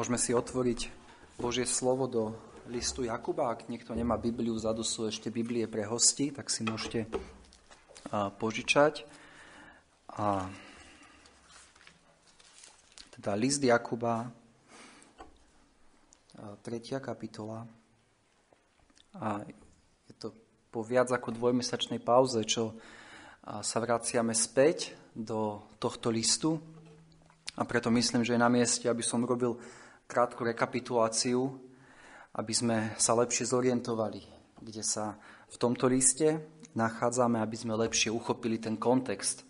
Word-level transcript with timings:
Môžeme 0.00 0.16
si 0.16 0.32
otvoriť 0.32 0.88
Božie 1.36 1.68
slovo 1.68 2.08
do 2.08 2.32
listu 2.72 3.04
Jakuba. 3.04 3.52
Ak 3.52 3.68
niekto 3.68 3.92
nemá 3.92 4.16
Bibliu, 4.16 4.56
vzadu 4.56 4.80
sú 4.80 5.04
ešte 5.04 5.28
Biblie 5.28 5.68
pre 5.68 5.84
hosti, 5.84 6.32
tak 6.32 6.48
si 6.48 6.64
môžete 6.64 7.04
požičať. 8.40 9.04
A 10.16 10.48
teda 13.12 13.36
list 13.36 13.60
Jakuba, 13.60 14.32
3. 16.64 16.64
kapitola. 16.96 17.68
A 19.20 19.44
je 20.08 20.14
to 20.16 20.32
po 20.72 20.80
viac 20.80 21.12
ako 21.12 21.28
dvojmesačnej 21.36 22.00
pauze, 22.00 22.40
čo 22.48 22.72
sa 23.44 23.76
vraciame 23.84 24.32
späť 24.32 24.96
do 25.12 25.60
tohto 25.76 26.08
listu. 26.08 26.56
A 27.60 27.68
preto 27.68 27.92
myslím, 27.92 28.24
že 28.24 28.32
je 28.32 28.40
na 28.40 28.48
mieste, 28.48 28.88
aby 28.88 29.04
som 29.04 29.20
robil 29.28 29.60
krátku 30.10 30.42
rekapituláciu, 30.42 31.54
aby 32.34 32.50
sme 32.50 32.98
sa 32.98 33.14
lepšie 33.14 33.46
zorientovali, 33.46 34.26
kde 34.58 34.82
sa 34.82 35.14
v 35.46 35.56
tomto 35.56 35.86
liste 35.86 36.42
nachádzame, 36.74 37.38
aby 37.38 37.54
sme 37.54 37.78
lepšie 37.78 38.10
uchopili 38.10 38.58
ten 38.58 38.74
kontext, 38.74 39.46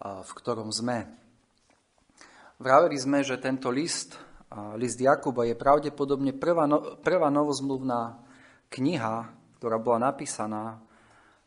v 0.00 0.30
ktorom 0.36 0.68
sme. 0.68 1.08
Vraveli 2.60 2.96
sme, 2.96 3.24
že 3.24 3.40
tento 3.40 3.72
list, 3.72 4.16
list 4.76 5.00
Jakuba, 5.00 5.48
je 5.48 5.56
pravdepodobne 5.56 6.36
prvá, 6.36 6.64
no, 6.68 7.00
prvá 7.00 7.28
novozmluvná 7.28 8.20
kniha, 8.72 9.16
ktorá 9.60 9.76
bola 9.80 10.12
napísaná 10.12 10.80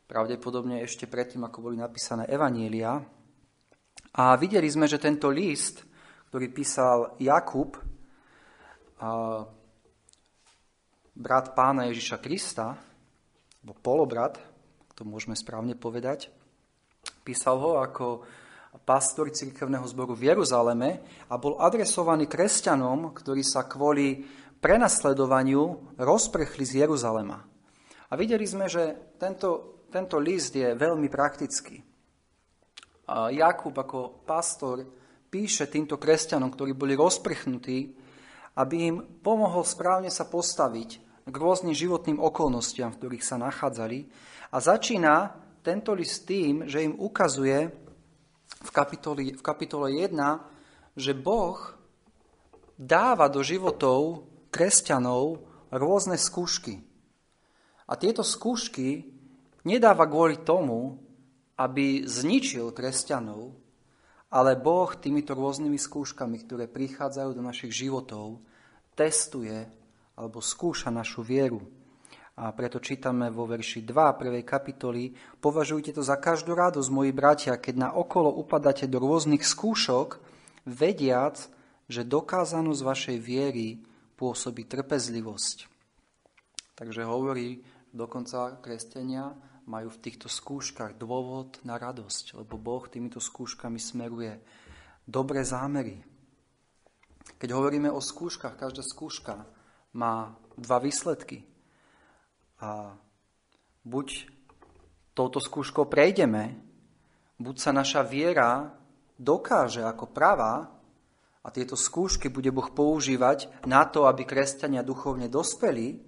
pravdepodobne 0.10 0.82
ešte 0.82 1.06
predtým, 1.06 1.46
ako 1.46 1.70
boli 1.70 1.78
napísané 1.78 2.26
Evanielia. 2.30 2.98
A 4.18 4.34
videli 4.38 4.66
sme, 4.70 4.90
že 4.90 5.02
tento 5.02 5.30
list, 5.30 5.86
ktorý 6.30 6.50
písal 6.50 7.18
Jakub, 7.22 7.89
brat 11.16 11.56
pána 11.56 11.88
Ježiša 11.88 12.20
Krista, 12.20 12.76
alebo 13.64 13.74
polobrat, 13.80 14.40
to 14.96 15.08
môžeme 15.08 15.36
správne 15.36 15.76
povedať, 15.76 16.28
písal 17.24 17.60
ho 17.60 17.80
ako 17.80 18.24
pastor 18.84 19.32
cirkevného 19.34 19.88
zboru 19.88 20.14
v 20.14 20.36
Jeruzaleme 20.36 21.00
a 21.32 21.36
bol 21.42 21.58
adresovaný 21.58 22.30
kresťanom, 22.30 23.16
ktorí 23.16 23.42
sa 23.42 23.66
kvôli 23.66 24.24
prenasledovaniu 24.60 25.96
rozprechli 25.98 26.68
z 26.68 26.86
Jeruzalema. 26.86 27.40
A 28.10 28.14
videli 28.18 28.44
sme, 28.44 28.68
že 28.68 29.16
tento, 29.16 29.82
tento 29.88 30.18
list 30.20 30.54
je 30.54 30.76
veľmi 30.76 31.08
praktický. 31.08 31.80
Jakub 33.10 33.74
ako 33.74 34.22
pastor 34.28 34.86
píše 35.30 35.66
týmto 35.70 35.98
kresťanom, 35.98 36.50
ktorí 36.54 36.74
boli 36.78 36.94
rozprchnutí, 36.94 38.09
aby 38.60 38.76
im 38.92 38.98
pomohol 39.24 39.64
správne 39.64 40.12
sa 40.12 40.28
postaviť 40.28 40.90
k 41.24 41.36
rôznym 41.36 41.72
životným 41.72 42.20
okolnostiam, 42.20 42.92
v 42.92 43.00
ktorých 43.00 43.24
sa 43.24 43.40
nachádzali. 43.40 44.12
A 44.52 44.58
začína 44.60 45.40
tento 45.64 45.96
list 45.96 46.28
tým, 46.28 46.68
že 46.68 46.84
im 46.84 47.00
ukazuje 47.00 47.72
v 48.60 48.70
kapitole, 48.76 49.32
v 49.32 49.44
kapitole 49.46 49.88
1, 49.96 50.12
že 51.00 51.16
Boh 51.16 51.56
dáva 52.76 53.32
do 53.32 53.40
životov 53.40 54.28
kresťanov 54.52 55.46
rôzne 55.72 56.20
skúšky. 56.20 56.84
A 57.88 57.96
tieto 57.96 58.26
skúšky 58.26 59.08
nedáva 59.64 60.04
kvôli 60.10 60.42
tomu, 60.44 61.00
aby 61.60 62.08
zničil 62.08 62.72
kresťanov, 62.72 63.56
ale 64.30 64.54
Boh 64.54 64.94
týmito 64.94 65.34
rôznymi 65.34 65.82
skúškami, 65.82 66.46
ktoré 66.46 66.70
prichádzajú 66.70 67.30
do 67.34 67.42
našich 67.42 67.74
životov, 67.74 68.38
testuje 68.94 69.66
alebo 70.14 70.38
skúša 70.38 70.94
našu 70.94 71.26
vieru. 71.26 71.66
A 72.40 72.56
preto 72.56 72.80
čítame 72.80 73.28
vo 73.28 73.44
verši 73.44 73.84
2 73.84 74.16
prvej 74.16 74.48
kapitoly 74.48 75.12
Považujte 75.44 75.92
to 75.92 76.00
za 76.00 76.16
každú 76.16 76.56
radosť, 76.56 76.88
moji 76.88 77.12
bratia, 77.12 77.60
keď 77.60 77.76
na 77.76 77.90
okolo 77.92 78.32
upadáte 78.32 78.88
do 78.88 79.02
rôznych 79.04 79.44
skúšok, 79.44 80.24
vediac, 80.64 81.36
že 81.90 82.08
dokázanosť 82.08 82.82
vašej 82.86 83.18
viery 83.18 83.82
pôsobí 84.16 84.70
trpezlivosť. 84.70 85.68
Takže 86.80 87.04
hovorí, 87.04 87.60
dokonca 87.92 88.62
kresťania 88.64 89.36
majú 89.70 89.94
v 89.94 90.02
týchto 90.02 90.26
skúškach 90.26 90.98
dôvod 90.98 91.62
na 91.62 91.78
radosť, 91.78 92.42
lebo 92.42 92.58
Boh 92.58 92.82
týmito 92.90 93.22
skúškami 93.22 93.78
smeruje 93.78 94.42
dobré 95.06 95.46
zámery. 95.46 96.02
Keď 97.38 97.50
hovoríme 97.54 97.94
o 97.94 98.02
skúškach, 98.02 98.58
každá 98.58 98.82
skúška 98.82 99.46
má 99.94 100.34
dva 100.58 100.82
výsledky. 100.82 101.46
A 102.66 102.98
buď 103.86 104.26
touto 105.14 105.38
skúškou 105.38 105.86
prejdeme, 105.86 106.58
buď 107.38 107.56
sa 107.62 107.70
naša 107.70 108.02
viera 108.02 108.74
dokáže 109.22 109.86
ako 109.86 110.10
pravá 110.10 110.66
a 111.46 111.48
tieto 111.54 111.78
skúšky 111.78 112.34
bude 112.34 112.50
Boh 112.50 112.74
používať 112.74 113.54
na 113.70 113.86
to, 113.86 114.10
aby 114.10 114.26
kresťania 114.26 114.82
duchovne 114.82 115.30
dospeli, 115.30 116.02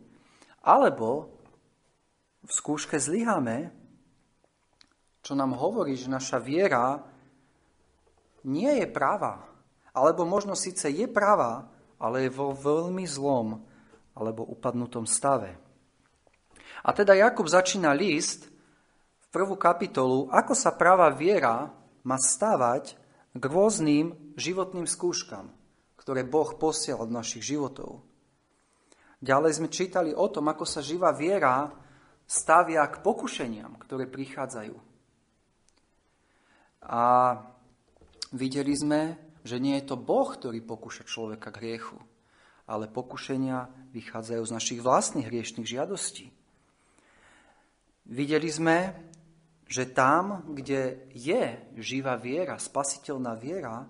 alebo 0.65 1.40
v 2.41 2.51
skúške 2.51 2.97
zlyháme, 2.97 3.69
čo 5.21 5.37
nám 5.37 5.53
hovorí, 5.53 5.93
že 5.93 6.09
naša 6.09 6.41
viera 6.41 7.01
nie 8.41 8.81
je 8.81 8.87
pravá. 8.89 9.45
Alebo 9.93 10.25
možno 10.25 10.57
síce 10.57 10.89
je 10.89 11.05
pravá, 11.05 11.67
ale 12.01 12.25
je 12.25 12.31
vo 12.33 12.55
veľmi 12.55 13.05
zlom 13.05 13.61
alebo 14.17 14.47
upadnutom 14.47 15.05
stave. 15.05 15.53
A 16.81 16.89
teda 16.97 17.13
Jakub 17.13 17.45
začína 17.45 17.93
list 17.93 18.49
v 19.21 19.27
prvú 19.29 19.53
kapitolu, 19.53 20.25
ako 20.33 20.57
sa 20.57 20.73
práva 20.73 21.13
viera 21.13 21.69
má 22.01 22.17
stávať 22.17 22.97
k 23.37 23.43
rôznym 23.45 24.33
životným 24.33 24.89
skúškam, 24.89 25.53
ktoré 26.01 26.25
Boh 26.25 26.57
posiel 26.57 26.97
do 27.05 27.13
našich 27.13 27.45
životov. 27.45 28.01
Ďalej 29.21 29.61
sme 29.61 29.69
čítali 29.69 30.11
o 30.17 30.25
tom, 30.33 30.49
ako 30.49 30.65
sa 30.65 30.81
živá 30.81 31.13
viera 31.13 31.69
stavia 32.27 32.85
k 32.87 33.03
pokušeniam, 33.03 33.77
ktoré 33.81 34.07
prichádzajú. 34.07 34.75
A 36.87 37.03
videli 38.33 38.73
sme, 38.73 39.19
že 39.41 39.61
nie 39.61 39.77
je 39.81 39.93
to 39.93 39.97
Boh, 39.97 40.29
ktorý 40.29 40.61
pokúša 40.61 41.05
človeka 41.05 41.53
k 41.53 41.59
hriechu, 41.61 41.97
ale 42.69 42.89
pokušenia 42.89 43.91
vychádzajú 43.91 44.43
z 44.45 44.55
našich 44.55 44.79
vlastných 44.79 45.27
hriešných 45.27 45.67
žiadostí. 45.67 46.31
Videli 48.07 48.49
sme, 48.49 48.95
že 49.71 49.87
tam, 49.87 50.43
kde 50.51 51.07
je 51.15 51.55
živá 51.79 52.19
viera, 52.19 52.59
spasiteľná 52.59 53.39
viera, 53.39 53.87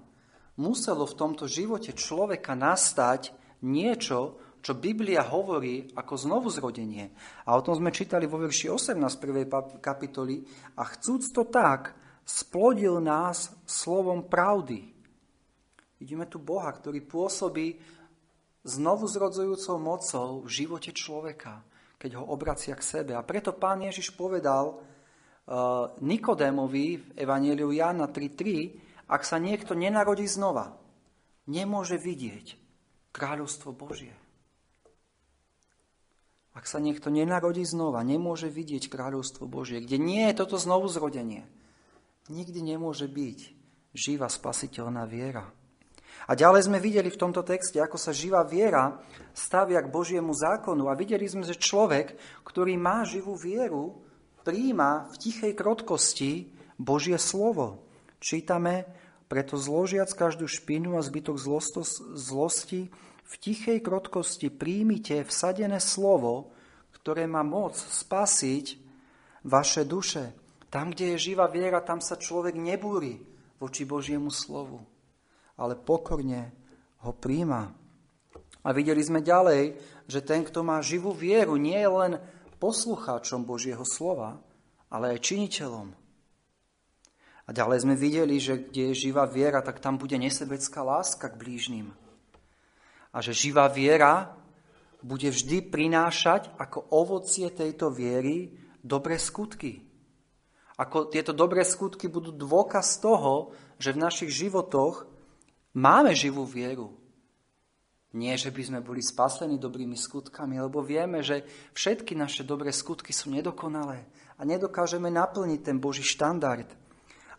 muselo 0.59 1.09
v 1.09 1.17
tomto 1.17 1.49
živote 1.49 1.95
človeka 1.97 2.53
nastať 2.53 3.33
niečo, 3.65 4.37
čo 4.61 4.77
Biblia 4.77 5.25
hovorí 5.25 5.89
ako 5.97 6.13
znovuzrodenie. 6.15 7.11
A 7.49 7.57
o 7.57 7.65
tom 7.65 7.81
sme 7.81 7.89
čítali 7.89 8.29
vo 8.29 8.37
verši 8.37 8.69
18 8.69 8.95
prvej 9.17 9.45
kapitoly. 9.81 10.45
A 10.77 10.85
chcúc 10.85 11.33
to 11.33 11.49
tak, 11.49 11.97
splodil 12.21 13.01
nás 13.01 13.49
slovom 13.65 14.29
pravdy, 14.29 14.91
Vidíme 16.01 16.25
tu 16.25 16.41
Boha, 16.41 16.73
ktorý 16.73 17.05
pôsobí 17.05 17.77
znovu 18.65 19.05
zrodzujúcou 19.05 19.77
mocou 19.77 20.41
v 20.41 20.49
živote 20.49 20.89
človeka, 20.97 21.61
keď 22.01 22.17
ho 22.17 22.25
obracia 22.25 22.73
k 22.73 22.81
sebe. 22.81 23.13
A 23.13 23.21
preto 23.21 23.53
pán 23.53 23.85
Ježiš 23.85 24.17
povedal 24.17 24.81
uh, 24.81 25.93
Nikodémovi 26.01 26.97
v 26.97 27.05
Evangeliu 27.13 27.69
Jána 27.69 28.09
3.3, 28.09 29.13
ak 29.13 29.21
sa 29.21 29.37
niekto 29.37 29.77
nenarodí 29.77 30.25
znova, 30.25 30.73
nemôže 31.45 32.01
vidieť 32.01 32.57
kráľovstvo 33.13 33.69
Božie. 33.69 34.17
Ak 36.51 36.67
sa 36.67 36.83
niekto 36.83 37.07
nenarodí 37.07 37.63
znova, 37.63 38.03
nemôže 38.03 38.51
vidieť 38.51 38.91
kráľovstvo 38.91 39.47
Božie, 39.47 39.79
kde 39.79 39.95
nie 39.95 40.27
je 40.27 40.43
toto 40.43 40.59
znovu 40.59 40.91
zrodenie, 40.91 41.47
nikdy 42.27 42.59
nemôže 42.59 43.07
byť 43.07 43.39
živá 43.95 44.27
spasiteľná 44.27 45.07
viera. 45.07 45.47
A 46.29 46.37
ďalej 46.37 46.69
sme 46.69 46.83
videli 46.83 47.09
v 47.09 47.17
tomto 47.17 47.41
texte, 47.41 47.81
ako 47.81 47.97
sa 47.97 48.13
živá 48.13 48.45
viera 48.45 48.99
stavia 49.33 49.81
k 49.81 49.89
Božiemu 49.89 50.35
zákonu. 50.35 50.91
A 50.91 50.93
videli 50.93 51.25
sme, 51.25 51.41
že 51.41 51.57
človek, 51.57 52.13
ktorý 52.45 52.77
má 52.77 53.07
živú 53.07 53.33
vieru, 53.33 54.05
príjima 54.45 55.09
v 55.09 55.15
tichej 55.17 55.53
krotkosti 55.57 56.51
Božie 56.77 57.17
slovo. 57.17 57.81
Čítame, 58.21 58.85
preto 59.31 59.57
zložiac 59.57 60.11
každú 60.13 60.45
špinu 60.45 60.99
a 60.99 61.01
zbytok 61.01 61.39
zlosti, 61.39 62.91
v 63.25 63.33
tichej 63.39 63.79
krotkosti 63.83 64.51
príjmite 64.51 65.23
vsadené 65.25 65.79
slovo, 65.79 66.51
ktoré 66.95 67.25
má 67.25 67.41
moc 67.41 67.77
spasiť 67.77 68.65
vaše 69.47 69.83
duše. 69.87 70.33
Tam, 70.71 70.93
kde 70.93 71.15
je 71.15 71.31
živá 71.31 71.49
viera, 71.51 71.83
tam 71.83 71.99
sa 71.99 72.15
človek 72.15 72.55
nebúri 72.55 73.19
voči 73.59 73.83
Božiemu 73.83 74.31
slovu 74.31 74.91
ale 75.61 75.77
pokorne 75.77 76.49
ho 77.05 77.13
príjma. 77.13 77.69
A 78.65 78.69
videli 78.73 79.01
sme 79.05 79.21
ďalej, 79.21 79.77
že 80.09 80.25
ten, 80.25 80.41
kto 80.41 80.65
má 80.65 80.81
živú 80.81 81.13
vieru, 81.13 81.57
nie 81.57 81.77
je 81.77 81.89
len 81.89 82.13
poslucháčom 82.57 83.45
Božieho 83.45 83.85
slova, 83.85 84.41
ale 84.89 85.17
aj 85.17 85.25
činiteľom. 85.25 85.93
A 87.45 87.49
ďalej 87.53 87.85
sme 87.85 87.95
videli, 87.97 88.37
že 88.37 88.69
kde 88.69 88.93
je 88.93 89.09
živá 89.09 89.25
viera, 89.25 89.61
tak 89.65 89.81
tam 89.81 89.97
bude 89.97 90.13
nesebecká 90.17 90.81
láska 90.85 91.29
k 91.29 91.39
blížnym. 91.41 91.93
A 93.11 93.19
že 93.19 93.35
živá 93.35 93.67
viera 93.67 94.39
bude 95.01 95.27
vždy 95.27 95.67
prinášať 95.67 96.53
ako 96.55 96.93
ovocie 96.93 97.49
tejto 97.49 97.89
viery 97.89 98.53
dobré 98.79 99.17
skutky. 99.17 99.81
Ako 100.77 101.09
tieto 101.09 101.33
dobré 101.33 101.61
skutky 101.61 102.09
budú 102.09 102.33
dôkaz 102.33 103.01
toho, 103.01 103.53
že 103.77 103.93
v 103.93 104.01
našich 104.01 104.31
životoch 104.33 105.05
máme 105.73 106.13
živú 106.13 106.45
vieru. 106.45 106.97
Nie, 108.11 108.35
že 108.35 108.51
by 108.51 108.61
sme 108.61 108.79
boli 108.83 108.99
spasení 108.99 109.55
dobrými 109.55 109.95
skutkami, 109.95 110.59
lebo 110.59 110.83
vieme, 110.83 111.23
že 111.23 111.47
všetky 111.71 112.11
naše 112.11 112.43
dobré 112.43 112.75
skutky 112.75 113.15
sú 113.15 113.31
nedokonalé 113.31 114.03
a 114.35 114.41
nedokážeme 114.43 115.07
naplniť 115.07 115.59
ten 115.63 115.77
Boží 115.79 116.03
štandard. 116.03 116.67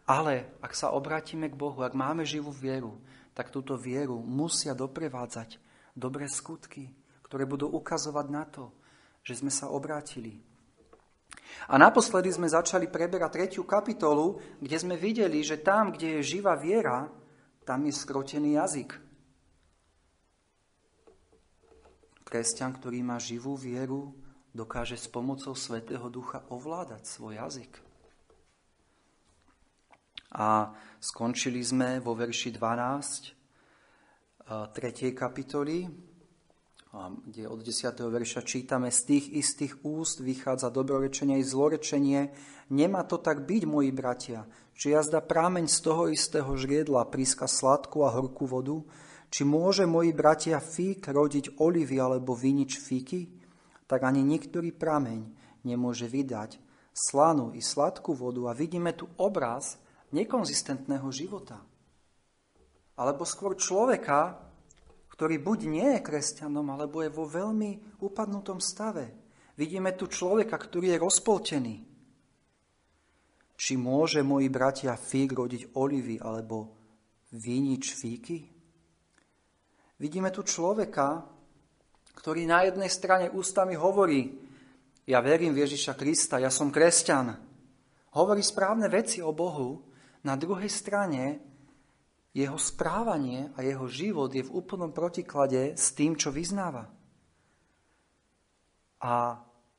Ale 0.09 0.49
ak 0.65 0.73
sa 0.73 0.91
obrátime 0.97 1.47
k 1.53 1.59
Bohu, 1.59 1.85
ak 1.85 1.93
máme 1.95 2.25
živú 2.25 2.51
vieru, 2.51 2.99
tak 3.37 3.53
túto 3.53 3.77
vieru 3.77 4.19
musia 4.25 4.73
doprevádzať 4.73 5.62
dobré 5.93 6.29
skutky, 6.29 6.89
ktoré 7.29 7.45
budú 7.45 7.69
ukazovať 7.69 8.27
na 8.29 8.45
to, 8.49 8.73
že 9.23 9.41
sme 9.41 9.53
sa 9.53 9.71
obrátili. 9.71 10.41
A 11.71 11.79
naposledy 11.79 12.33
sme 12.33 12.51
začali 12.51 12.91
preberať 12.91 13.31
tretiu 13.39 13.63
kapitolu, 13.63 14.41
kde 14.59 14.77
sme 14.77 14.97
videli, 14.99 15.45
že 15.45 15.61
tam, 15.61 15.95
kde 15.95 16.19
je 16.21 16.37
živá 16.37 16.59
viera, 16.59 17.07
tam 17.63 17.87
je 17.87 17.95
skrotený 17.95 18.59
jazyk. 18.59 18.91
Kresťan, 22.27 22.73
ktorý 22.81 23.05
má 23.05 23.21
živú 23.21 23.55
vieru, 23.55 24.17
dokáže 24.57 24.97
s 24.97 25.07
pomocou 25.07 25.53
Svetého 25.53 26.09
Ducha 26.09 26.45
ovládať 26.49 27.05
svoj 27.05 27.37
jazyk. 27.37 27.73
A 30.33 30.73
skončili 30.97 31.61
sme 31.61 32.01
vo 32.01 32.17
verši 32.17 32.57
12 32.57 33.42
3. 34.73 35.17
kapitoly, 35.17 35.89
kde 37.25 37.49
od 37.49 37.61
10. 37.65 37.89
verša 37.97 38.45
čítame, 38.45 38.93
z 38.93 39.01
tých 39.09 39.27
istých 39.33 39.81
úst 39.81 40.21
vychádza 40.21 40.69
dobrorečenie 40.69 41.41
i 41.41 41.45
zlorečenie. 41.45 42.37
Nemá 42.69 43.09
to 43.09 43.17
tak 43.17 43.49
byť, 43.49 43.63
moji 43.65 43.89
bratia, 43.97 44.45
či 44.77 44.93
jazda 44.93 45.25
prámeň 45.25 45.73
z 45.73 45.79
toho 45.81 46.13
istého 46.13 46.53
žriedla 46.53 47.09
príska 47.09 47.49
sladkú 47.49 48.05
a 48.05 48.13
horkú 48.13 48.45
vodu, 48.45 48.85
či 49.33 49.49
môže 49.49 49.89
moji 49.89 50.13
bratia 50.13 50.61
fík 50.61 51.09
rodiť 51.09 51.57
olivy 51.57 51.97
alebo 51.97 52.37
vinič 52.37 52.77
fíky? 52.77 53.33
Tak 53.89 54.05
ani 54.05 54.21
niektorý 54.21 54.77
prameň 54.77 55.33
nemôže 55.65 56.05
vydať 56.05 56.61
slanú 56.93 57.57
i 57.57 57.65
sladkú 57.65 58.13
vodu 58.13 58.53
a 58.53 58.57
vidíme 58.57 58.93
tu 58.93 59.09
obraz 59.17 59.81
nekonzistentného 60.13 61.09
života. 61.09 61.72
Alebo 62.99 63.25
skôr 63.25 63.57
človeka, 63.57 64.37
ktorý 65.13 65.41
buď 65.41 65.59
nie 65.69 65.89
je 65.97 66.05
kresťanom, 66.05 66.67
alebo 66.73 67.01
je 67.01 67.11
vo 67.13 67.29
veľmi 67.29 68.01
upadnutom 68.03 68.59
stave. 68.59 69.13
Vidíme 69.57 69.93
tu 69.95 70.09
človeka, 70.09 70.57
ktorý 70.57 70.97
je 70.97 71.03
rozpoltený. 71.03 71.77
Či 73.55 73.73
môže 73.79 74.25
moji 74.27 74.51
bratia 74.51 74.99
fík 74.99 75.39
rodiť 75.39 75.79
olivy 75.79 76.19
alebo 76.19 76.75
vinič 77.31 77.95
fíky? 77.95 78.39
Vidíme 80.03 80.35
tu 80.35 80.43
človeka, 80.43 81.23
ktorý 82.19 82.43
na 82.43 82.67
jednej 82.67 82.91
strane 82.91 83.31
ústami 83.31 83.79
hovorí, 83.79 84.35
ja 85.07 85.23
verím 85.23 85.55
v 85.55 85.63
Ježiša 85.63 85.95
Krista, 85.95 86.43
ja 86.43 86.51
som 86.51 86.75
kresťan. 86.75 87.39
Hovorí 88.19 88.43
správne 88.43 88.91
veci 88.91 89.23
o 89.23 89.31
Bohu, 89.31 89.83
na 90.27 90.35
druhej 90.35 90.71
strane 90.71 91.52
jeho 92.33 92.57
správanie 92.57 93.53
a 93.57 93.61
jeho 93.61 93.85
život 93.89 94.33
je 94.33 94.45
v 94.45 94.55
úplnom 94.57 94.93
protiklade 94.93 95.77
s 95.77 95.93
tým, 95.93 96.17
čo 96.17 96.33
vyznáva. 96.33 96.89
A 99.05 99.37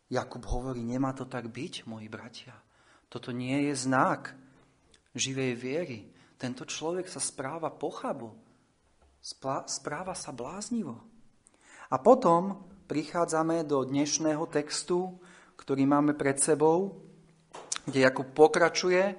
Jakub 0.10 0.46
hovorí, 0.46 0.86
nemá 0.86 1.18
to 1.18 1.26
tak 1.26 1.50
byť, 1.50 1.90
moji 1.90 2.06
bratia. 2.06 2.54
Toto 3.10 3.34
nie 3.34 3.70
je 3.70 3.74
znak 3.74 4.38
živej 5.18 5.54
viery. 5.58 6.00
Tento 6.38 6.66
človek 6.66 7.10
sa 7.10 7.18
správa 7.18 7.74
pochabu 7.74 8.44
správa 9.24 10.12
sa 10.12 10.36
bláznivo. 10.36 11.00
A 11.88 11.96
potom 11.96 12.68
prichádzame 12.92 13.64
do 13.64 13.88
dnešného 13.88 14.44
textu, 14.52 15.16
ktorý 15.56 15.88
máme 15.88 16.12
pred 16.12 16.36
sebou, 16.44 17.00
kde 17.88 18.04
Jakub 18.04 18.28
pokračuje 18.36 19.16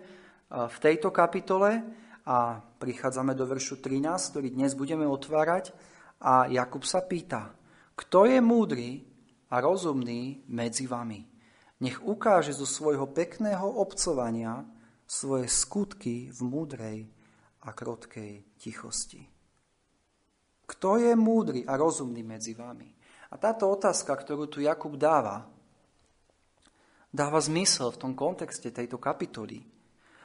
v 0.53 0.77
tejto 0.85 1.09
kapitole 1.09 1.81
a 2.25 2.57
prichádzame 2.61 3.37
do 3.37 3.45
veršu 3.45 3.85
13, 3.85 4.33
ktorý 4.33 4.49
dnes 4.53 4.73
budeme 4.73 5.05
otvárať 5.05 5.77
a 6.25 6.49
Jakub 6.49 6.85
sa 6.89 7.05
pýta, 7.05 7.53
kto 7.95 8.27
je 8.27 8.41
múdry 8.41 9.05
a 9.53 9.61
rozumný 9.61 10.43
medzi 10.49 10.89
vami? 10.89 11.21
Nech 11.85 12.01
ukáže 12.01 12.57
zo 12.57 12.65
svojho 12.65 13.07
pekného 13.13 13.67
obcovania 13.67 14.65
svoje 15.05 15.47
skutky 15.53 16.33
v 16.33 16.41
múdrej 16.43 16.99
a 17.63 17.77
krotkej 17.77 18.57
tichosti. 18.57 19.21
Kto 20.65 20.97
je 20.97 21.13
múdry 21.13 21.69
a 21.69 21.77
rozumný 21.77 22.25
medzi 22.25 22.57
vami? 22.57 22.89
A 23.31 23.37
táto 23.37 23.69
otázka, 23.69 24.17
ktorú 24.17 24.49
tu 24.49 24.65
Jakub 24.65 24.97
dáva, 24.97 25.45
dáva 27.13 27.39
zmysel 27.39 27.93
v 27.93 28.01
tom 28.01 28.13
kontexte 28.17 28.73
tejto 28.73 28.97
kapitoly. 28.97 29.74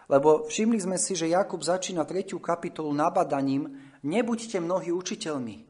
Lebo 0.10 0.50
všimli 0.50 0.82
sme 0.82 0.98
si, 0.98 1.14
že 1.14 1.30
Jakub 1.30 1.62
začína 1.62 2.02
tretiu 2.02 2.42
kapitolu 2.42 2.90
nabadaním 2.98 3.78
nebuďte 4.02 4.58
mnohí 4.58 4.90
učiteľmi. 4.90 5.70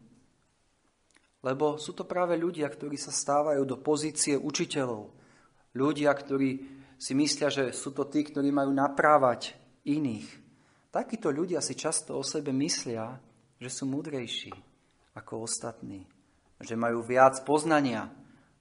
Lebo 1.44 1.76
sú 1.76 1.92
to 1.92 2.08
práve 2.08 2.40
ľudia, 2.40 2.68
ktorí 2.72 2.96
sa 2.96 3.12
stávajú 3.12 3.64
do 3.68 3.76
pozície 3.80 4.40
učiteľov. 4.40 5.12
Ľudia, 5.76 6.12
ktorí 6.16 6.50
si 7.00 7.16
myslia, 7.16 7.48
že 7.52 7.72
sú 7.72 7.92
to 7.96 8.08
tí, 8.08 8.28
ktorí 8.28 8.52
majú 8.52 8.72
naprávať 8.76 9.56
iných. 9.88 10.28
Takíto 10.92 11.32
ľudia 11.32 11.64
si 11.64 11.76
často 11.80 12.20
o 12.20 12.24
sebe 12.24 12.52
myslia, 12.52 13.16
že 13.60 13.70
sú 13.72 13.88
múdrejší 13.88 14.52
ako 15.16 15.48
ostatní, 15.48 16.08
že 16.60 16.80
majú 16.80 17.04
viac 17.04 17.44
poznania 17.44 18.08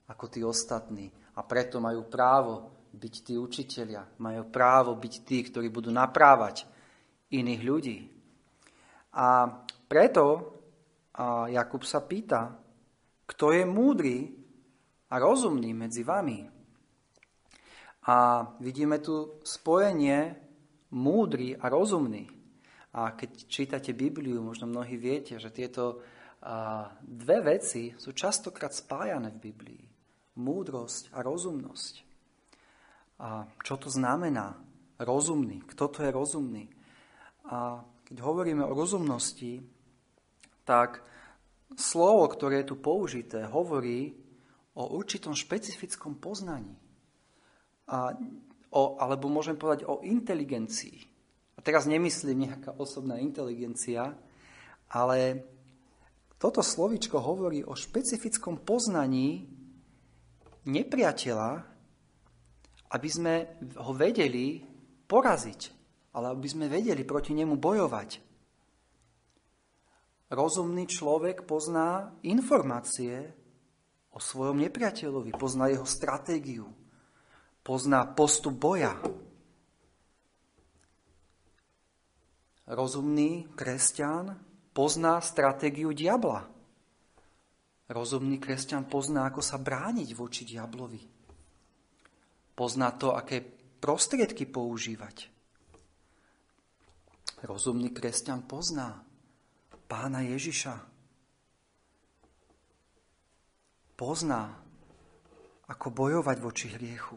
ako 0.07 0.25
tí 0.27 0.43
ostatní 0.43 1.11
a 1.35 1.41
preto 1.43 1.79
majú 1.83 2.07
právo 2.07 2.78
byť 2.89 3.13
tí 3.23 3.33
učitelia, 3.37 4.05
majú 4.19 4.49
právo 4.49 4.97
byť 4.97 5.13
tí, 5.23 5.45
ktorí 5.45 5.69
budú 5.69 5.93
naprávať 5.93 6.65
iných 7.29 7.61
ľudí. 7.61 7.99
A 9.13 9.45
preto 9.89 10.25
Jakub 11.49 11.83
sa 11.85 12.01
pýta, 12.05 12.55
kto 13.29 13.53
je 13.53 13.63
múdry 13.67 14.17
a 15.09 15.15
rozumný 15.21 15.73
medzi 15.73 16.01
vami. 16.01 16.45
A 18.09 18.15
vidíme 18.57 18.97
tu 19.03 19.37
spojenie 19.45 20.33
múdry 20.95 21.53
a 21.53 21.69
rozumný. 21.69 22.25
A 22.97 23.13
keď 23.13 23.29
čítate 23.45 23.93
Bibliu, 23.93 24.41
možno 24.41 24.65
mnohí 24.65 24.97
viete, 24.97 25.37
že 25.37 25.53
tieto 25.53 26.01
dve 27.03 27.37
veci 27.45 27.93
sú 27.93 28.15
častokrát 28.17 28.73
spájané 28.73 29.29
v 29.35 29.43
Biblii. 29.51 29.83
Múdrosť 30.39 31.13
a 31.13 31.21
rozumnosť. 31.21 32.08
A 33.19 33.43
čo 33.63 33.75
to 33.75 33.91
znamená? 33.91 34.55
Rozumný. 34.99 35.63
Kto 35.67 35.91
to 35.91 35.99
je 36.07 36.11
rozumný? 36.11 36.65
A 37.51 37.83
keď 38.07 38.17
hovoríme 38.23 38.63
o 38.63 38.75
rozumnosti, 38.75 39.59
tak 40.63 41.03
slovo, 41.75 42.25
ktoré 42.31 42.63
je 42.63 42.73
tu 42.73 42.75
použité, 42.79 43.45
hovorí 43.45 44.15
o 44.79 44.95
určitom 44.95 45.35
špecifickom 45.35 46.17
poznaní. 46.17 46.73
A, 47.89 48.15
o, 48.71 48.95
alebo 49.01 49.27
môžem 49.27 49.59
povedať 49.59 49.83
o 49.89 49.99
inteligencii. 50.05 50.97
A 51.57 51.59
teraz 51.59 51.89
nemyslím 51.89 52.47
nejaká 52.47 52.71
osobná 52.79 53.19
inteligencia, 53.19 54.15
ale 54.87 55.43
toto 56.39 56.63
slovičko 56.63 57.19
hovorí 57.19 57.67
o 57.67 57.75
špecifickom 57.75 58.63
poznaní 58.63 59.51
nepriateľa, 60.63 61.67
aby 62.89 63.09
sme 63.09 63.33
ho 63.77 63.91
vedeli 63.93 64.61
poraziť, 65.09 65.61
ale 66.17 66.33
aby 66.33 66.47
sme 66.49 66.65
vedeli 66.71 67.05
proti 67.05 67.37
nemu 67.37 67.55
bojovať. 67.57 68.09
Rozumný 70.29 70.85
človek 70.85 71.45
pozná 71.49 72.13
informácie 72.21 73.33
o 74.13 74.21
svojom 74.21 74.61
nepriateľovi, 74.61 75.33
pozná 75.33 75.73
jeho 75.73 75.85
stratégiu, 75.85 76.69
pozná 77.65 78.05
postup 78.13 78.53
boja, 78.53 78.93
rozumný 82.69 83.49
kresťan 83.57 84.37
pozná 84.79 85.19
stratégiu 85.19 85.91
diabla. 85.91 86.47
Rozumný 87.89 88.37
kresťan 88.37 88.85
pozná, 88.85 89.27
ako 89.27 89.41
sa 89.41 89.57
brániť 89.57 90.09
voči 90.13 90.45
diablovi. 90.45 91.18
Pozná 92.59 92.91
to, 92.91 93.15
aké 93.15 93.39
prostriedky 93.79 94.43
používať. 94.43 95.31
Rozumný 97.39 97.95
kresťan 97.95 98.43
pozná 98.43 98.99
pána 99.87 100.27
Ježiša. 100.27 100.75
Pozná, 103.95 104.59
ako 105.71 105.87
bojovať 105.87 106.37
voči 106.43 106.67
hriechu. 106.75 107.15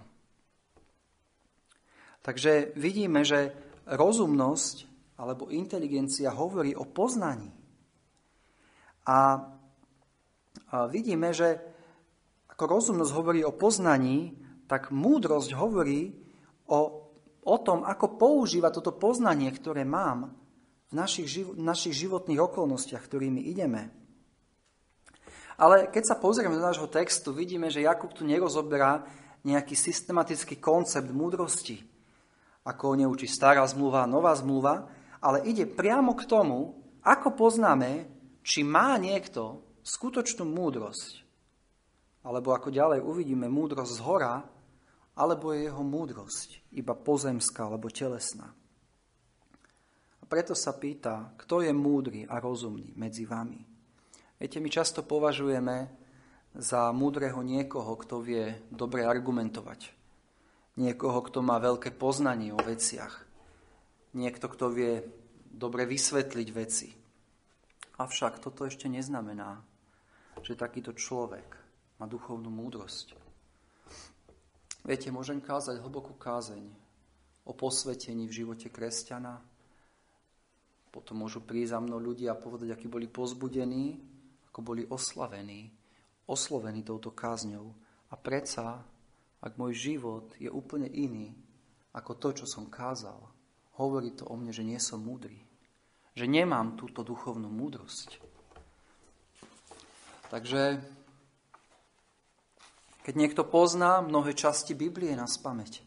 Takže 2.22 2.78
vidíme, 2.78 3.26
že 3.26 3.50
rozumnosť 3.90 4.86
alebo 5.18 5.50
inteligencia 5.50 6.30
hovorí 6.30 6.78
o 6.78 6.86
poznaní. 6.86 7.50
A 9.10 9.42
vidíme, 10.86 11.34
že 11.34 11.58
ako 12.46 12.78
rozumnosť 12.78 13.10
hovorí 13.10 13.42
o 13.42 13.50
poznaní, 13.50 14.38
tak 14.72 14.88
múdrosť 14.88 15.52
hovorí 15.52 16.16
o, 16.64 16.80
o 17.44 17.56
tom, 17.60 17.84
ako 17.84 18.16
používať 18.16 18.80
toto 18.80 18.96
poznanie, 18.96 19.52
ktoré 19.52 19.84
mám 19.84 20.32
v 20.88 20.92
našich, 20.96 21.28
živ- 21.28 21.52
našich 21.60 21.92
životných 21.92 22.40
okolnostiach, 22.40 23.04
ktorými 23.04 23.52
ideme. 23.52 23.92
Ale 25.60 25.92
keď 25.92 26.04
sa 26.08 26.16
pozrieme 26.16 26.56
do 26.56 26.64
nášho 26.64 26.88
textu, 26.88 27.36
vidíme, 27.36 27.68
že 27.68 27.84
Jakub 27.84 28.16
tu 28.16 28.24
nerozoberá 28.24 29.04
nejaký 29.44 29.76
systematický 29.76 30.56
koncept 30.56 31.12
múdrosti, 31.12 31.84
ako 32.64 32.82
ho 32.88 32.94
neučí 32.96 33.28
stará 33.28 33.68
zmluva, 33.68 34.08
nová 34.08 34.32
zmluva, 34.32 34.88
ale 35.20 35.44
ide 35.44 35.68
priamo 35.68 36.16
k 36.16 36.24
tomu, 36.24 36.80
ako 37.04 37.36
poznáme, 37.36 38.08
či 38.40 38.64
má 38.64 38.96
niekto 38.96 39.60
skutočnú 39.84 40.48
múdrosť, 40.48 41.20
alebo 42.24 42.54
ako 42.54 42.72
ďalej 42.72 43.04
uvidíme 43.04 43.50
múdrosť 43.50 43.92
z 43.98 44.00
hora, 44.06 44.34
alebo 45.16 45.52
je 45.52 45.68
jeho 45.68 45.84
múdrosť 45.84 46.72
iba 46.72 46.96
pozemská 46.96 47.68
alebo 47.68 47.92
telesná. 47.92 48.48
A 50.20 50.24
preto 50.24 50.56
sa 50.56 50.72
pýta, 50.72 51.36
kto 51.36 51.60
je 51.60 51.72
múdry 51.74 52.24
a 52.24 52.40
rozumný 52.40 52.96
medzi 52.96 53.28
vami. 53.28 53.60
Viete, 54.40 54.58
my 54.58 54.70
často 54.72 55.04
považujeme 55.04 55.92
za 56.56 56.90
múdreho 56.90 57.40
niekoho, 57.44 57.94
kto 57.96 58.24
vie 58.24 58.58
dobre 58.72 59.04
argumentovať. 59.04 59.92
Niekoho, 60.80 61.20
kto 61.20 61.44
má 61.44 61.60
veľké 61.60 61.92
poznanie 61.94 62.50
o 62.52 62.60
veciach. 62.60 63.28
Niekto, 64.16 64.48
kto 64.48 64.72
vie 64.72 65.04
dobre 65.52 65.84
vysvetliť 65.84 66.48
veci. 66.52 66.88
Avšak 68.00 68.40
toto 68.40 68.64
ešte 68.64 68.88
neznamená, 68.88 69.60
že 70.40 70.56
takýto 70.56 70.96
človek 70.96 71.54
má 72.00 72.08
duchovnú 72.08 72.48
múdrosť. 72.48 73.21
Viete, 74.82 75.14
môžem 75.14 75.38
kázať 75.38 75.78
hlbokú 75.78 76.18
kázeň 76.18 76.66
o 77.46 77.54
posvetení 77.54 78.26
v 78.26 78.42
živote 78.42 78.66
kresťana. 78.66 79.38
Potom 80.90 81.22
môžu 81.22 81.38
prísť 81.38 81.78
za 81.78 81.78
mnou 81.78 82.02
ľudia 82.02 82.34
a 82.34 82.40
povedať, 82.40 82.74
akí 82.74 82.90
boli 82.90 83.06
pozbudení, 83.06 84.02
ako 84.50 84.60
boli 84.60 84.82
oslavení, 84.90 85.70
oslovení 86.26 86.82
touto 86.82 87.14
kázňou. 87.14 87.70
A 88.10 88.18
predsa, 88.18 88.82
ak 89.38 89.54
môj 89.54 89.70
život 89.70 90.34
je 90.42 90.50
úplne 90.50 90.90
iný 90.90 91.30
ako 91.92 92.12
to, 92.16 92.28
čo 92.42 92.46
som 92.48 92.72
kázal, 92.72 93.20
hovorí 93.76 94.16
to 94.16 94.24
o 94.26 94.34
mne, 94.34 94.50
že 94.50 94.64
nie 94.64 94.80
som 94.80 95.04
múdry. 95.04 95.36
Že 96.16 96.26
nemám 96.28 96.76
túto 96.76 97.04
duchovnú 97.04 97.48
múdrosť. 97.48 98.20
Takže 100.32 100.80
keď 103.02 103.14
niekto 103.18 103.42
pozná 103.42 103.98
mnohé 103.98 104.32
časti 104.34 104.78
Biblie 104.78 105.10
na 105.18 105.26
spameť, 105.26 105.82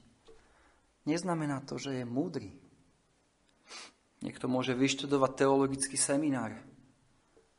neznamená 1.08 1.64
to, 1.64 1.80
že 1.80 2.04
je 2.04 2.06
múdry. 2.06 2.52
Niekto 4.20 4.52
môže 4.52 4.76
vyštudovať 4.76 5.32
teologický 5.40 5.96
seminár 5.96 6.56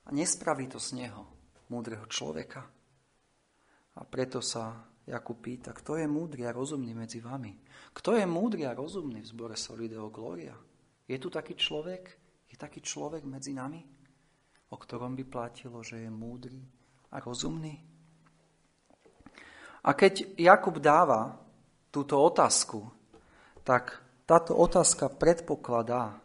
a 0.04 0.08
nespraví 0.12 0.68
to 0.68 0.76
z 0.76 1.04
neho 1.04 1.24
múdreho 1.72 2.04
človeka. 2.06 2.68
A 3.96 4.00
preto 4.04 4.44
sa 4.44 4.84
Jakub 5.06 5.38
pýta, 5.38 5.72
kto 5.72 5.96
je 5.96 6.04
múdry 6.10 6.44
a 6.44 6.52
rozumný 6.52 6.92
medzi 6.92 7.22
vami? 7.22 7.54
Kto 7.94 8.18
je 8.18 8.26
múdry 8.26 8.66
a 8.66 8.76
rozumný 8.76 9.22
v 9.22 9.30
zbore 9.30 9.56
Solideo 9.56 10.10
Gloria? 10.12 10.58
Je 11.06 11.16
tu 11.16 11.30
taký 11.30 11.54
človek? 11.54 12.02
Je 12.50 12.58
taký 12.58 12.82
človek 12.82 13.22
medzi 13.22 13.54
nami, 13.54 13.80
o 14.70 14.76
ktorom 14.76 15.14
by 15.14 15.24
platilo, 15.26 15.80
že 15.80 16.02
je 16.02 16.10
múdry 16.10 16.60
a 17.14 17.22
rozumný? 17.22 17.95
A 19.86 19.94
keď 19.94 20.34
Jakub 20.34 20.82
dáva 20.82 21.38
túto 21.94 22.18
otázku, 22.18 22.90
tak 23.62 24.02
táto 24.26 24.58
otázka 24.58 25.06
predpokladá, 25.14 26.18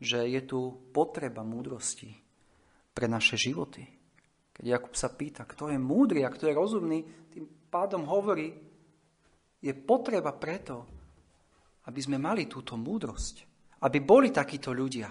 že 0.00 0.24
je 0.24 0.40
tu 0.42 0.60
potreba 0.90 1.44
múdrosti 1.44 2.16
pre 2.96 3.04
naše 3.06 3.36
životy. 3.36 3.84
Keď 4.56 4.64
Jakub 4.64 4.96
sa 4.96 5.12
pýta, 5.12 5.44
kto 5.44 5.68
je 5.68 5.76
múdry 5.76 6.24
a 6.24 6.32
kto 6.32 6.48
je 6.48 6.56
rozumný, 6.56 6.98
tým 7.28 7.44
pádom 7.68 8.08
hovorí, 8.08 8.56
je 9.62 9.72
potreba 9.76 10.32
preto, 10.32 10.88
aby 11.86 12.00
sme 12.00 12.18
mali 12.18 12.48
túto 12.48 12.74
múdrosť. 12.74 13.46
Aby 13.84 13.98
boli 14.02 14.30
takíto 14.30 14.70
ľudia. 14.70 15.10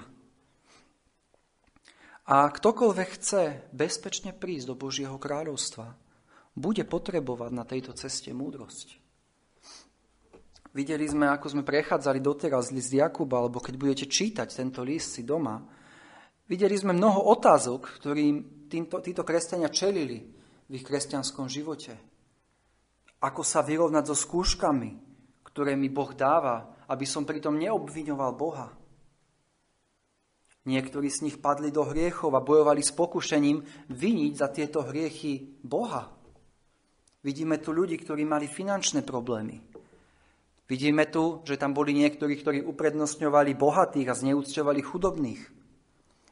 A 2.32 2.38
ktokoľvek 2.48 3.10
chce 3.20 3.44
bezpečne 3.76 4.32
prísť 4.32 4.72
do 4.72 4.76
Božieho 4.80 5.20
kráľovstva, 5.20 6.11
bude 6.56 6.84
potrebovať 6.84 7.52
na 7.56 7.64
tejto 7.64 7.96
ceste 7.96 8.32
múdrosť. 8.36 9.00
Videli 10.72 11.04
sme, 11.04 11.28
ako 11.28 11.52
sme 11.52 11.64
prechádzali 11.68 12.24
doteraz 12.24 12.72
list 12.72 12.96
Jakuba, 12.96 13.44
alebo 13.44 13.60
keď 13.60 13.76
budete 13.76 14.06
čítať 14.08 14.48
tento 14.48 14.88
list 14.88 15.20
si 15.20 15.28
doma, 15.28 15.60
videli 16.48 16.76
sme 16.80 16.96
mnoho 16.96 17.28
otázok, 17.28 18.00
ktorým 18.00 18.68
týmto, 18.72 19.04
títo 19.04 19.28
kresťania 19.28 19.68
čelili 19.68 20.24
v 20.68 20.72
ich 20.72 20.88
kresťanskom 20.88 21.52
živote. 21.52 22.00
Ako 23.20 23.44
sa 23.44 23.60
vyrovnať 23.68 24.04
so 24.08 24.16
skúškami, 24.16 24.92
ktoré 25.44 25.76
mi 25.76 25.92
Boh 25.92 26.16
dáva, 26.16 26.88
aby 26.88 27.04
som 27.04 27.28
pritom 27.28 27.60
neobviňoval 27.60 28.32
Boha. 28.40 28.72
Niektorí 30.64 31.12
z 31.12 31.28
nich 31.28 31.38
padli 31.42 31.74
do 31.74 31.84
hriechov 31.84 32.32
a 32.32 32.46
bojovali 32.46 32.80
s 32.80 32.96
pokušením 32.96 33.92
viniť 33.92 34.34
za 34.40 34.48
tieto 34.48 34.88
hriechy 34.88 35.60
Boha. 35.60 36.21
Vidíme 37.22 37.62
tu 37.62 37.70
ľudí, 37.70 38.02
ktorí 38.02 38.26
mali 38.26 38.50
finančné 38.50 39.06
problémy. 39.06 39.62
Vidíme 40.66 41.06
tu, 41.12 41.44
že 41.46 41.60
tam 41.60 41.76
boli 41.76 41.94
niektorí, 41.94 42.40
ktorí 42.40 42.60
uprednostňovali 42.66 43.54
bohatých 43.54 44.08
a 44.10 44.18
zneúcťovali 44.18 44.82
chudobných. 44.82 45.42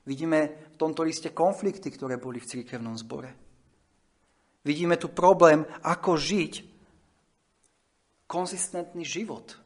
Vidíme 0.08 0.40
v 0.74 0.78
tomto 0.80 1.06
liste 1.06 1.30
konflikty, 1.36 1.94
ktoré 1.94 2.18
boli 2.18 2.42
v 2.42 2.50
církevnom 2.50 2.98
zbore. 2.98 3.36
Vidíme 4.66 4.98
tu 4.98 5.12
problém, 5.12 5.68
ako 5.86 6.18
žiť 6.18 6.54
konzistentný 8.26 9.06
život. 9.06 9.60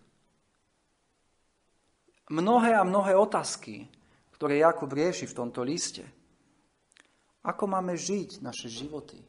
Mnohé 2.33 2.75
a 2.75 2.87
mnohé 2.87 3.15
otázky, 3.15 3.87
ktoré 4.33 4.63
Jakub 4.63 4.89
rieši 4.89 5.29
v 5.29 5.37
tomto 5.37 5.61
liste. 5.63 6.03
Ako 7.43 7.67
máme 7.67 7.93
žiť 7.93 8.41
naše 8.41 8.71
životy, 8.71 9.19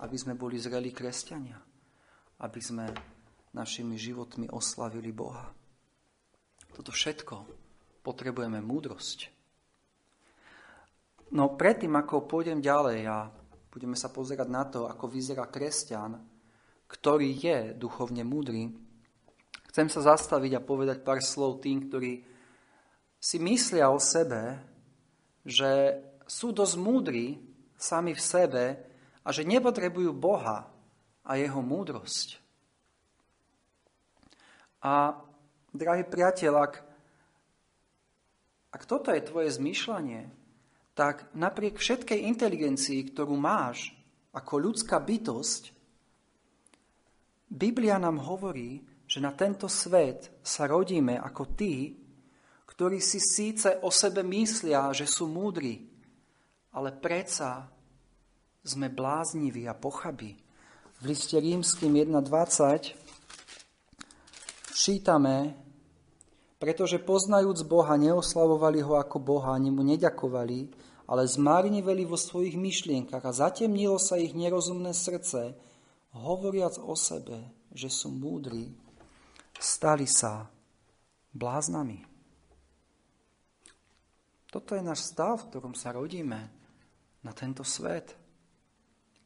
aby 0.00 0.16
sme 0.16 0.34
boli 0.34 0.56
zrelí 0.56 0.90
kresťania, 0.90 1.60
aby 2.40 2.60
sme 2.60 2.86
našimi 3.52 4.00
životmi 4.00 4.48
oslavili 4.48 5.12
Boha. 5.12 5.52
Toto 6.72 6.94
všetko 6.94 7.34
potrebujeme 8.00 8.62
múdrosť. 8.62 9.28
No 11.30 11.54
predtým, 11.54 11.94
ako 11.94 12.26
pôjdem 12.26 12.58
ďalej 12.58 13.00
a 13.06 13.30
budeme 13.70 13.94
sa 13.94 14.10
pozerať 14.10 14.48
na 14.50 14.66
to, 14.66 14.90
ako 14.90 15.06
vyzerá 15.06 15.46
kresťan, 15.46 16.18
ktorý 16.90 17.30
je 17.38 17.58
duchovne 17.78 18.26
múdry, 18.26 18.66
chcem 19.70 19.86
sa 19.86 20.02
zastaviť 20.02 20.58
a 20.58 20.64
povedať 20.64 21.06
pár 21.06 21.22
slov 21.22 21.62
tým, 21.62 21.86
ktorí 21.86 22.26
si 23.20 23.38
myslia 23.38 23.92
o 23.92 24.02
sebe, 24.02 24.58
že 25.46 26.02
sú 26.26 26.50
dosť 26.50 26.74
múdri 26.82 27.38
sami 27.78 28.16
v 28.16 28.22
sebe 28.22 28.64
a 29.24 29.28
že 29.30 29.44
nepotrebujú 29.44 30.12
Boha 30.16 30.68
a 31.24 31.30
jeho 31.36 31.60
múdrosť. 31.60 32.40
A, 34.80 35.12
drahý 35.76 36.08
priateľ, 36.08 36.52
ak, 36.56 36.74
ak 38.72 38.82
toto 38.88 39.12
je 39.12 39.20
tvoje 39.20 39.52
zmýšľanie, 39.52 40.32
tak 40.96 41.28
napriek 41.36 41.76
všetkej 41.76 42.28
inteligencii, 42.32 43.12
ktorú 43.12 43.36
máš 43.36 43.92
ako 44.32 44.72
ľudská 44.72 44.96
bytosť, 45.00 45.76
Biblia 47.50 47.98
nám 47.98 48.22
hovorí, 48.22 48.78
že 49.10 49.18
na 49.18 49.34
tento 49.34 49.66
svet 49.66 50.30
sa 50.38 50.70
rodíme 50.70 51.18
ako 51.18 51.58
tí, 51.58 51.98
ktorí 52.70 53.02
si 53.02 53.18
síce 53.18 53.82
o 53.82 53.90
sebe 53.90 54.22
myslia, 54.22 54.94
že 54.94 55.02
sú 55.04 55.26
múdri, 55.26 55.82
ale 56.70 56.94
predsa 56.94 57.66
sme 58.64 58.92
blázniví 58.92 59.64
a 59.68 59.74
pochabí. 59.74 60.36
V 61.00 61.02
liste 61.08 61.40
rímským 61.40 61.96
1.20 61.96 62.92
čítame, 64.76 65.56
pretože 66.60 67.00
poznajúc 67.00 67.64
Boha, 67.64 67.96
neoslavovali 67.96 68.84
ho 68.84 69.00
ako 69.00 69.16
Boha, 69.16 69.56
ani 69.56 69.72
mu 69.72 69.80
neďakovali, 69.80 70.68
ale 71.08 71.24
zmárniveli 71.24 72.04
vo 72.04 72.20
svojich 72.20 72.54
myšlienkach 72.54 73.24
a 73.24 73.32
zatemnilo 73.32 73.96
sa 73.96 74.20
ich 74.20 74.36
nerozumné 74.36 74.92
srdce, 74.92 75.56
hovoriac 76.12 76.76
o 76.78 76.92
sebe, 76.92 77.48
že 77.72 77.88
sú 77.88 78.12
múdri, 78.12 78.70
stali 79.56 80.04
sa 80.04 80.52
bláznami. 81.32 82.04
Toto 84.50 84.74
je 84.74 84.82
náš 84.82 85.08
stav, 85.14 85.40
v 85.40 85.48
ktorom 85.48 85.74
sa 85.78 85.94
rodíme 85.94 86.50
na 87.22 87.32
tento 87.32 87.62
svet. 87.62 88.19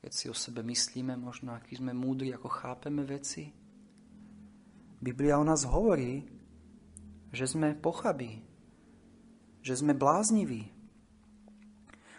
Keď 0.05 0.13
si 0.13 0.29
o 0.29 0.37
sebe 0.37 0.61
myslíme, 0.61 1.17
možno 1.17 1.57
aký 1.57 1.81
sme 1.81 1.97
múdri, 1.97 2.29
ako 2.29 2.45
chápeme 2.53 3.09
veci. 3.09 3.49
Biblia 5.01 5.41
o 5.41 5.49
nás 5.49 5.65
hovorí, 5.65 6.21
že 7.33 7.49
sme 7.49 7.73
pochabí, 7.73 8.45
že 9.65 9.73
sme 9.73 9.97
blázniví. 9.97 10.69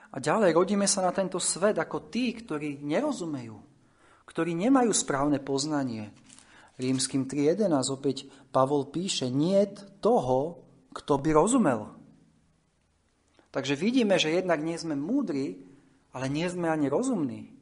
A 0.09 0.17
ďalej 0.17 0.57
rodíme 0.57 0.89
sa 0.89 1.05
na 1.05 1.13
tento 1.13 1.37
svet 1.37 1.77
ako 1.77 2.09
tí, 2.09 2.33
ktorí 2.33 2.81
nerozumejú, 2.81 3.53
ktorí 4.25 4.57
nemajú 4.57 4.89
správne 4.89 5.37
poznanie. 5.37 6.09
Rímským 6.81 7.29
3.11 7.29 7.69
opäť 7.93 8.25
Pavol 8.49 8.89
píše, 8.89 9.29
nie 9.29 9.61
toho, 10.01 10.57
kto 10.89 11.21
by 11.21 11.29
rozumel. 11.37 11.93
Takže 13.53 13.77
vidíme, 13.77 14.17
že 14.17 14.33
jednak 14.33 14.57
nie 14.65 14.73
sme 14.73 14.97
múdri, 14.97 15.61
ale 16.17 16.33
nie 16.33 16.49
sme 16.49 16.65
ani 16.65 16.89
rozumní. 16.89 17.54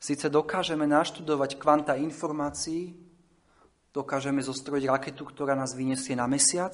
Sice 0.00 0.32
dokážeme 0.32 0.88
naštudovať 0.88 1.60
kvanta 1.60 1.94
informácií, 2.00 2.96
dokážeme 3.92 4.40
zostrojiť 4.40 4.88
raketu, 4.88 5.28
ktorá 5.28 5.52
nás 5.52 5.76
vyniesie 5.76 6.16
na 6.16 6.24
mesiac, 6.24 6.72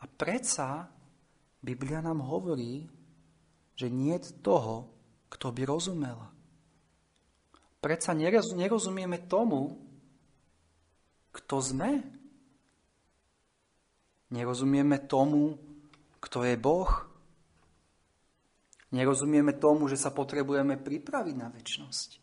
a 0.00 0.08
predsa 0.08 0.88
Biblia 1.60 2.00
nám 2.00 2.24
hovorí, 2.24 2.88
že 3.76 3.92
nie 3.92 4.16
toho, 4.40 4.88
kto 5.30 5.52
by 5.54 5.62
rozumel. 5.68 6.18
Predsa 7.78 8.16
nerozumieme 8.16 9.28
tomu, 9.28 9.76
kto 11.30 11.56
sme, 11.62 12.02
Nerozumieme 14.30 14.98
tomu, 15.10 15.58
kto 16.22 16.46
je 16.46 16.54
Boh. 16.54 17.09
Nerozumieme 18.90 19.54
tomu, 19.54 19.86
že 19.86 19.94
sa 19.94 20.10
potrebujeme 20.10 20.74
pripraviť 20.74 21.36
na 21.38 21.46
väčnosť. 21.46 22.18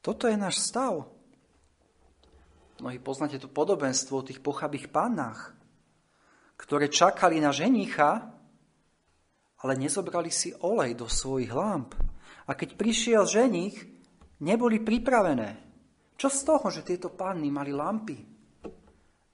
Toto 0.00 0.24
je 0.24 0.34
náš 0.34 0.58
stav. 0.64 1.04
Mnohí 2.80 2.98
poznáte 2.98 3.38
to 3.38 3.46
podobenstvo 3.46 4.24
o 4.24 4.26
tých 4.26 4.42
pochabých 4.42 4.90
pannách, 4.90 5.54
ktoré 6.58 6.90
čakali 6.90 7.38
na 7.38 7.54
ženicha, 7.54 8.32
ale 9.62 9.78
nezobrali 9.78 10.32
si 10.32 10.50
olej 10.50 10.98
do 10.98 11.06
svojich 11.06 11.52
lámp. 11.52 11.94
A 12.48 12.58
keď 12.58 12.74
prišiel 12.74 13.22
ženich, 13.22 13.78
neboli 14.42 14.82
pripravené. 14.82 15.60
Čo 16.18 16.28
z 16.32 16.40
toho, 16.42 16.66
že 16.72 16.82
tieto 16.82 17.14
panny 17.14 17.52
mali 17.52 17.70
lampy? 17.70 18.18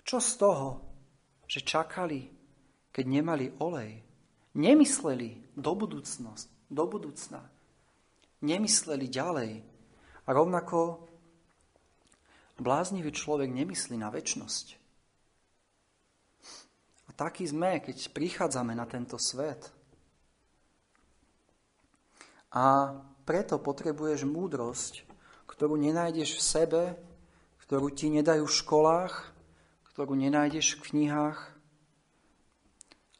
Čo 0.04 0.18
z 0.20 0.30
toho, 0.36 0.68
že 1.48 1.64
čakali, 1.64 2.28
keď 2.92 3.04
nemali 3.08 3.48
olej? 3.64 4.07
Nemysleli 4.58 5.38
do 5.54 5.72
budúcnosť, 5.78 6.50
do 6.66 6.84
budúcna. 6.90 7.46
Nemysleli 8.42 9.06
ďalej. 9.06 9.62
A 10.26 10.28
rovnako 10.34 11.08
bláznivý 12.58 13.14
človek 13.14 13.54
nemyslí 13.54 13.96
na 13.96 14.10
väčnosť. 14.10 14.66
A 17.08 17.10
taký 17.14 17.46
sme, 17.46 17.78
keď 17.78 18.10
prichádzame 18.10 18.74
na 18.74 18.84
tento 18.84 19.14
svet. 19.16 19.70
A 22.50 22.98
preto 23.22 23.62
potrebuješ 23.62 24.26
múdrosť, 24.26 25.06
ktorú 25.46 25.78
nenájdeš 25.78 26.40
v 26.40 26.42
sebe, 26.42 26.82
ktorú 27.68 27.92
ti 27.92 28.08
nedajú 28.08 28.48
v 28.48 28.58
školách, 28.64 29.14
ktorú 29.92 30.16
nenájdeš 30.16 30.80
v 30.80 30.82
knihách. 30.88 31.57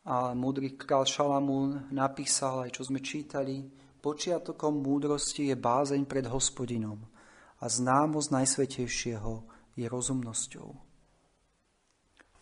A 0.09 0.33
múdry 0.33 0.73
král 0.73 1.05
Šalamún 1.05 1.93
napísal, 1.93 2.65
aj 2.65 2.81
čo 2.81 2.89
sme 2.89 3.05
čítali, 3.05 3.61
počiatokom 4.01 4.81
múdrosti 4.81 5.53
je 5.53 5.57
bázeň 5.61 6.09
pred 6.09 6.25
hospodinom 6.25 6.97
a 7.61 7.65
známosť 7.69 8.33
Najsvetejšieho 8.33 9.33
je 9.77 9.85
rozumnosťou. 9.85 10.69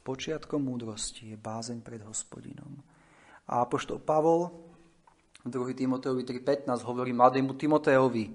Počiatkom 0.06 0.62
múdrosti 0.62 1.34
je 1.34 1.36
bázeň 1.42 1.82
pred 1.82 2.06
hospodinom. 2.06 2.70
A 3.50 3.66
apoštol 3.66 3.98
Pavol 3.98 4.46
v 5.42 5.50
2. 5.50 5.74
Timoteovi 5.74 6.22
3.15 6.22 6.86
hovorí 6.86 7.10
mladému 7.10 7.58
Timoteovi, 7.58 8.30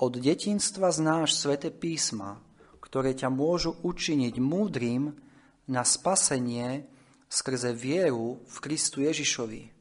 od 0.00 0.12
detinstva 0.16 0.88
znáš 0.88 1.36
svete 1.36 1.68
písma, 1.68 2.40
ktoré 2.80 3.12
ťa 3.12 3.28
môžu 3.28 3.76
učiniť 3.84 4.40
múdrym 4.40 5.12
na 5.68 5.84
spasenie 5.84 6.93
skrze 7.34 7.74
vieru 7.74 8.38
v 8.46 8.56
Kristu 8.62 9.02
Ježišovi. 9.02 9.74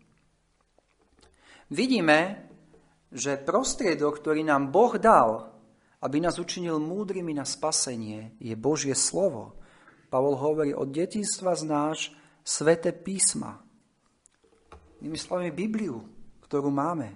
Vidíme, 1.70 2.50
že 3.14 3.38
prostriedok, 3.38 4.18
ktorý 4.18 4.42
nám 4.42 4.74
Boh 4.74 4.98
dal, 4.98 5.54
aby 6.02 6.18
nás 6.18 6.42
učinil 6.42 6.82
múdrymi 6.82 7.38
na 7.38 7.46
spasenie, 7.46 8.34
je 8.42 8.58
Božie 8.58 8.98
slovo. 8.98 9.54
Pavol 10.10 10.34
hovorí, 10.34 10.74
od 10.74 10.90
detinstva 10.90 11.54
znáš 11.54 12.10
svete 12.42 12.90
písma. 12.90 13.62
Inými 15.00 15.18
slovami 15.22 15.54
Bibliu, 15.54 16.02
ktorú 16.44 16.74
máme. 16.74 17.14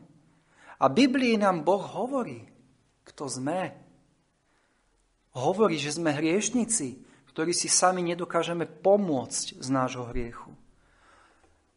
A 0.78 0.86
Biblii 0.86 1.34
nám 1.42 1.66
Boh 1.66 1.82
hovorí, 1.82 2.46
kto 3.10 3.26
sme. 3.26 3.74
Hovorí, 5.34 5.82
že 5.82 5.98
sme 5.98 6.14
hriešnici, 6.14 7.07
ktorí 7.38 7.54
si 7.54 7.70
sami 7.70 8.02
nedokážeme 8.02 8.66
pomôcť 8.66 9.62
z 9.62 9.68
nášho 9.70 10.10
hriechu. 10.10 10.50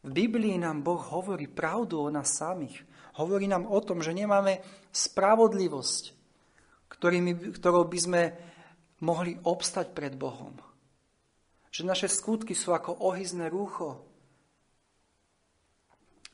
V 0.01 0.09
Biblii 0.09 0.57
nám 0.57 0.81
Boh 0.81 0.97
hovorí 0.97 1.53
pravdu 1.53 2.01
o 2.01 2.09
nás 2.09 2.33
samých. 2.33 2.81
Hovorí 3.21 3.45
nám 3.45 3.69
o 3.69 3.77
tom, 3.85 4.01
že 4.01 4.17
nemáme 4.17 4.65
spravodlivosť, 4.89 6.17
ktorými, 6.89 7.61
ktorou 7.61 7.85
by 7.85 7.99
sme 8.01 8.23
mohli 9.05 9.37
obstať 9.45 9.93
pred 9.93 10.17
Bohom. 10.17 10.57
Že 11.69 11.93
naše 11.93 12.09
skutky 12.09 12.57
sú 12.57 12.73
ako 12.73 12.97
ohyzné 13.05 13.53
rúcho. 13.53 14.01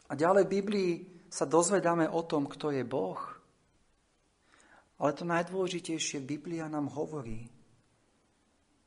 A 0.06 0.14
ďalej 0.14 0.46
v 0.46 0.54
Biblii 0.54 0.92
sa 1.26 1.50
dozvedáme 1.50 2.06
o 2.06 2.22
tom, 2.22 2.46
kto 2.46 2.70
je 2.70 2.86
Boh. 2.86 3.18
Ale 5.02 5.10
to 5.18 5.26
najdôležitejšie 5.26 6.22
Biblia 6.22 6.70
nám 6.70 6.94
hovorí, 6.94 7.55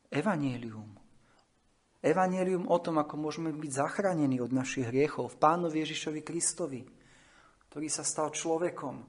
Evangelium. 0.10 0.98
Evangelium 2.02 2.66
o 2.66 2.78
tom, 2.82 2.98
ako 2.98 3.14
môžeme 3.20 3.54
byť 3.54 3.72
zachránení 3.72 4.42
od 4.42 4.50
našich 4.50 4.90
hriechov 4.90 5.36
v 5.36 5.40
Pánovi 5.40 5.86
Ježišovi 5.86 6.22
Kristovi, 6.26 6.82
ktorý 7.70 7.88
sa 7.94 8.02
stal 8.02 8.34
človekom, 8.34 9.06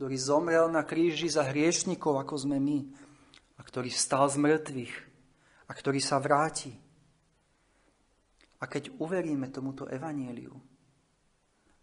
ktorý 0.00 0.16
zomrel 0.16 0.72
na 0.72 0.86
kríži 0.88 1.28
za 1.28 1.44
hriešnikov, 1.44 2.16
ako 2.22 2.34
sme 2.48 2.56
my, 2.56 2.78
a 3.58 3.60
ktorý 3.60 3.92
vstal 3.92 4.30
z 4.30 4.36
mŕtvych 4.38 4.94
a 5.68 5.72
ktorý 5.74 6.00
sa 6.00 6.16
vráti. 6.22 6.72
A 8.62 8.64
keď 8.70 8.94
uveríme 9.02 9.50
tomuto 9.52 9.84
evanieliu 9.90 10.54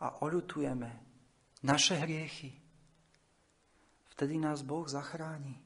a 0.01 0.23
oľutujeme 0.25 0.89
naše 1.61 1.99
hriechy, 1.99 2.55
vtedy 4.15 4.39
nás 4.39 4.63
Boh 4.63 4.87
zachráni. 4.87 5.59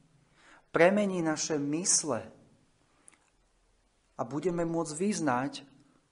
Premení 0.74 1.22
naše 1.22 1.58
mysle 1.58 2.39
a 4.20 4.22
budeme 4.28 4.68
môcť 4.68 4.92
vyznať, 5.00 5.64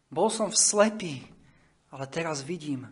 bol 0.09 0.33
som 0.33 0.49
v 0.49 0.57
slepý, 0.57 1.15
ale 1.93 2.09
teraz 2.09 2.41
vidím. 2.41 2.89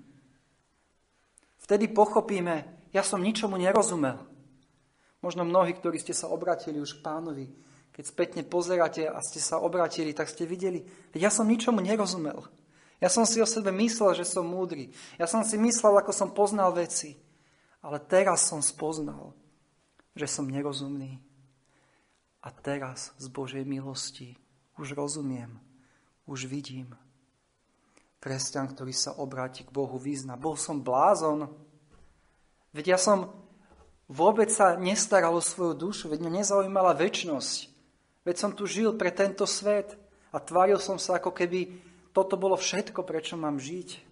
Vtedy 1.65 1.89
pochopíme, 1.89 2.69
ja 2.93 3.01
som 3.01 3.25
ničomu 3.25 3.57
nerozumel. 3.57 4.21
Možno 5.25 5.49
mnohí, 5.49 5.73
ktorí 5.73 5.97
ste 5.97 6.13
sa 6.13 6.29
obratili 6.29 6.77
už 6.77 7.01
k 7.01 7.05
pánovi, 7.09 7.49
keď 7.97 8.05
spätne 8.05 8.43
pozeráte 8.45 9.09
a 9.09 9.17
ste 9.25 9.41
sa 9.41 9.57
obratili, 9.57 10.13
tak 10.13 10.29
ste 10.29 10.45
videli, 10.45 10.85
ja 11.17 11.33
som 11.33 11.49
ničomu 11.49 11.81
nerozumel. 11.81 12.45
Ja 13.01 13.09
som 13.09 13.25
si 13.25 13.41
o 13.41 13.49
sebe 13.49 13.73
myslel, 13.73 14.21
že 14.21 14.29
som 14.29 14.45
múdry. 14.45 14.93
Ja 15.17 15.25
som 15.25 15.45
si 15.45 15.57
myslel, 15.61 16.01
ako 16.01 16.13
som 16.13 16.33
poznal 16.33 16.73
veci. 16.73 17.17
Ale 17.85 18.01
teraz 18.01 18.49
som 18.49 18.65
spoznal, 18.65 19.37
že 20.17 20.25
som 20.25 20.49
nerozumný. 20.49 21.21
A 22.41 22.49
teraz 22.53 23.13
z 23.21 23.29
Božej 23.29 23.69
milosti 23.69 24.37
už 24.77 24.93
rozumiem, 24.93 25.61
už 26.29 26.47
vidím. 26.47 26.93
kresťan, 28.21 28.67
ktorý 28.75 28.91
sa 28.91 29.15
obráti 29.15 29.63
k 29.63 29.71
Bohu, 29.71 29.95
vyzna. 30.03 30.35
Bol 30.35 30.59
som 30.59 30.83
blázon. 30.83 31.47
Veď 32.75 32.97
ja 32.97 32.99
som 32.99 33.31
vôbec 34.11 34.51
sa 34.51 34.75
nestaral 34.75 35.31
o 35.31 35.43
svoju 35.43 35.79
dušu, 35.79 36.11
veď 36.11 36.27
mňa 36.27 36.43
nezaujímala 36.43 36.99
väčnosť. 36.99 37.71
Veď 38.27 38.37
som 38.37 38.51
tu 38.51 38.67
žil 38.67 38.99
pre 38.99 39.15
tento 39.15 39.47
svet 39.47 39.95
a 40.35 40.43
tváril 40.43 40.83
som 40.83 40.99
sa, 40.99 41.23
ako 41.23 41.31
keby 41.31 41.79
toto 42.11 42.35
bolo 42.35 42.59
všetko, 42.59 43.07
prečo 43.07 43.39
mám 43.39 43.63
žiť. 43.63 44.03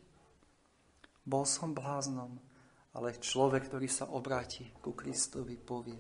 Bol 1.27 1.43
som 1.43 1.75
bláznom, 1.75 2.39
ale 2.95 3.19
človek, 3.19 3.67
ktorý 3.67 3.91
sa 3.91 4.07
obráti 4.07 4.71
ku 4.79 4.95
Kristovi, 4.95 5.59
povie, 5.59 5.99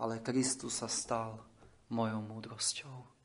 ale 0.00 0.24
Kristus 0.24 0.80
sa 0.80 0.88
stal 0.88 1.36
mojou 1.92 2.24
múdrosťou. 2.24 3.15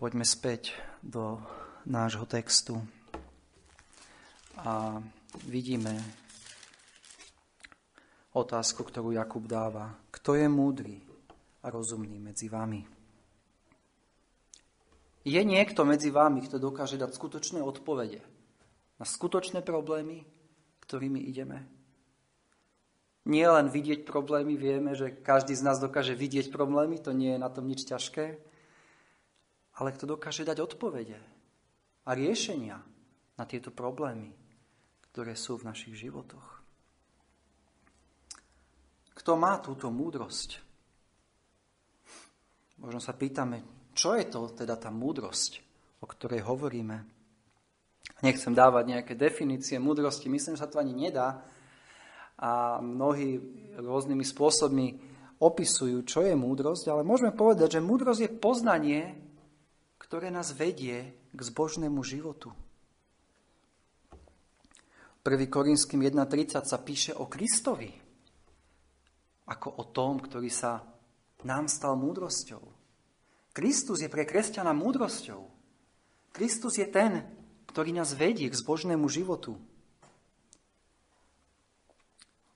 Poďme 0.00 0.24
späť 0.24 0.80
do 1.04 1.36
nášho 1.84 2.24
textu 2.24 2.80
a 4.56 4.96
vidíme 5.44 5.92
otázku, 8.32 8.80
ktorú 8.80 9.12
Jakub 9.12 9.44
dáva. 9.44 9.92
Kto 10.08 10.40
je 10.40 10.48
múdry 10.48 11.04
a 11.60 11.68
rozumný 11.68 12.16
medzi 12.16 12.48
vami? 12.48 12.80
Je 15.28 15.40
niekto 15.44 15.84
medzi 15.84 16.08
vami, 16.08 16.48
kto 16.48 16.56
dokáže 16.56 16.96
dať 16.96 17.12
skutočné 17.12 17.60
odpovede 17.60 18.24
na 18.96 19.04
skutočné 19.04 19.60
problémy, 19.60 20.24
ktorými 20.80 21.28
ideme? 21.28 21.68
Nie 23.28 23.52
len 23.52 23.68
vidieť 23.68 24.08
problémy, 24.08 24.56
vieme, 24.56 24.96
že 24.96 25.12
každý 25.12 25.52
z 25.52 25.60
nás 25.60 25.76
dokáže 25.76 26.16
vidieť 26.16 26.48
problémy, 26.48 26.96
to 27.04 27.12
nie 27.12 27.36
je 27.36 27.44
na 27.44 27.52
tom 27.52 27.68
nič 27.68 27.84
ťažké, 27.84 28.48
ale 29.80 29.96
kto 29.96 30.04
dokáže 30.04 30.44
dať 30.44 30.60
odpovede 30.60 31.16
a 32.04 32.10
riešenia 32.12 32.76
na 33.40 33.44
tieto 33.48 33.72
problémy, 33.72 34.28
ktoré 35.08 35.32
sú 35.32 35.56
v 35.56 35.72
našich 35.72 35.96
životoch. 35.96 36.60
Kto 39.16 39.40
má 39.40 39.56
túto 39.64 39.88
múdrosť? 39.88 40.60
Možno 42.80 43.00
sa 43.00 43.16
pýtame, 43.16 43.64
čo 43.96 44.16
je 44.16 44.28
to 44.28 44.52
teda 44.52 44.76
tá 44.76 44.92
múdrosť, 44.92 45.60
o 46.00 46.06
ktorej 46.08 46.44
hovoríme. 46.44 47.04
Nechcem 48.20 48.52
dávať 48.52 48.84
nejaké 48.96 49.12
definície 49.16 49.80
múdrosti, 49.80 50.28
myslím, 50.28 50.56
že 50.56 50.64
sa 50.64 50.68
to 50.68 50.80
ani 50.80 50.92
nedá. 50.92 51.40
A 52.40 52.80
mnohí 52.80 53.36
rôznymi 53.76 54.24
spôsobmi 54.24 54.86
opisujú, 55.40 56.04
čo 56.04 56.24
je 56.24 56.32
múdrosť, 56.36 56.88
ale 56.88 57.04
môžeme 57.04 57.32
povedať, 57.32 57.76
že 57.76 57.84
múdrosť 57.84 58.20
je 58.24 58.30
poznanie, 58.32 59.00
ktoré 60.10 60.26
nás 60.34 60.50
vedie 60.58 61.14
k 61.30 61.38
zbožnému 61.38 62.02
životu. 62.02 62.50
1. 65.22 65.46
Korinským 65.46 66.02
1.30 66.02 66.66
sa 66.66 66.82
píše 66.82 67.14
o 67.14 67.30
Kristovi, 67.30 67.94
ako 69.46 69.70
o 69.70 69.84
tom, 69.94 70.18
ktorý 70.18 70.50
sa 70.50 70.82
nám 71.46 71.70
stal 71.70 71.94
múdrosťou. 71.94 72.58
Kristus 73.54 74.02
je 74.02 74.10
pre 74.10 74.26
kresťana 74.26 74.74
múdrosťou. 74.74 75.46
Kristus 76.34 76.82
je 76.82 76.90
ten, 76.90 77.22
ktorý 77.70 77.94
nás 77.94 78.10
vedie 78.10 78.50
k 78.50 78.58
zbožnému 78.58 79.06
životu. 79.06 79.62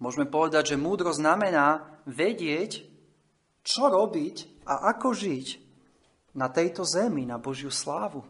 Môžeme 0.02 0.26
povedať, 0.26 0.74
že 0.74 0.82
múdrosť 0.82 1.22
znamená 1.22 2.02
vedieť, 2.02 2.82
čo 3.62 3.86
robiť 3.86 4.66
a 4.66 4.90
ako 4.90 5.14
žiť 5.14 5.63
na 6.34 6.50
tejto 6.50 6.82
zemi, 6.82 7.22
na 7.22 7.38
Božiu 7.38 7.70
slávu. 7.70 8.26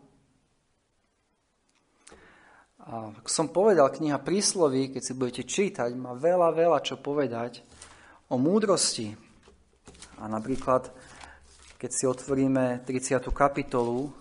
A 2.84 3.16
ako 3.16 3.30
som 3.32 3.48
povedal, 3.48 3.88
kniha 3.88 4.20
prísloví, 4.20 4.92
keď 4.92 5.02
si 5.02 5.16
budete 5.16 5.42
čítať, 5.48 5.88
má 5.96 6.12
veľa, 6.12 6.52
veľa 6.52 6.84
čo 6.84 7.00
povedať 7.00 7.64
o 8.28 8.36
múdrosti. 8.36 9.16
A 10.20 10.28
napríklad, 10.28 10.92
keď 11.80 11.90
si 11.90 12.04
otvoríme 12.04 12.84
30. 12.84 13.24
kapitolu 13.32 14.12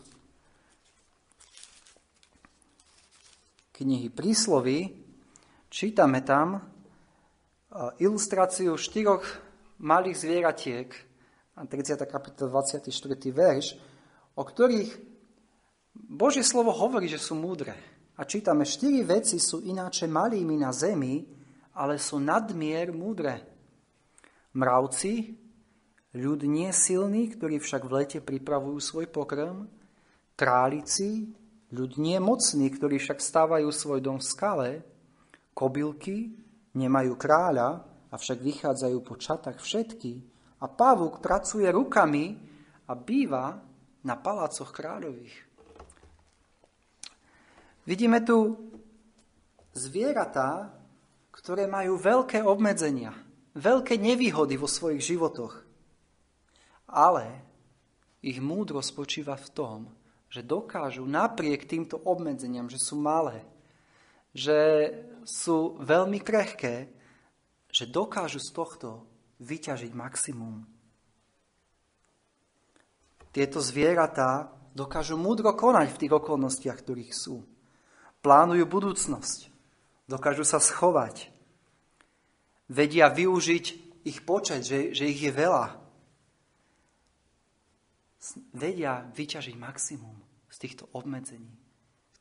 knihy 3.76 4.08
príslovy, 4.08 4.96
čítame 5.67 6.24
tam 6.24 6.63
ilustráciu 8.00 8.80
štyroch 8.80 9.28
malých 9.84 10.24
zvieratiek, 10.24 10.88
30. 11.54 12.10
kapitola, 12.10 12.66
24. 12.66 12.89
verš, 13.30 13.78
o 14.34 14.42
ktorých 14.42 14.89
Božie 15.94 16.42
slovo 16.42 16.74
hovorí, 16.74 17.06
že 17.06 17.22
sú 17.22 17.38
múdre. 17.38 17.78
A 18.18 18.26
čítame, 18.26 18.66
štyri 18.66 19.06
veci 19.06 19.38
sú 19.38 19.62
ináče 19.62 20.10
malými 20.10 20.58
na 20.58 20.74
zemi, 20.74 21.22
ale 21.78 22.02
sú 22.02 22.18
nadmier 22.18 22.89
múdre. 22.89 23.46
Mravci, 24.58 25.34
ľud 26.18 26.42
silný, 26.74 27.34
ktorí 27.38 27.62
však 27.62 27.82
v 27.86 27.92
lete 28.02 28.20
pripravujú 28.22 28.78
svoj 28.82 29.06
pokrm, 29.13 29.70
králici, 30.34 31.30
ľud 31.74 31.94
mocný, 32.22 32.66
ktorí 32.70 32.98
však 32.98 33.22
stávajú 33.22 33.70
svoj 33.70 34.02
dom 34.02 34.18
v 34.18 34.26
skale, 34.26 34.70
kobylky, 35.54 36.34
nemajú 36.74 37.13
kráľa, 37.18 37.86
avšak 38.13 38.42
vychádzajú 38.42 38.98
po 39.06 39.18
čatách 39.18 39.58
všetky, 39.62 40.33
a 40.63 40.65
pavúk 40.71 41.19
pracuje 41.19 41.67
rukami 41.67 42.39
a 42.88 42.95
býva 42.95 43.60
na 44.08 44.15
palácoch 44.15 44.71
kráľových. 44.71 45.36
Vidíme 47.84 48.23
tu 48.23 48.56
zvieratá, 49.76 50.71
ktoré 51.36 51.67
majú 51.67 51.99
veľké 51.99 52.39
obmedzenia, 52.47 53.12
veľké 53.60 53.99
nevýhody 53.99 54.56
vo 54.56 54.71
svojich 54.71 55.04
životoch. 55.04 55.60
Ale 56.88 57.43
ich 58.23 58.39
múdro 58.39 58.80
spočíva 58.80 59.36
v 59.36 59.52
tom, 59.52 59.80
že 60.32 60.47
dokážu 60.47 61.04
napriek 61.04 61.67
týmto 61.67 61.99
obmedzeniam, 62.08 62.71
že 62.71 62.80
sú 62.80 62.95
malé, 62.95 63.43
že 64.32 64.89
sú 65.28 65.76
veľmi 65.84 66.23
krehké, 66.23 66.88
že 67.67 67.84
dokážu 67.89 68.39
z 68.39 68.49
tohto 68.56 69.12
vyťažiť 69.43 69.91
maximum. 69.91 70.63
Tieto 73.34 73.60
zvieratá 73.60 74.49
dokážu 74.71 75.19
múdro 75.19 75.51
konať 75.51 75.88
v 75.93 75.99
tých 76.06 76.13
okolnostiach, 76.15 76.79
ktorých 76.79 77.12
sú 77.12 77.43
plánujú 78.23 78.63
budúcnosť, 78.65 79.51
dokážu 80.08 80.47
sa 80.47 80.63
schovať, 80.63 81.27
vedia 82.71 83.12
využiť 83.12 83.65
ich 84.08 84.19
počet, 84.23 84.63
že, 84.63 84.95
že 84.95 85.12
ich 85.12 85.19
je 85.19 85.32
veľa. 85.32 85.82
Vedia 88.56 89.03
vyťažiť 89.12 89.56
maximum 89.60 90.15
z 90.47 90.58
týchto 90.62 90.88
obmedzení, 90.95 91.51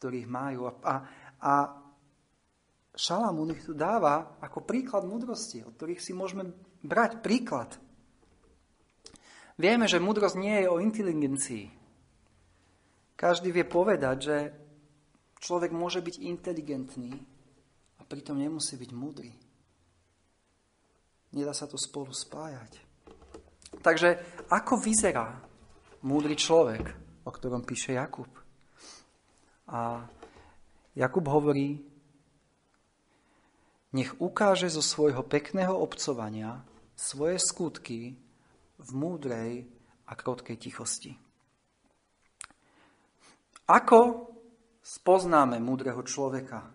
ktorých 0.01 0.27
majú. 0.27 0.67
A, 0.83 0.95
a 1.39 1.53
Šalamún 2.93 3.55
ich 3.55 3.65
tu 3.65 3.73
dáva 3.73 4.37
ako 4.43 4.67
príklad 4.67 5.07
múdrosti, 5.07 5.63
od 5.63 5.79
ktorých 5.79 6.03
si 6.03 6.13
môžeme 6.13 6.51
brať 6.83 7.23
príklad. 7.23 7.71
Vieme, 9.57 9.87
že 9.87 10.03
múdrosť 10.03 10.37
nie 10.39 10.63
je 10.63 10.69
o 10.69 10.83
inteligencii. 10.83 11.67
Každý 13.15 13.55
vie 13.55 13.63
povedať, 13.63 14.17
že 14.19 14.37
Človek 15.43 15.75
môže 15.75 15.99
byť 15.99 16.23
inteligentný 16.23 17.19
a 17.99 18.07
pritom 18.07 18.39
nemusí 18.39 18.79
byť 18.79 18.91
múdry. 18.95 19.35
Nedá 21.35 21.51
sa 21.51 21.67
to 21.67 21.75
spolu 21.75 22.15
spájať. 22.15 22.79
Takže 23.83 24.23
ako 24.47 24.79
vyzerá 24.79 25.43
múdry 26.07 26.39
človek, 26.39 26.95
o 27.27 27.31
ktorom 27.35 27.67
píše 27.67 27.99
Jakub? 27.99 28.31
A 29.67 30.07
Jakub 30.95 31.27
hovorí, 31.27 31.83
nech 33.91 34.15
ukáže 34.23 34.71
zo 34.71 34.81
svojho 34.85 35.27
pekného 35.27 35.75
obcovania 35.75 36.63
svoje 37.03 37.43
skutky 37.43 38.15
v 38.79 38.91
múdrej 38.95 39.67
a 40.07 40.15
krotkej 40.15 40.55
tichosti. 40.55 41.11
Ako 43.67 44.31
spoznáme 44.79 45.59
múdreho 45.59 45.99
človeka. 46.07 46.71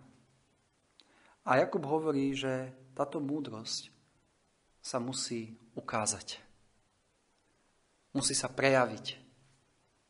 A 1.48 1.50
Jakub 1.56 1.80
hovorí, 1.88 2.36
že 2.36 2.76
táto 2.92 3.24
múdrosť 3.24 3.88
sa 4.84 5.00
musí 5.00 5.56
ukázať. 5.72 6.44
Musí 8.12 8.36
sa 8.36 8.52
prejaviť. 8.52 9.16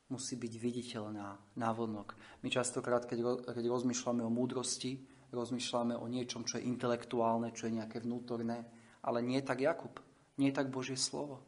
Musí 0.08 0.34
byť 0.34 0.54
viditeľná 0.58 1.38
návonok. 1.54 2.16
My 2.42 2.48
častokrát, 2.48 3.06
keď, 3.06 3.44
keď 3.54 3.64
rozmýšľame 3.70 4.24
o 4.24 4.32
múdrosti, 4.32 4.98
rozmýšľame 5.30 5.94
o 5.94 6.06
niečom, 6.08 6.42
čo 6.48 6.58
je 6.58 6.66
intelektuálne, 6.66 7.52
čo 7.52 7.68
je 7.68 7.76
nejaké 7.76 8.00
vnútorné, 8.00 8.64
ale 9.04 9.20
nie 9.20 9.44
tak 9.44 9.60
Jakub, 9.60 10.00
nie 10.38 10.54
tak 10.54 10.70
Božie 10.70 10.96
slovo. 10.96 11.42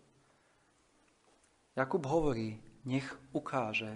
Jakub 1.78 2.02
hovorí, 2.04 2.58
nech 2.84 3.06
ukáže, 3.30 3.94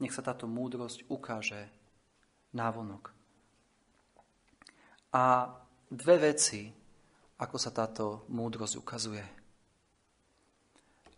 nech 0.00 0.10
sa 0.10 0.24
táto 0.24 0.48
múdrosť 0.48 1.06
ukáže 1.12 1.68
návonok. 2.56 3.12
A 5.12 5.52
dve 5.92 6.16
veci, 6.32 6.72
ako 7.38 7.56
sa 7.60 7.70
táto 7.70 8.26
múdrosť 8.32 8.74
ukazuje. 8.80 9.24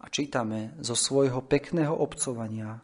A 0.01 0.05
čítame 0.09 0.75
zo 0.81 0.97
svojho 0.97 1.45
pekného 1.45 1.93
obcovania 1.93 2.81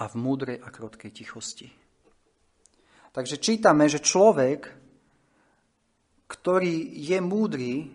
a 0.00 0.04
v 0.08 0.14
múdrej 0.16 0.58
a 0.64 0.68
krotkej 0.72 1.12
tichosti. 1.12 1.68
Takže 3.10 3.36
čítame, 3.42 3.86
že 3.90 4.02
človek, 4.02 4.70
ktorý 6.30 6.94
je 6.94 7.18
múdry, 7.18 7.90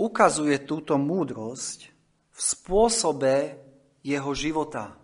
ukazuje 0.00 0.56
túto 0.64 0.96
múdrosť 0.96 1.92
v 2.32 2.40
spôsobe 2.40 3.60
jeho 4.00 4.32
života, 4.32 4.96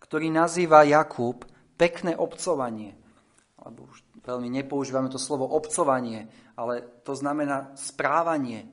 ktorý 0.00 0.32
nazýva 0.32 0.88
Jakub 0.88 1.44
pekné 1.76 2.16
obcovanie. 2.16 2.96
Alebo 3.60 3.92
už 3.92 4.00
veľmi 4.24 4.48
nepoužívame 4.48 5.12
to 5.12 5.20
slovo 5.20 5.44
obcovanie, 5.52 6.32
ale 6.56 7.04
to 7.04 7.12
znamená 7.12 7.76
správanie, 7.76 8.72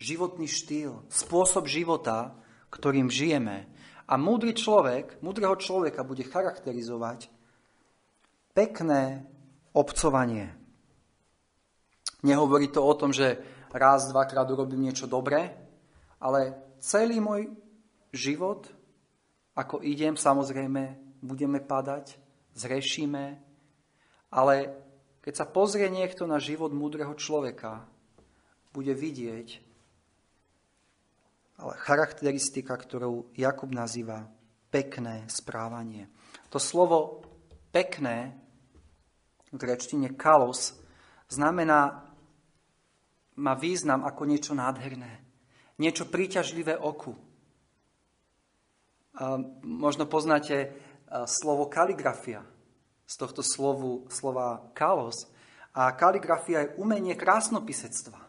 životný 0.00 0.48
štýl, 0.48 1.04
spôsob 1.12 1.68
života, 1.68 2.34
ktorým 2.72 3.12
žijeme. 3.12 3.68
A 4.08 4.16
múdry 4.16 4.56
človek, 4.56 5.20
múdreho 5.22 5.54
človeka 5.60 6.02
bude 6.02 6.26
charakterizovať 6.26 7.30
pekné 8.56 9.31
obcovanie. 9.72 10.52
Nehovorí 12.22 12.70
to 12.70 12.84
o 12.84 12.94
tom, 12.94 13.10
že 13.10 13.40
raz, 13.72 14.06
dvakrát 14.12 14.46
urobím 14.52 14.86
niečo 14.86 15.10
dobré, 15.10 15.56
ale 16.22 16.54
celý 16.78 17.18
môj 17.18 17.50
život, 18.14 18.70
ako 19.58 19.82
idem, 19.82 20.14
samozrejme, 20.14 20.96
budeme 21.24 21.58
padať, 21.58 22.16
zrešíme, 22.54 23.40
ale 24.32 24.54
keď 25.22 25.34
sa 25.34 25.46
pozrie 25.48 25.88
niekto 25.88 26.28
na 26.28 26.38
život 26.38 26.70
múdreho 26.70 27.14
človeka, 27.14 27.86
bude 28.72 28.92
vidieť, 28.96 29.48
ale 31.62 31.72
charakteristika, 31.78 32.74
ktorú 32.74 33.30
Jakub 33.38 33.70
nazýva 33.70 34.26
pekné 34.72 35.28
správanie. 35.28 36.08
To 36.50 36.58
slovo 36.58 37.22
pekné 37.70 38.34
v 39.52 39.56
grečtine 39.60 40.16
kalos 40.16 40.74
znamená, 41.28 42.08
má 43.32 43.54
význam 43.56 44.04
ako 44.04 44.28
niečo 44.28 44.52
nádherné, 44.52 45.24
niečo 45.80 46.08
príťažlivé 46.08 46.76
oku. 46.76 47.16
Možno 49.64 50.04
poznáte 50.08 50.72
slovo 51.28 51.68
kaligrafia 51.68 52.44
z 53.08 53.14
tohto 53.16 53.44
slovu, 53.44 54.08
slova 54.08 54.72
kalos. 54.72 55.28
A 55.72 55.92
kaligrafia 55.96 56.68
je 56.68 56.72
umenie 56.76 57.16
krásnopisectva. 57.16 58.20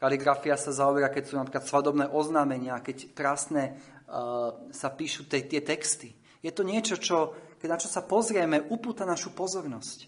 Kaligrafia 0.00 0.56
sa 0.56 0.72
zaoberá, 0.72 1.12
keď 1.12 1.24
sú 1.28 1.34
napríklad 1.36 1.68
svadobné 1.68 2.08
oznámenia, 2.08 2.80
keď 2.80 3.12
krásne 3.12 3.76
uh, 3.76 4.56
sa 4.72 4.88
píšu 4.88 5.28
tie, 5.28 5.44
tie 5.44 5.60
texty. 5.60 6.16
Je 6.40 6.48
to 6.54 6.64
niečo, 6.64 6.96
čo, 6.96 7.36
keď 7.60 7.68
na 7.68 7.78
čo 7.82 7.90
sa 7.92 8.00
pozrieme, 8.06 8.64
upúta 8.72 9.04
našu 9.04 9.36
pozornosť. 9.36 10.07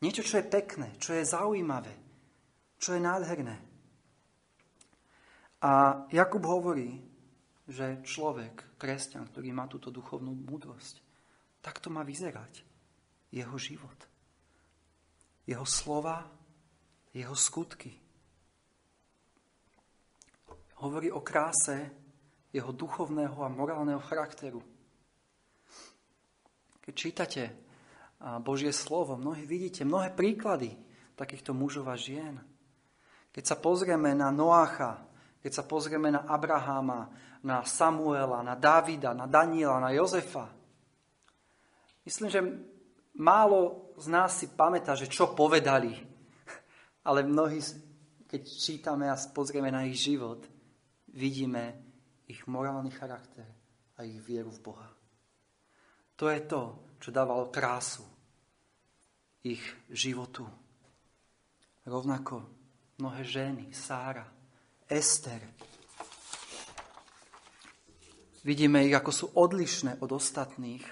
Niečo, 0.00 0.24
čo 0.24 0.40
je 0.40 0.48
pekné, 0.48 0.96
čo 0.96 1.12
je 1.12 1.28
zaujímavé, 1.28 1.92
čo 2.80 2.96
je 2.96 3.00
nádherné. 3.04 3.56
A 5.60 6.04
Jakub 6.08 6.40
hovorí, 6.48 6.96
že 7.68 8.00
človek, 8.00 8.80
kresťan, 8.80 9.28
ktorý 9.28 9.52
má 9.52 9.68
túto 9.68 9.92
duchovnú 9.92 10.32
múdrosť, 10.32 11.04
tak 11.60 11.84
to 11.84 11.92
má 11.92 12.00
vyzerať 12.00 12.64
jeho 13.28 13.56
život. 13.60 13.98
Jeho 15.44 15.68
slova, 15.68 16.24
jeho 17.12 17.36
skutky 17.36 17.92
hovorí 20.80 21.12
o 21.12 21.20
kráse 21.20 21.92
jeho 22.50 22.72
duchovného 22.72 23.36
a 23.44 23.52
morálneho 23.52 24.02
charakteru. 24.02 24.58
Keď 26.80 26.94
čítate 26.96 27.42
Božie 28.20 28.68
slovo, 28.76 29.16
mnohí 29.16 29.48
vidíte 29.48 29.80
mnohé 29.88 30.12
príklady 30.12 30.76
takýchto 31.16 31.56
mužov 31.56 31.88
a 31.88 31.96
žien. 31.96 32.36
Keď 33.32 33.44
sa 33.44 33.56
pozrieme 33.56 34.12
na 34.12 34.28
Noácha, 34.28 35.08
keď 35.40 35.52
sa 35.56 35.64
pozrieme 35.64 36.12
na 36.12 36.28
Abraháma, 36.28 37.08
na 37.40 37.64
Samuela, 37.64 38.44
na 38.44 38.52
Davida, 38.52 39.16
na 39.16 39.24
Daniela, 39.24 39.80
na 39.80 39.96
Jozefa, 39.96 40.52
myslím, 42.04 42.28
že 42.28 42.40
málo 43.16 43.92
z 43.96 44.12
nás 44.12 44.36
si 44.36 44.52
pamätá, 44.52 44.92
že 44.92 45.08
čo 45.08 45.32
povedali, 45.32 45.96
ale 47.08 47.24
mnohí, 47.24 47.56
keď 48.28 48.42
čítame 48.44 49.08
a 49.08 49.16
pozrieme 49.32 49.72
na 49.72 49.88
ich 49.88 49.96
život, 49.96 50.44
vidíme 51.08 51.80
ich 52.28 52.44
morálny 52.44 52.92
charakter 52.92 53.48
a 53.96 54.04
ich 54.04 54.20
vieru 54.20 54.52
v 54.52 54.60
Boha. 54.60 54.88
To 56.20 56.28
je 56.28 56.40
to, 56.44 56.62
čo 57.00 57.08
dávalo 57.08 57.48
krásu 57.48 58.09
ich 59.44 59.62
životu. 59.88 60.44
Rovnako 61.88 62.44
mnohé 63.00 63.24
ženy, 63.24 63.72
Sára, 63.72 64.28
Ester. 64.84 65.40
Vidíme 68.44 68.84
ich, 68.84 68.92
ako 68.96 69.10
sú 69.12 69.26
odlišné 69.36 70.00
od 70.00 70.10
ostatných 70.12 70.84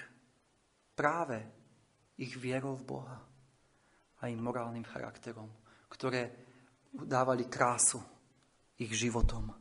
práve 0.93 1.41
ich 2.17 2.33
vierou 2.37 2.77
v 2.77 2.85
Boha 2.85 3.17
a 4.19 4.27
im 4.27 4.41
morálnym 4.41 4.85
charakterom, 4.85 5.49
ktoré 5.89 6.29
dávali 6.91 7.47
krásu 7.47 8.01
ich 8.81 8.91
životom. 8.93 9.53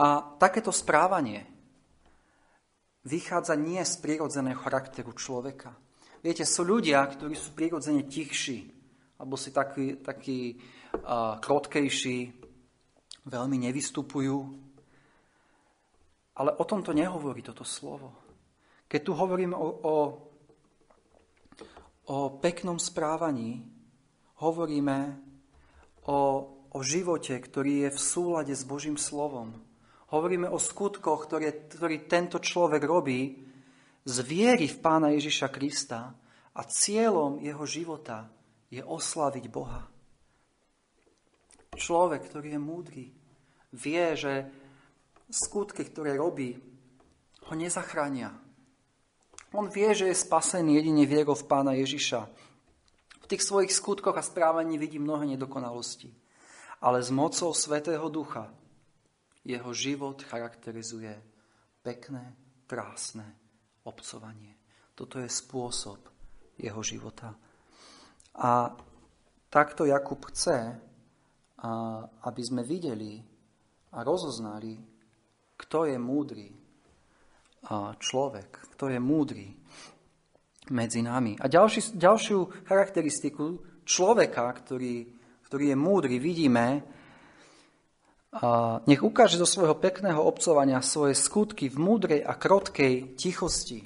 A 0.00 0.06
takéto 0.40 0.72
správanie 0.72 1.44
vychádza 3.04 3.56
nie 3.56 3.80
z 3.84 4.00
prírodzeného 4.00 4.56
charakteru 4.56 5.12
človeka. 5.12 5.76
Viete, 6.20 6.44
sú 6.44 6.68
ľudia, 6.68 7.00
ktorí 7.08 7.32
sú 7.32 7.56
prírodzene 7.56 8.04
tichší, 8.04 8.68
alebo 9.16 9.40
si 9.40 9.48
takí, 9.56 10.04
takí 10.04 10.60
uh, 11.00 11.40
krotkejší, 11.40 12.18
veľmi 13.24 13.56
nevystupujú. 13.64 14.36
Ale 16.36 16.50
o 16.56 16.64
tomto 16.68 16.92
nehovorí 16.92 17.40
toto 17.40 17.64
slovo. 17.64 18.12
Keď 18.84 19.00
tu 19.00 19.12
hovoríme 19.16 19.56
o, 19.56 19.68
o, 19.80 19.96
o 22.12 22.16
peknom 22.36 22.76
správaní, 22.76 23.64
hovoríme 24.44 24.98
o, 26.04 26.18
o 26.68 26.78
živote, 26.84 27.32
ktorý 27.36 27.88
je 27.88 27.90
v 27.96 28.00
súlade 28.00 28.52
s 28.52 28.64
Božím 28.68 29.00
slovom. 29.00 29.56
Hovoríme 30.12 30.52
o 30.52 30.60
skutkoch, 30.60 31.28
ktoré, 31.28 31.70
ktorý 31.70 32.08
tento 32.08 32.42
človek 32.42 32.82
robí 32.84 33.49
z 34.04 34.16
viery 34.24 34.66
v 34.68 34.80
Pána 34.80 35.12
Ježiša 35.12 35.48
Krista 35.52 36.16
a 36.56 36.60
cieľom 36.64 37.40
jeho 37.40 37.64
života 37.68 38.32
je 38.72 38.80
oslaviť 38.80 39.44
Boha. 39.52 39.84
Človek, 41.76 42.28
ktorý 42.28 42.56
je 42.56 42.60
múdry, 42.60 43.04
vie, 43.72 44.06
že 44.16 44.48
skutky, 45.30 45.86
ktoré 45.86 46.18
robí, 46.18 46.58
ho 47.46 47.54
nezachránia. 47.54 48.34
On 49.50 49.66
vie, 49.66 49.90
že 49.94 50.06
je 50.10 50.22
spasený 50.22 50.78
jedine 50.78 51.04
vierou 51.06 51.34
v 51.34 51.46
Pána 51.46 51.74
Ježiša. 51.74 52.20
V 53.20 53.26
tých 53.26 53.42
svojich 53.42 53.74
skutkoch 53.74 54.14
a 54.18 54.26
správaní 54.26 54.78
vidí 54.78 54.98
mnohé 54.98 55.26
nedokonalosti. 55.34 56.10
Ale 56.82 57.02
s 57.02 57.10
mocou 57.12 57.54
Svetého 57.54 58.06
Ducha 58.08 58.50
jeho 59.42 59.70
život 59.74 60.22
charakterizuje 60.22 61.14
pekné, 61.82 62.34
krásne 62.66 63.39
obcovanie. 63.90 64.54
Toto 64.94 65.18
je 65.18 65.26
spôsob 65.26 65.98
jeho 66.54 66.80
života. 66.86 67.34
A 68.38 68.70
takto 69.50 69.82
Jakub 69.82 70.22
chce, 70.30 70.78
aby 72.22 72.42
sme 72.46 72.62
videli 72.62 73.18
a 73.90 74.06
rozoznali, 74.06 74.78
kto 75.58 75.90
je 75.90 75.98
múdry 75.98 76.48
človek, 78.00 78.72
kto 78.78 78.88
je 78.88 79.00
múdry 79.02 79.52
medzi 80.72 81.04
nami. 81.04 81.36
A 81.36 81.50
ďalší, 81.50 81.98
ďalšiu 81.98 82.64
charakteristiku 82.64 83.60
človeka, 83.84 84.46
ktorý, 84.56 85.04
ktorý 85.50 85.64
je 85.74 85.76
múdry, 85.76 86.14
vidíme 86.16 86.80
nech 88.86 89.02
ukáže 89.02 89.42
zo 89.42 89.48
svojho 89.48 89.74
pekného 89.74 90.22
obcovania 90.22 90.78
svoje 90.86 91.18
skutky 91.18 91.66
v 91.66 91.76
múdrej 91.82 92.20
a 92.22 92.38
krotkej 92.38 93.18
tichosti. 93.18 93.82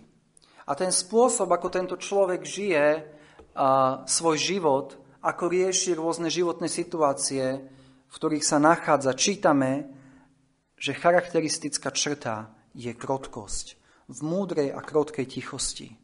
A 0.69 0.77
ten 0.77 0.93
spôsob, 0.93 1.49
ako 1.49 1.69
tento 1.73 1.97
človek 1.97 2.45
žije 2.45 2.87
a 3.57 4.01
svoj 4.05 4.37
život, 4.37 5.01
ako 5.25 5.49
rieši 5.49 5.97
rôzne 5.97 6.29
životné 6.29 6.69
situácie, 6.69 7.65
v 8.05 8.15
ktorých 8.15 8.45
sa 8.45 8.61
nachádza, 8.61 9.17
čítame, 9.17 9.89
že 10.77 10.93
charakteristická 10.93 11.89
črta 11.89 12.53
je 12.77 12.93
krotkosť 12.93 13.81
v 14.13 14.19
múdrej 14.21 14.69
a 14.77 14.81
krotkej 14.85 15.25
tichosti. 15.25 15.97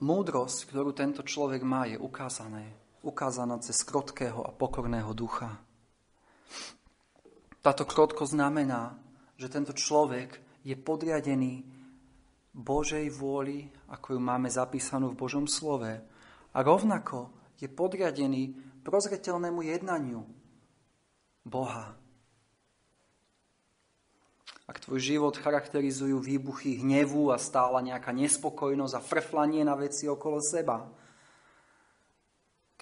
Múdrosť, 0.00 0.58
ktorú 0.72 0.96
tento 0.96 1.20
človek 1.24 1.60
má, 1.64 1.88
je 1.88 2.00
ukázané, 2.00 2.83
ukázaná 3.04 3.60
cez 3.60 3.84
krotkého 3.84 4.40
a 4.40 4.50
pokorného 4.50 5.12
ducha. 5.12 5.60
Táto 7.60 7.84
krotkosť 7.84 8.32
znamená, 8.32 8.96
že 9.36 9.52
tento 9.52 9.76
človek 9.76 10.40
je 10.64 10.76
podriadený 10.76 11.64
Božej 12.56 13.12
vôli, 13.12 13.68
ako 13.92 14.16
ju 14.16 14.20
máme 14.20 14.48
zapísanú 14.48 15.12
v 15.12 15.20
Božom 15.20 15.44
slove, 15.44 16.00
a 16.54 16.58
rovnako 16.62 17.28
je 17.60 17.66
podriadený 17.66 18.54
prozreteľnému 18.86 19.60
jednaniu 19.64 20.22
Boha. 21.42 21.98
Ak 24.64 24.80
tvoj 24.80 24.96
život 24.96 25.36
charakterizujú 25.36 26.16
výbuchy 26.24 26.80
hnevu 26.80 27.28
a 27.28 27.36
stála 27.36 27.84
nejaká 27.84 28.16
nespokojnosť 28.16 28.94
a 28.96 29.04
frflanie 29.04 29.60
na 29.60 29.76
veci 29.76 30.08
okolo 30.08 30.40
seba, 30.40 30.88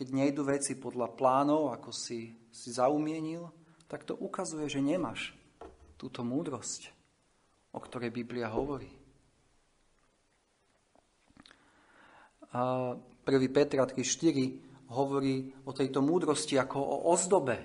keď 0.03 0.11
nejdu 0.11 0.43
veci 0.43 0.75
podľa 0.75 1.15
plánov, 1.15 1.71
ako 1.79 1.95
si, 1.95 2.35
si 2.51 2.75
zaumienil, 2.75 3.47
tak 3.87 4.03
to 4.03 4.19
ukazuje, 4.19 4.67
že 4.67 4.83
nemáš 4.83 5.31
túto 5.95 6.27
múdrosť, 6.27 6.91
o 7.71 7.79
ktorej 7.79 8.11
Biblia 8.11 8.51
hovorí. 8.51 8.91
A 12.51 12.99
1. 12.99 13.47
Petra 13.55 13.87
3.4 13.87 14.91
hovorí 14.91 15.55
o 15.63 15.71
tejto 15.71 16.03
múdrosti 16.03 16.59
ako 16.59 16.83
o 16.83 16.97
ozdobe. 17.15 17.63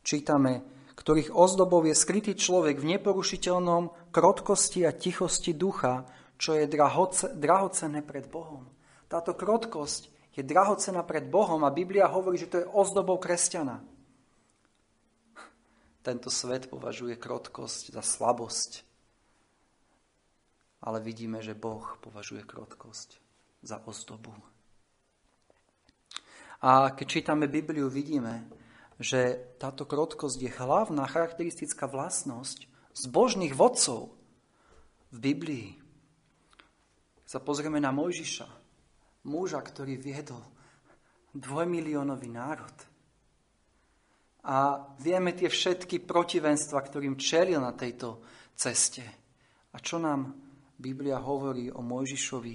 Čítame, 0.00 0.64
ktorých 0.96 1.36
ozdobou 1.36 1.84
je 1.84 1.92
skrytý 1.92 2.32
človek 2.32 2.80
v 2.80 2.96
neporušiteľnom 2.96 4.08
krotkosti 4.08 4.88
a 4.88 4.96
tichosti 4.96 5.52
ducha, 5.52 6.08
čo 6.40 6.56
je 6.56 6.64
drahoce, 6.64 7.36
drahocené 7.36 8.00
pred 8.00 8.24
Bohom. 8.24 8.64
Táto 9.04 9.36
krotkosť 9.36 10.21
je 10.32 10.42
drahocená 10.42 11.04
pred 11.04 11.28
Bohom 11.28 11.60
a 11.64 11.74
Biblia 11.74 12.08
hovorí, 12.08 12.40
že 12.40 12.48
to 12.48 12.56
je 12.64 12.70
ozdobou 12.72 13.20
kresťana. 13.20 13.84
Tento 16.02 16.32
svet 16.32 16.66
považuje 16.66 17.14
krotkosť 17.14 17.94
za 17.94 18.02
slabosť, 18.02 18.82
ale 20.82 20.98
vidíme, 20.98 21.38
že 21.38 21.54
Boh 21.54 21.94
považuje 22.02 22.42
krotkosť 22.42 23.20
za 23.62 23.78
ozdobu. 23.86 24.34
A 26.62 26.90
keď 26.90 27.06
čítame 27.06 27.46
Bibliu, 27.46 27.86
vidíme, 27.86 28.46
že 28.98 29.38
táto 29.58 29.86
krotkosť 29.86 30.38
je 30.42 30.50
hlavná 30.50 31.06
charakteristická 31.06 31.86
vlastnosť 31.86 32.66
zbožných 32.94 33.54
vodcov 33.54 34.14
v 35.10 35.18
Biblii. 35.18 35.68
Sa 37.26 37.38
pozrieme 37.42 37.78
na 37.82 37.90
Mojžiša, 37.90 38.61
muža, 39.26 39.62
ktorý 39.62 39.98
viedol 39.98 40.42
dvojmiliónový 41.32 42.28
národ. 42.28 42.76
A 44.42 44.84
vieme 44.98 45.32
tie 45.32 45.46
všetky 45.46 46.02
protivenstva, 46.02 46.82
ktorým 46.82 47.14
čelil 47.14 47.62
na 47.62 47.72
tejto 47.72 48.20
ceste. 48.58 49.04
A 49.72 49.76
čo 49.78 50.02
nám 50.02 50.34
Biblia 50.76 51.22
hovorí 51.22 51.70
o 51.70 51.80
Mojžišovi 51.80 52.54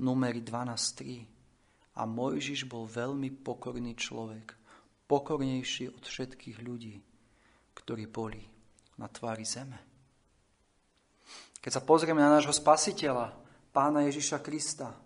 numeri 0.00 0.40
12.3. 0.40 1.96
A 1.96 2.02
Mojžiš 2.04 2.68
bol 2.68 2.88
veľmi 2.88 3.32
pokorný 3.44 3.96
človek 3.96 4.56
pokornejší 5.06 5.92
od 5.94 6.02
všetkých 6.02 6.58
ľudí, 6.66 6.98
ktorí 7.78 8.04
boli 8.10 8.42
na 8.98 9.06
tvári 9.06 9.46
zeme. 9.46 9.78
Keď 11.62 11.70
sa 11.72 11.82
pozrieme 11.82 12.20
na 12.20 12.36
nášho 12.36 12.52
spasiteľa, 12.52 13.32
pána 13.70 14.06
Ježiša 14.08 14.42
Krista, 14.42 15.05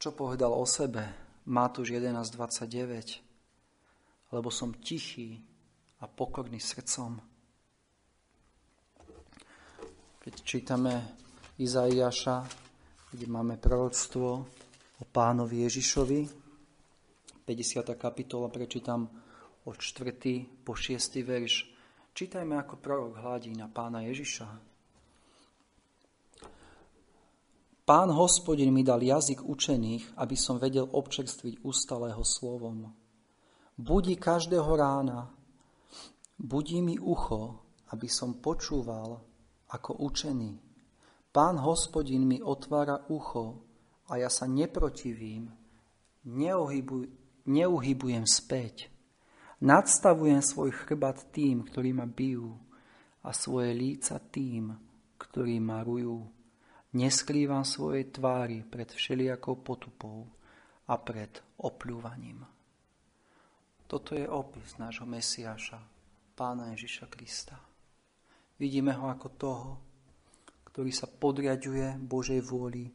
čo 0.00 0.16
povedal 0.16 0.56
o 0.56 0.64
sebe? 0.64 1.04
Matúš 1.52 1.92
11.29. 1.92 4.32
Lebo 4.32 4.48
som 4.48 4.72
tichý 4.80 5.36
a 6.00 6.08
pokorný 6.08 6.56
srdcom. 6.56 7.20
Keď 10.24 10.34
čítame 10.40 11.20
Izaiáša, 11.60 12.48
kde 13.12 13.28
máme 13.28 13.60
proroctvo 13.60 14.28
o 14.96 15.04
pánovi 15.04 15.68
Ježišovi, 15.68 16.20
50. 17.44 17.92
kapitola, 18.00 18.48
prečítam 18.48 19.04
od 19.68 19.76
4. 19.76 20.64
po 20.64 20.72
6. 20.72 20.96
verš. 21.20 21.68
Čítajme, 22.16 22.56
ako 22.56 22.80
prorok 22.80 23.20
hladí 23.20 23.52
na 23.52 23.68
pána 23.68 24.08
Ježiša. 24.08 24.69
Pán 27.90 28.14
hospodin 28.14 28.70
mi 28.70 28.86
dal 28.86 29.02
jazyk 29.02 29.42
učených, 29.42 30.14
aby 30.22 30.38
som 30.38 30.62
vedel 30.62 30.86
občerstviť 30.86 31.66
ustalého 31.66 32.22
slovom. 32.22 32.86
Budí 33.74 34.14
každého 34.14 34.70
rána, 34.78 35.26
budí 36.38 36.86
mi 36.86 36.94
ucho, 37.02 37.58
aby 37.90 38.06
som 38.06 38.38
počúval 38.38 39.18
ako 39.74 40.06
učený. 40.06 40.54
Pán 41.34 41.58
hospodin 41.58 42.30
mi 42.30 42.38
otvára 42.38 43.10
ucho 43.10 43.58
a 44.06 44.22
ja 44.22 44.30
sa 44.30 44.46
neprotivím, 44.46 45.50
neohybuj, 46.30 47.10
neuhybujem 47.50 48.22
späť. 48.22 48.86
Nadstavujem 49.66 50.38
svoj 50.38 50.70
chrbat 50.86 51.34
tým, 51.34 51.66
ktorí 51.66 51.90
ma 51.90 52.06
bijú 52.06 52.54
a 53.26 53.34
svoje 53.34 53.74
líca 53.74 54.22
tým, 54.22 54.78
ktorí 55.18 55.58
ma 55.58 55.82
rujú. 55.82 56.38
Neskrývam 56.90 57.62
svoje 57.62 58.10
tvári 58.10 58.66
pred 58.66 58.90
všelijakou 58.90 59.62
potupou 59.62 60.26
a 60.90 60.98
pred 60.98 61.30
opľúvaním. 61.62 62.42
Toto 63.86 64.14
je 64.14 64.26
opis 64.26 64.78
nášho 64.78 65.06
Mesiáša, 65.06 65.78
Pána 66.34 66.74
Ježiša 66.74 67.06
Krista. 67.10 67.58
Vidíme 68.58 68.94
ho 68.94 69.06
ako 69.06 69.28
toho, 69.38 69.70
ktorý 70.66 70.90
sa 70.90 71.06
podriaduje 71.06 71.98
Božej 71.98 72.42
vôli. 72.42 72.90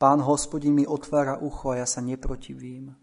Pán 0.00 0.24
hospodin 0.24 0.72
mi 0.76 0.84
otvára 0.88 1.40
ucho 1.40 1.72
a 1.72 1.84
ja 1.84 1.86
sa 1.88 2.00
neprotivím 2.00 2.94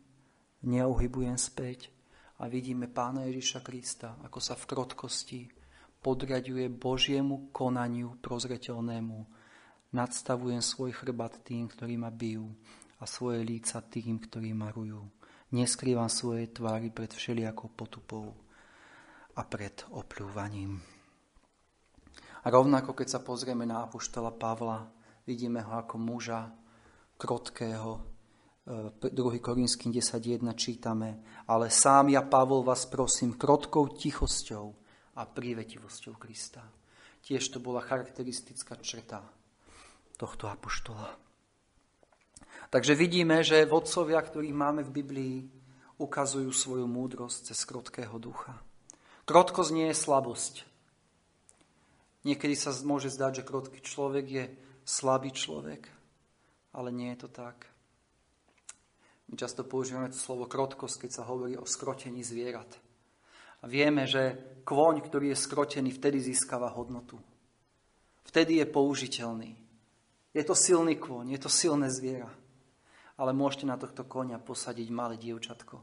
neuhybujem 0.66 1.38
späť 1.38 1.94
a 2.42 2.50
vidíme 2.50 2.90
Pána 2.90 3.30
Ježiša 3.30 3.62
Krista, 3.62 4.18
ako 4.26 4.40
sa 4.42 4.58
v 4.58 4.68
krotkosti 4.68 5.42
podriaduje 6.02 6.70
Božiemu 6.70 7.50
konaniu 7.50 8.18
prozreteľnému. 8.22 9.45
Nadstavujem 9.96 10.60
svoj 10.60 10.92
chrbat 10.92 11.40
tým, 11.48 11.72
ktorí 11.72 11.96
ma 11.96 12.12
bijú 12.12 12.52
a 13.00 13.08
svoje 13.08 13.40
líca 13.48 13.80
tým, 13.80 14.20
ktorí 14.20 14.52
ma 14.52 14.68
rujú. 14.68 15.00
Neskrývam 15.56 16.12
svoje 16.12 16.52
tvári 16.52 16.92
pred 16.92 17.16
všelijakou 17.16 17.72
potupou 17.72 18.36
a 19.40 19.42
pred 19.48 19.88
opľúvaním. 19.96 20.84
A 22.44 22.48
rovnako, 22.52 22.92
keď 22.92 23.08
sa 23.08 23.20
pozrieme 23.24 23.64
na 23.64 23.88
apoštola 23.88 24.36
Pavla, 24.36 24.84
vidíme 25.24 25.64
ho 25.64 25.80
ako 25.80 25.96
muža 25.96 26.52
krotkého, 27.16 28.04
2. 28.68 29.00
Korinským 29.40 29.96
10.1 29.96 30.44
čítame, 30.60 31.24
ale 31.48 31.72
sám 31.72 32.12
ja, 32.12 32.20
Pavol, 32.20 32.68
vás 32.68 32.84
prosím 32.84 33.40
krotkou 33.40 33.96
tichosťou 33.96 34.76
a 35.16 35.24
prívetivosťou 35.24 36.20
Krista. 36.20 36.68
Tiež 37.24 37.48
to 37.48 37.64
bola 37.64 37.80
charakteristická 37.80 38.76
črta 38.84 39.45
tohto 40.16 40.48
apoštola. 40.48 41.16
Takže 42.74 42.98
vidíme, 42.98 43.46
že 43.46 43.68
vodcovia, 43.70 44.20
ktorých 44.20 44.56
máme 44.56 44.82
v 44.84 44.96
Biblii, 44.96 45.38
ukazujú 45.96 46.52
svoju 46.52 46.88
múdrosť 46.90 47.52
cez 47.54 47.60
krotkého 47.64 48.20
ducha. 48.20 48.60
Krotkosť 49.24 49.72
nie 49.72 49.88
je 49.90 49.98
slabosť. 49.98 50.54
Niekedy 52.26 52.56
sa 52.58 52.74
môže 52.84 53.14
zdať, 53.14 53.42
že 53.42 53.48
krotký 53.48 53.80
človek 53.80 54.26
je 54.28 54.46
slabý 54.84 55.30
človek, 55.32 55.88
ale 56.74 56.90
nie 56.90 57.14
je 57.14 57.20
to 57.26 57.30
tak. 57.30 57.70
My 59.30 59.34
často 59.38 59.66
používame 59.66 60.14
to 60.14 60.18
slovo 60.18 60.46
krotkosť, 60.46 61.06
keď 61.06 61.12
sa 61.12 61.24
hovorí 61.26 61.58
o 61.58 61.66
skrotení 61.66 62.22
zvierat. 62.22 62.70
A 63.62 63.66
vieme, 63.66 64.06
že 64.06 64.38
kôň, 64.62 65.02
ktorý 65.02 65.34
je 65.34 65.42
skrotený, 65.42 65.90
vtedy 65.90 66.22
získava 66.22 66.70
hodnotu. 66.70 67.18
Vtedy 68.26 68.62
je 68.62 68.66
použiteľný. 68.70 69.65
Je 70.36 70.44
to 70.44 70.52
silný 70.52 71.00
kôň, 71.00 71.32
je 71.32 71.40
to 71.40 71.48
silné 71.48 71.88
zviera. 71.88 72.28
Ale 73.16 73.32
môžete 73.32 73.64
na 73.64 73.80
tohto 73.80 74.04
konia 74.04 74.36
posadiť 74.36 74.92
malé 74.92 75.16
dievčatko. 75.16 75.80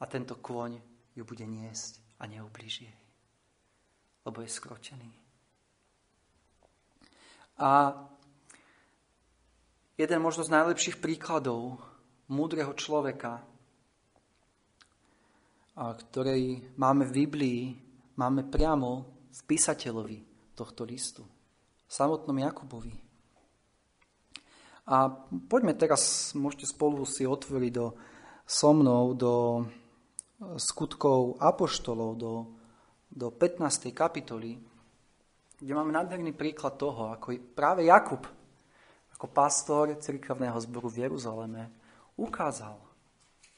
A 0.00 0.08
tento 0.08 0.40
kôň 0.40 0.80
ju 1.12 1.22
bude 1.28 1.44
niesť 1.44 2.00
a 2.16 2.24
neublíži 2.24 2.88
jej. 2.88 3.00
Lebo 4.24 4.40
je 4.40 4.48
skrotený. 4.48 5.12
A 7.60 7.92
jeden 10.00 10.24
možno 10.24 10.48
z 10.48 10.54
najlepších 10.56 10.96
príkladov 10.96 11.76
múdreho 12.32 12.72
človeka, 12.72 13.44
a 15.76 15.92
ktorej 15.92 16.72
máme 16.80 17.04
v 17.04 17.16
Biblii, 17.28 17.60
máme 18.16 18.48
priamo 18.48 18.90
v 19.28 19.40
písateľovi 19.44 20.18
tohto 20.56 20.84
listu, 20.88 21.24
samotnom 21.88 22.40
Jakubovi. 22.40 23.11
A 24.82 25.06
poďme 25.46 25.78
teraz, 25.78 26.34
môžete 26.34 26.66
spolu 26.66 27.06
si 27.06 27.22
otvoriť 27.22 27.72
do, 27.72 27.94
so 28.42 28.74
mnou 28.74 29.14
do 29.14 29.62
skutkov 30.58 31.38
apoštolov, 31.38 32.10
do, 32.18 32.34
do 33.06 33.30
15. 33.30 33.94
kapitoly, 33.94 34.58
kde 35.62 35.72
máme 35.78 35.94
nádherný 35.94 36.34
príklad 36.34 36.74
toho, 36.74 37.14
ako 37.14 37.54
práve 37.54 37.86
Jakub, 37.86 38.26
ako 39.14 39.26
pastor 39.30 39.94
cirkevného 40.02 40.58
zboru 40.58 40.90
v 40.90 41.06
Jeruzaleme, 41.06 41.70
ukázal 42.18 42.74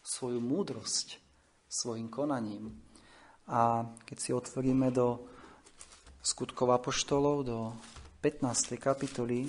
svoju 0.05 0.37
múdrosť 0.45 1.17
svojim 1.65 2.13
konaním. 2.13 2.77
A 3.49 3.89
keď 4.05 4.19
si 4.21 4.31
otvoríme 4.37 4.93
do 4.93 5.25
skutkov 6.21 6.69
apoštolov, 6.77 7.37
do 7.49 7.59
15. 8.21 8.77
kapitoly, 8.77 9.49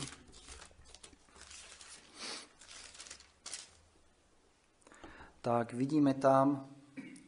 tak 5.45 5.77
vidíme 5.77 6.17
tam 6.17 6.73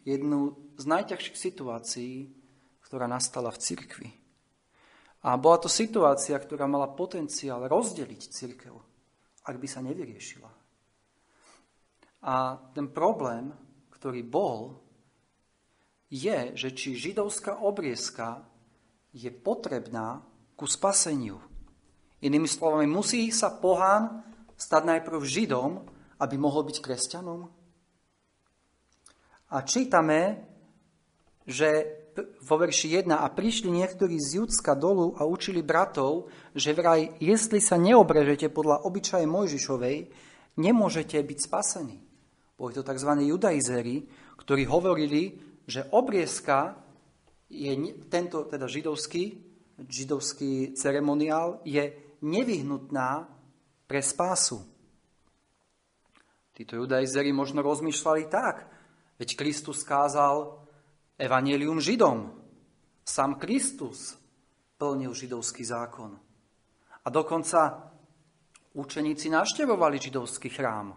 jednu 0.02 0.58
z 0.74 0.90
najťažších 0.90 1.38
situácií, 1.38 2.34
ktorá 2.82 3.06
nastala 3.06 3.54
v 3.54 3.62
cirkvi. 3.62 4.10
A 5.22 5.38
bola 5.38 5.62
to 5.62 5.70
situácia, 5.70 6.34
ktorá 6.34 6.66
mala 6.66 6.90
potenciál 6.90 7.70
rozdeliť 7.70 8.22
cirkev, 8.34 8.74
ak 9.46 9.56
by 9.62 9.68
sa 9.70 9.86
nevyriešila. 9.86 10.50
A 12.26 12.58
ten 12.74 12.90
problém, 12.90 13.54
ktorý 13.94 14.26
bol, 14.26 14.82
je, 16.10 16.58
že 16.58 16.74
či 16.74 16.98
židovská 16.98 17.62
obriezka 17.62 18.42
je 19.14 19.30
potrebná 19.30 20.26
ku 20.58 20.66
spaseniu. 20.66 21.38
Inými 22.26 22.50
slovami, 22.50 22.90
musí 22.90 23.30
sa 23.30 23.54
pohán 23.54 24.26
stať 24.58 24.90
najprv 24.90 25.22
židom, 25.22 25.86
aby 26.18 26.34
mohol 26.34 26.66
byť 26.66 26.78
kresťanom? 26.82 27.57
A 29.48 29.64
čítame, 29.64 30.44
že 31.48 31.98
vo 32.42 32.56
verši 32.58 33.06
1 33.06 33.14
a 33.14 33.28
prišli 33.30 33.70
niektorí 33.70 34.18
z 34.18 34.42
Judska 34.42 34.74
dolu 34.74 35.14
a 35.16 35.24
učili 35.24 35.62
bratov, 35.62 36.34
že 36.58 36.74
vraj, 36.74 37.14
jestli 37.22 37.62
sa 37.62 37.78
neobrežete 37.78 38.50
podľa 38.50 38.84
obyčaje 38.90 39.30
Mojžišovej, 39.30 39.98
nemôžete 40.58 41.22
byť 41.22 41.40
spasení. 41.40 41.98
Boli 42.58 42.74
to 42.74 42.82
tzv. 42.82 43.12
judaizeri, 43.22 44.10
ktorí 44.42 44.66
hovorili, 44.66 45.38
že 45.70 45.86
obriezka 45.94 46.74
je 47.54 47.72
tento 48.10 48.50
teda 48.50 48.66
židovský, 48.66 49.38
židovský 49.78 50.74
ceremoniál 50.74 51.62
je 51.62 51.94
nevyhnutná 52.26 53.30
pre 53.86 54.02
spásu. 54.02 54.66
Títo 56.58 56.82
judaizeri 56.82 57.30
možno 57.30 57.62
rozmýšľali 57.62 58.26
tak, 58.34 58.66
Veď 59.18 59.36
Kristus 59.36 59.82
kázal 59.82 60.62
evanelium 61.18 61.82
Židom. 61.82 62.38
Sám 63.02 63.42
Kristus 63.42 64.14
plnil 64.78 65.14
židovský 65.14 65.66
zákon. 65.66 66.20
A 67.06 67.08
dokonca 67.10 67.90
učeníci 68.78 69.30
naštevovali 69.30 69.98
židovský 69.98 70.50
chrám. 70.54 70.94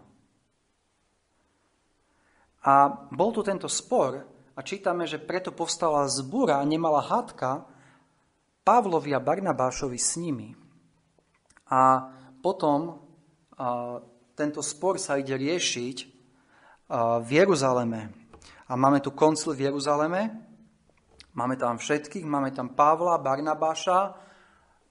A 2.61 2.73
bol 3.09 3.33
tu 3.33 3.41
tento 3.41 3.65
spor 3.65 4.21
a 4.53 4.59
čítame, 4.61 5.09
že 5.09 5.17
preto 5.17 5.49
povstala 5.49 6.05
zbúra 6.05 6.61
a 6.61 6.67
nemala 6.67 7.01
hádka 7.01 7.65
Pavlovi 8.61 9.17
a 9.17 9.23
Barnabášovi 9.23 9.97
s 9.97 10.21
nimi. 10.21 10.53
A 11.73 12.13
potom 12.45 13.01
a, 13.57 13.97
tento 14.37 14.61
spor 14.61 15.01
sa 15.01 15.17
ide 15.17 15.33
riešiť 15.33 16.10
v 17.23 17.29
Jeruzaleme. 17.31 18.11
A 18.67 18.75
máme 18.75 18.99
tu 18.99 19.15
koncil 19.15 19.55
v 19.55 19.71
Jeruzaleme, 19.71 20.27
máme 21.31 21.55
tam 21.55 21.79
všetkých, 21.79 22.27
máme 22.27 22.51
tam 22.51 22.75
Pavla, 22.75 23.15
Barnabáša, 23.15 24.11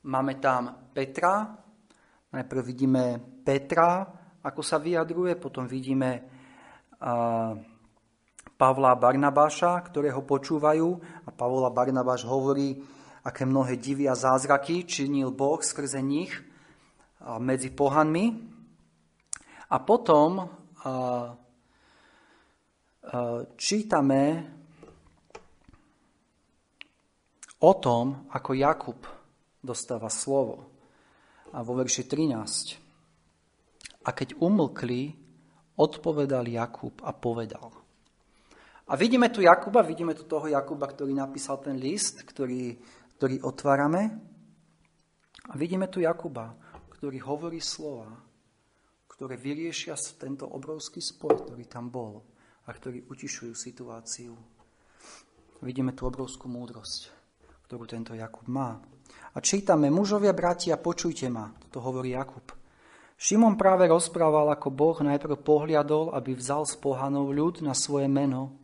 máme 0.08 0.40
tam 0.40 0.88
Petra, 0.96 1.60
najprv 2.32 2.60
vidíme 2.64 3.20
Petra, 3.44 4.08
ako 4.40 4.64
sa 4.64 4.80
vyjadruje, 4.80 5.36
potom 5.36 5.68
vidíme 5.68 6.24
Pavla 8.56 8.88
a 8.92 9.00
Barnabáša, 9.00 9.76
ktoré 9.84 10.08
ho 10.12 10.24
počúvajú 10.24 10.88
a 11.24 11.30
Pavla 11.32 11.68
a 11.68 11.76
Barnabáš 11.76 12.24
hovorí, 12.24 12.80
aké 13.20 13.44
mnohé 13.44 13.76
divy 13.76 14.08
a 14.08 14.16
zázraky 14.16 14.88
činil 14.88 15.36
Boh 15.36 15.60
skrze 15.60 16.00
nich 16.00 16.32
medzi 17.20 17.68
pohanmi. 17.68 18.24
A 19.68 19.76
potom 19.84 20.48
čítame 23.58 24.22
o 27.58 27.72
tom, 27.74 28.30
ako 28.30 28.50
Jakub 28.54 29.02
dostáva 29.58 30.06
slovo. 30.06 30.70
A 31.50 31.66
vo 31.66 31.74
verši 31.74 32.06
13. 32.06 34.06
A 34.06 34.14
keď 34.14 34.38
umlkli, 34.38 35.10
odpovedal 35.74 36.46
Jakub 36.46 37.02
a 37.02 37.10
povedal. 37.10 37.74
A 38.90 38.94
vidíme 38.94 39.30
tu 39.34 39.42
Jakuba, 39.42 39.82
vidíme 39.82 40.14
tu 40.14 40.30
toho 40.30 40.46
Jakuba, 40.46 40.86
ktorý 40.86 41.14
napísal 41.14 41.58
ten 41.58 41.78
list, 41.78 42.22
ktorý, 42.22 42.78
ktorý 43.18 43.42
otvárame. 43.42 44.02
A 45.50 45.58
vidíme 45.58 45.90
tu 45.90 45.98
Jakuba, 45.98 46.54
ktorý 46.94 47.18
hovorí 47.26 47.58
slova, 47.58 48.14
ktoré 49.10 49.34
vyriešia 49.34 49.98
tento 50.14 50.46
obrovský 50.46 51.02
spor, 51.02 51.42
ktorý 51.42 51.66
tam 51.66 51.90
bol 51.90 52.29
a 52.70 52.72
ktorí 52.72 53.02
utišujú 53.10 53.50
situáciu. 53.50 54.38
Vidíme 55.58 55.90
tú 55.90 56.06
obrovskú 56.06 56.46
múdrosť, 56.46 57.10
ktorú 57.66 57.90
tento 57.90 58.14
Jakub 58.14 58.46
má. 58.46 58.78
A 59.34 59.38
čítame, 59.42 59.90
mužovia, 59.90 60.30
bratia, 60.30 60.78
počujte 60.78 61.26
ma, 61.26 61.50
to 61.74 61.82
hovorí 61.82 62.14
Jakub. 62.14 62.46
Šimon 63.18 63.58
práve 63.58 63.90
rozprával, 63.90 64.54
ako 64.54 64.70
Boh 64.70 64.96
najprv 65.02 65.42
pohliadol, 65.42 66.14
aby 66.14 66.32
vzal 66.32 66.64
z 66.64 66.78
pohanov 66.78 67.34
ľud 67.34 67.60
na 67.60 67.74
svoje 67.74 68.08
meno. 68.08 68.54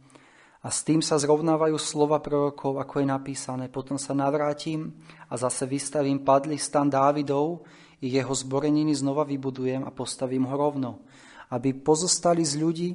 A 0.65 0.73
s 0.73 0.81
tým 0.81 1.05
sa 1.05 1.21
zrovnávajú 1.21 1.77
slova 1.77 2.23
prorokov, 2.23 2.81
ako 2.81 3.05
je 3.05 3.07
napísané. 3.11 3.65
Potom 3.69 4.01
sa 4.01 4.17
navrátim 4.17 4.97
a 5.29 5.37
zase 5.37 5.69
vystavím 5.69 6.25
padlý 6.25 6.57
stan 6.57 6.89
Dávidov 6.89 7.69
i 8.01 8.09
jeho 8.09 8.33
zboreniny 8.33 8.97
znova 8.97 9.29
vybudujem 9.29 9.85
a 9.85 9.93
postavím 9.93 10.49
ho 10.49 10.57
rovno. 10.57 11.05
Aby 11.53 11.77
pozostali 11.77 12.41
z 12.43 12.57
ľudí, 12.57 12.91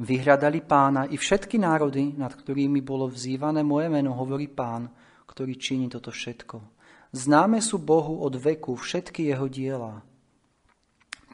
Vyhľadali 0.00 0.64
pána 0.64 1.04
i 1.12 1.20
všetky 1.20 1.60
národy, 1.60 2.16
nad 2.16 2.32
ktorými 2.32 2.80
bolo 2.80 3.12
vzývané 3.12 3.60
moje 3.60 3.92
meno, 3.92 4.16
hovorí 4.16 4.48
pán, 4.48 4.88
ktorý 5.28 5.60
činí 5.60 5.92
toto 5.92 6.08
všetko. 6.08 6.56
Známe 7.12 7.60
sú 7.60 7.76
Bohu 7.76 8.24
od 8.24 8.32
veku 8.40 8.72
všetky 8.72 9.28
jeho 9.28 9.44
diela. 9.52 10.00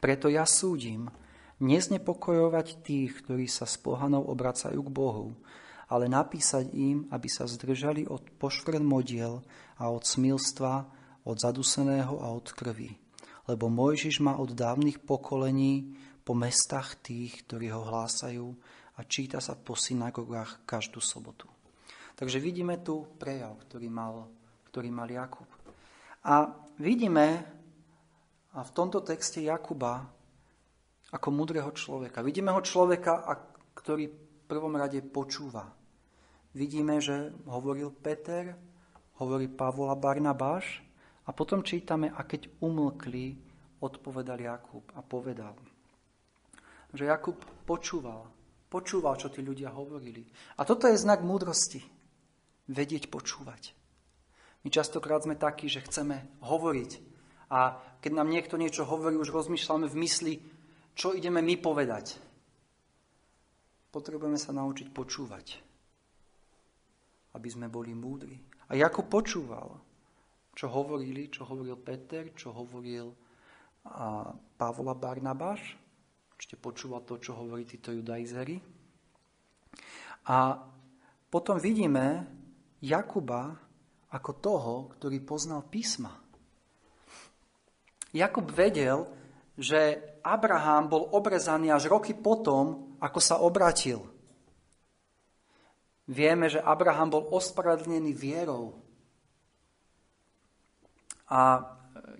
Preto 0.03 0.27
ja 0.27 0.43
súdim, 0.43 1.07
neznepokojovať 1.63 2.83
tých, 2.83 3.23
ktorí 3.23 3.47
sa 3.47 3.63
s 3.63 3.79
pohanou 3.79 4.27
obracajú 4.27 4.79
k 4.83 4.91
Bohu, 4.91 5.39
ale 5.87 6.11
napísať 6.11 6.71
im, 6.75 7.07
aby 7.15 7.31
sa 7.31 7.47
zdržali 7.47 8.11
od 8.11 8.27
pošvrn 8.43 8.83
modiel 8.83 9.39
a 9.79 9.87
od 9.87 10.03
smilstva, 10.03 10.83
od 11.23 11.35
zaduseného 11.39 12.19
a 12.19 12.27
od 12.35 12.51
krvi. 12.51 12.95
Lebo 13.47 13.71
Mojžiš 13.71 14.19
má 14.19 14.35
od 14.35 14.51
dávnych 14.51 14.99
pokolení 14.99 15.95
po 16.29 16.37
mestách 16.37 17.01
tých, 17.01 17.41
ktorí 17.41 17.73
ho 17.73 17.81
hlásajú 17.81 18.53
a 18.93 19.01
číta 19.01 19.41
sa 19.41 19.57
po 19.57 19.73
synagogách 19.73 20.61
každú 20.61 21.01
sobotu. 21.01 21.49
Takže 22.13 22.37
vidíme 22.37 22.77
tu 22.85 23.01
prejav, 23.17 23.57
ktorý 23.65 23.89
mal, 23.89 24.29
ktorý 24.69 24.93
mal 24.93 25.09
Jakub. 25.09 25.49
A 26.21 26.53
vidíme 26.77 27.49
a 28.53 28.61
v 28.61 28.71
tomto 28.77 29.01
texte 29.01 29.41
Jakuba 29.41 30.05
ako 31.09 31.33
múdreho 31.33 31.73
človeka. 31.73 32.21
Vidíme 32.21 32.53
ho 32.53 32.61
človeka, 32.61 33.25
ktorý 33.73 34.13
v 34.13 34.45
prvom 34.45 34.77
rade 34.77 35.01
počúva. 35.01 35.65
Vidíme, 36.53 37.01
že 37.01 37.33
hovoril 37.49 37.89
Peter, 37.89 38.53
hovorí 39.17 39.49
Pavol 39.49 39.89
a 39.89 39.97
Barnabáš 39.97 40.85
a 41.25 41.33
potom 41.33 41.65
čítame, 41.65 42.13
a 42.13 42.21
keď 42.21 42.53
umlkli, 42.61 43.33
odpovedal 43.81 44.37
Jakub 44.37 44.85
a 44.93 45.01
povedal– 45.01 45.57
že 46.93 47.09
Jakub 47.09 47.37
počúval. 47.65 48.27
Počúval, 48.69 49.17
čo 49.17 49.33
tí 49.33 49.41
ľudia 49.41 49.73
hovorili. 49.73 50.21
A 50.57 50.65
toto 50.65 50.85
je 50.85 50.97
znak 50.97 51.25
múdrosti. 51.25 51.81
Vedieť 52.69 53.09
počúvať. 53.09 53.73
My 54.61 54.69
častokrát 54.69 55.25
sme 55.25 55.39
takí, 55.39 55.65
že 55.71 55.81
chceme 55.81 56.43
hovoriť 56.43 56.91
a 57.49 57.81
keď 58.03 58.11
nám 58.13 58.29
niekto 58.29 58.61
niečo 58.61 58.85
hovorí, 58.85 59.17
už 59.17 59.33
rozmýšľame 59.33 59.89
v 59.89 59.99
mysli, 60.05 60.33
čo 60.93 61.17
ideme 61.17 61.41
my 61.41 61.57
povedať. 61.57 62.21
Potrebujeme 63.89 64.37
sa 64.37 64.53
naučiť 64.53 64.93
počúvať, 64.93 65.57
aby 67.33 67.49
sme 67.49 67.73
boli 67.73 67.97
múdri. 67.97 68.37
A 68.69 68.77
Jakub 68.77 69.09
počúval, 69.09 69.81
čo 70.53 70.69
hovorili, 70.69 71.33
čo 71.33 71.49
hovoril 71.49 71.79
Peter, 71.81 72.29
čo 72.37 72.53
hovoril 72.53 73.09
a 73.89 74.29
Pavla 74.59 74.93
Barnabáš. 74.93 75.88
Ešte 76.39 76.55
počúval 76.55 77.03
to, 77.03 77.19
čo 77.19 77.35
hovorí 77.35 77.67
títo 77.67 77.91
judaizeri. 77.91 78.63
A 80.31 80.55
potom 81.27 81.59
vidíme 81.59 82.23
Jakuba 82.79 83.59
ako 84.07 84.31
toho, 84.39 84.73
ktorý 84.95 85.19
poznal 85.19 85.67
písma. 85.67 86.15
Jakub 88.15 88.47
vedel, 88.49 89.03
že 89.59 89.99
Abraham 90.23 90.87
bol 90.87 91.03
obrezaný 91.11 91.75
až 91.75 91.91
roky 91.91 92.15
potom, 92.15 92.95
ako 93.03 93.19
sa 93.19 93.43
obratil. 93.43 94.01
Vieme, 96.09 96.49
že 96.49 96.63
Abraham 96.63 97.19
bol 97.19 97.23
ospravedlnený 97.35 98.15
vierou. 98.15 98.79
A 101.29 101.67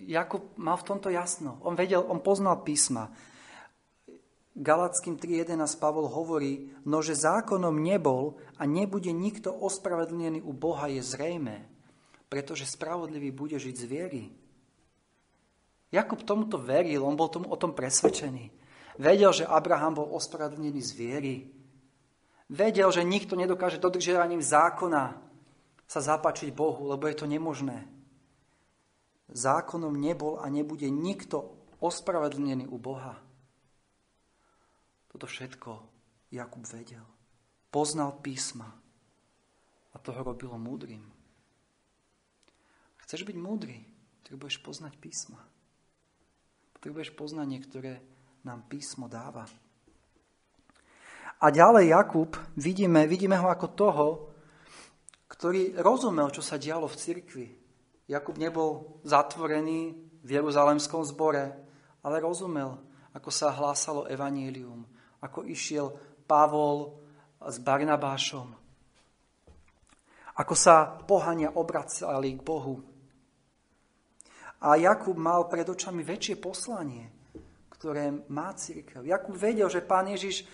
Jakub 0.04 0.54
mal 0.60 0.78
v 0.78 0.86
tomto 0.86 1.08
jasno. 1.10 1.58
On 1.66 1.74
vedel, 1.74 2.04
on 2.04 2.22
poznal 2.22 2.62
písma. 2.62 3.10
Galackým 4.60 5.16
3.11 5.16 5.56
Pavol 5.80 6.04
hovorí, 6.04 6.68
no 6.84 7.00
že 7.00 7.16
zákonom 7.16 7.72
nebol 7.80 8.36
a 8.60 8.68
nebude 8.68 9.08
nikto 9.08 9.48
ospravedlnený 9.48 10.44
u 10.44 10.52
Boha 10.52 10.84
je 10.92 11.00
zrejme, 11.00 11.64
pretože 12.28 12.68
spravodlivý 12.68 13.32
bude 13.32 13.56
žiť 13.56 13.74
z 13.74 13.84
viery. 13.88 14.22
Jakub 15.88 16.20
tomuto 16.28 16.60
veril, 16.60 17.00
on 17.00 17.16
bol 17.16 17.32
tomu 17.32 17.48
o 17.48 17.56
tom 17.56 17.72
presvedčený. 17.72 18.52
Vedel, 19.00 19.32
že 19.32 19.48
Abraham 19.48 19.96
bol 19.96 20.12
ospravedlnený 20.12 20.80
z 20.84 20.92
viery. 20.92 21.34
Vedel, 22.52 22.92
že 22.92 23.00
nikto 23.00 23.40
nedokáže 23.40 23.80
dodržiavaním 23.80 24.44
zákona 24.44 25.16
sa 25.88 26.00
zapáčiť 26.04 26.52
Bohu, 26.52 26.84
lebo 26.84 27.08
je 27.08 27.16
to 27.16 27.24
nemožné. 27.24 27.88
Zákonom 29.32 29.96
nebol 29.96 30.36
a 30.36 30.52
nebude 30.52 30.92
nikto 30.92 31.48
ospravedlnený 31.80 32.68
u 32.68 32.76
Boha. 32.76 33.29
Toto 35.10 35.26
všetko 35.26 35.70
Jakub 36.30 36.62
vedel. 36.70 37.02
Poznal 37.70 38.14
písma 38.22 38.70
a 39.90 39.96
to 39.98 40.14
ho 40.14 40.22
robilo 40.22 40.54
múdrym. 40.54 41.02
Chceš 43.02 43.26
byť 43.26 43.36
múdry, 43.42 43.82
potrebuješ 44.22 44.62
poznať 44.62 44.94
písma. 45.02 45.42
Potrebuješ 46.78 47.10
poznanie, 47.18 47.58
ktoré 47.58 47.98
nám 48.46 48.62
písmo 48.70 49.10
dáva. 49.10 49.50
A 51.40 51.46
ďalej 51.50 51.90
Jakub, 51.90 52.38
vidíme, 52.54 53.08
vidíme 53.10 53.34
ho 53.34 53.50
ako 53.50 53.66
toho, 53.74 54.06
ktorý 55.26 55.74
rozumel, 55.80 56.30
čo 56.30 56.44
sa 56.44 56.60
dialo 56.60 56.86
v 56.86 57.00
cirkvi. 57.00 57.46
Jakub 58.06 58.36
nebol 58.38 59.00
zatvorený 59.02 59.96
v 60.20 60.28
Jeruzalemskom 60.30 61.02
zbore, 61.02 61.54
ale 62.04 62.16
rozumel, 62.22 62.76
ako 63.16 63.30
sa 63.32 63.50
hlásalo 63.50 64.06
evanílium, 64.06 64.84
ako 65.20 65.44
išiel 65.44 65.92
Pavol 66.24 66.96
s 67.40 67.56
Barnabášom. 67.60 68.48
Ako 70.40 70.54
sa 70.56 70.96
pohania 71.04 71.52
obracali 71.52 72.32
k 72.36 72.40
Bohu. 72.40 72.76
A 74.60 74.76
Jakub 74.76 75.16
mal 75.16 75.48
pred 75.48 75.68
očami 75.68 76.04
väčšie 76.04 76.36
poslanie, 76.36 77.32
ktoré 77.72 78.12
má 78.28 78.52
církev. 78.52 79.04
Jakub 79.04 79.36
vedel, 79.36 79.68
že 79.72 79.84
pán 79.84 80.08
Ježiš 80.08 80.44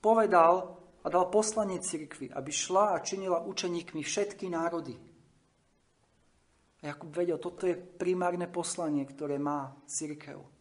povedal 0.00 0.76
a 1.04 1.06
dal 1.08 1.28
poslanie 1.32 1.80
církvi, 1.80 2.32
aby 2.32 2.50
šla 2.52 2.96
a 2.96 3.02
činila 3.04 3.44
učeníkmi 3.44 4.00
všetky 4.04 4.48
národy. 4.52 4.96
A 6.80 6.92
Jakub 6.92 7.12
vedel, 7.12 7.40
toto 7.40 7.64
je 7.64 7.76
primárne 7.76 8.48
poslanie, 8.48 9.04
ktoré 9.08 9.40
má 9.40 9.72
církev 9.88 10.55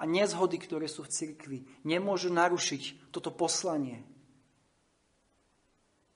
a 0.00 0.08
nezhody, 0.08 0.56
ktoré 0.56 0.88
sú 0.88 1.04
v 1.04 1.12
cirkvi, 1.12 1.58
nemôžu 1.84 2.32
narušiť 2.32 3.12
toto 3.12 3.28
poslanie. 3.28 4.00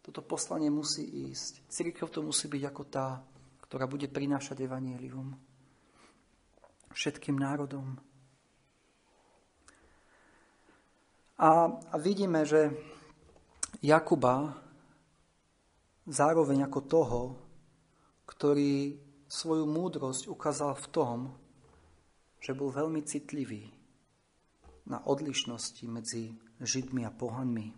Toto 0.00 0.24
poslanie 0.24 0.72
musí 0.72 1.04
ísť. 1.28 1.68
Cirkev 1.68 2.08
to 2.08 2.24
musí 2.24 2.48
byť 2.48 2.62
ako 2.64 2.82
tá, 2.88 3.20
ktorá 3.60 3.84
bude 3.84 4.08
prinášať 4.08 4.64
evanielium 4.64 5.36
všetkým 6.96 7.36
národom. 7.36 8.00
A, 11.36 11.66
a 11.68 11.96
vidíme, 11.98 12.46
že 12.46 12.72
Jakuba 13.82 14.54
zároveň 16.06 16.64
ako 16.64 16.80
toho, 16.88 17.20
ktorý 18.24 18.96
svoju 19.26 19.66
múdrosť 19.66 20.30
ukázal 20.30 20.78
v 20.78 20.86
tom, 20.94 21.18
že 22.44 22.52
bol 22.52 22.68
veľmi 22.68 23.00
citlivý 23.00 23.72
na 24.84 25.00
odlišnosti 25.00 25.88
medzi 25.88 26.36
Židmi 26.60 27.08
a 27.08 27.12
pohanmi. 27.12 27.72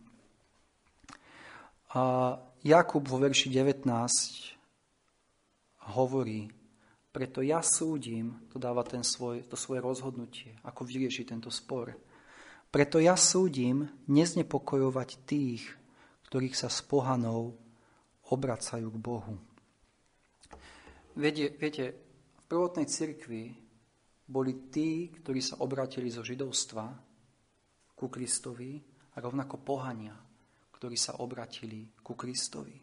A 1.95 2.35
Jakub 2.67 3.07
vo 3.07 3.23
verši 3.23 3.47
19 3.55 3.87
hovorí, 5.95 6.51
preto 7.15 7.47
ja 7.47 7.63
súdim, 7.63 8.43
to 8.51 8.59
dáva 8.59 8.83
ten 8.83 9.07
svoj, 9.07 9.47
to 9.47 9.55
svoje 9.55 9.79
rozhodnutie, 9.79 10.59
ako 10.67 10.83
vyriešiť 10.83 11.25
tento 11.31 11.49
spor. 11.49 11.95
Preto 12.67 12.99
ja 12.99 13.15
súdim 13.15 13.87
neznepokojovať 14.11 15.09
tých, 15.25 15.63
ktorých 16.27 16.59
sa 16.59 16.67
s 16.67 16.83
pohanou 16.83 17.55
obracajú 18.35 18.91
k 18.91 18.99
Bohu. 18.99 19.39
Viete, 21.15 21.55
viete 21.55 21.95
v 22.35 22.43
prvotnej 22.51 22.91
cirkvi 22.91 23.66
boli 24.27 24.69
tí, 24.69 25.15
ktorí 25.15 25.39
sa 25.39 25.63
obratili 25.63 26.11
zo 26.11 26.27
židovstva 26.27 26.85
ku 27.95 28.07
Kristovi 28.11 28.83
a 29.15 29.23
rovnako 29.23 29.63
pohania, 29.63 30.13
ktorí 30.75 30.99
sa 30.99 31.23
obratili 31.23 31.87
ku 32.03 32.19
Kristovi. 32.19 32.75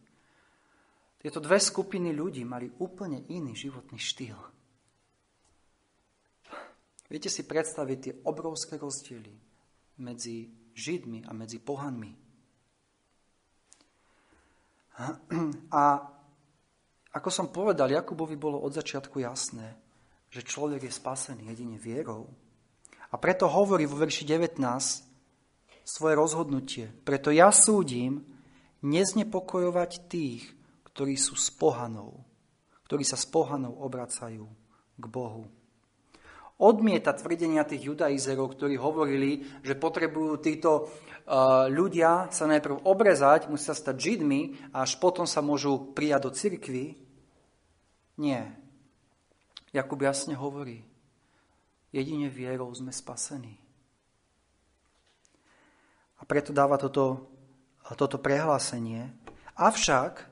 Tieto 1.20 1.40
dve 1.40 1.60
skupiny 1.60 2.12
ľudí 2.16 2.44
mali 2.44 2.68
úplne 2.80 3.28
iný 3.32 3.56
životný 3.56 4.00
štýl. 4.00 4.40
Viete 7.08 7.30
si 7.30 7.46
predstaviť 7.46 7.98
tie 8.00 8.14
obrovské 8.26 8.76
rozdiely 8.80 9.36
medzi 10.02 10.50
Židmi 10.74 11.30
a 11.30 11.32
medzi 11.38 11.62
pohanmi. 11.62 12.12
A 15.70 15.84
ako 17.14 17.30
som 17.30 17.54
povedal, 17.54 17.94
Jakubovi 17.94 18.34
bolo 18.34 18.58
od 18.58 18.74
začiatku 18.74 19.22
jasné, 19.22 19.78
že 20.34 20.42
človek 20.42 20.90
je 20.90 20.98
spasený 20.98 21.54
jedine 21.54 21.78
vierou. 21.78 22.26
A 23.14 23.22
preto 23.22 23.46
hovorí 23.46 23.86
vo 23.86 24.02
verši 24.02 24.26
19 24.26 24.58
svoje 25.86 26.14
rozhodnutie. 26.18 26.90
Preto 27.06 27.30
ja 27.30 27.54
súdim 27.54 28.26
neznepokojovať 28.82 30.10
tých, 30.10 30.50
ktorí 30.90 31.14
sú 31.22 31.38
s 31.38 31.54
pohanou, 31.54 32.26
ktorí 32.90 33.06
sa 33.06 33.14
s 33.14 33.30
pohanou 33.30 33.78
obracajú 33.78 34.50
k 34.98 35.06
Bohu. 35.06 35.46
Odmieta 36.58 37.14
tvrdenia 37.14 37.62
tých 37.62 37.94
judaizerov, 37.94 38.58
ktorí 38.58 38.74
hovorili, 38.78 39.46
že 39.62 39.78
potrebujú 39.78 40.42
títo 40.42 40.72
uh, 40.74 41.70
ľudia 41.70 42.34
sa 42.34 42.50
najprv 42.50 42.90
obrezať, 42.90 43.54
musia 43.54 43.78
stať 43.78 43.98
židmi 44.02 44.74
a 44.74 44.82
až 44.82 44.98
potom 44.98 45.30
sa 45.30 45.46
môžu 45.46 45.94
prijať 45.94 46.22
do 46.26 46.32
cirkvy. 46.34 46.86
Nie. 48.18 48.63
Jakub 49.74 49.98
jasne 50.06 50.38
hovorí, 50.38 50.86
jedine 51.90 52.30
vierou 52.30 52.70
sme 52.78 52.94
spasení. 52.94 53.58
A 56.22 56.30
preto 56.30 56.54
dáva 56.54 56.78
toto, 56.78 57.26
toto 57.98 58.22
prehlásenie. 58.22 59.10
Avšak 59.58 60.30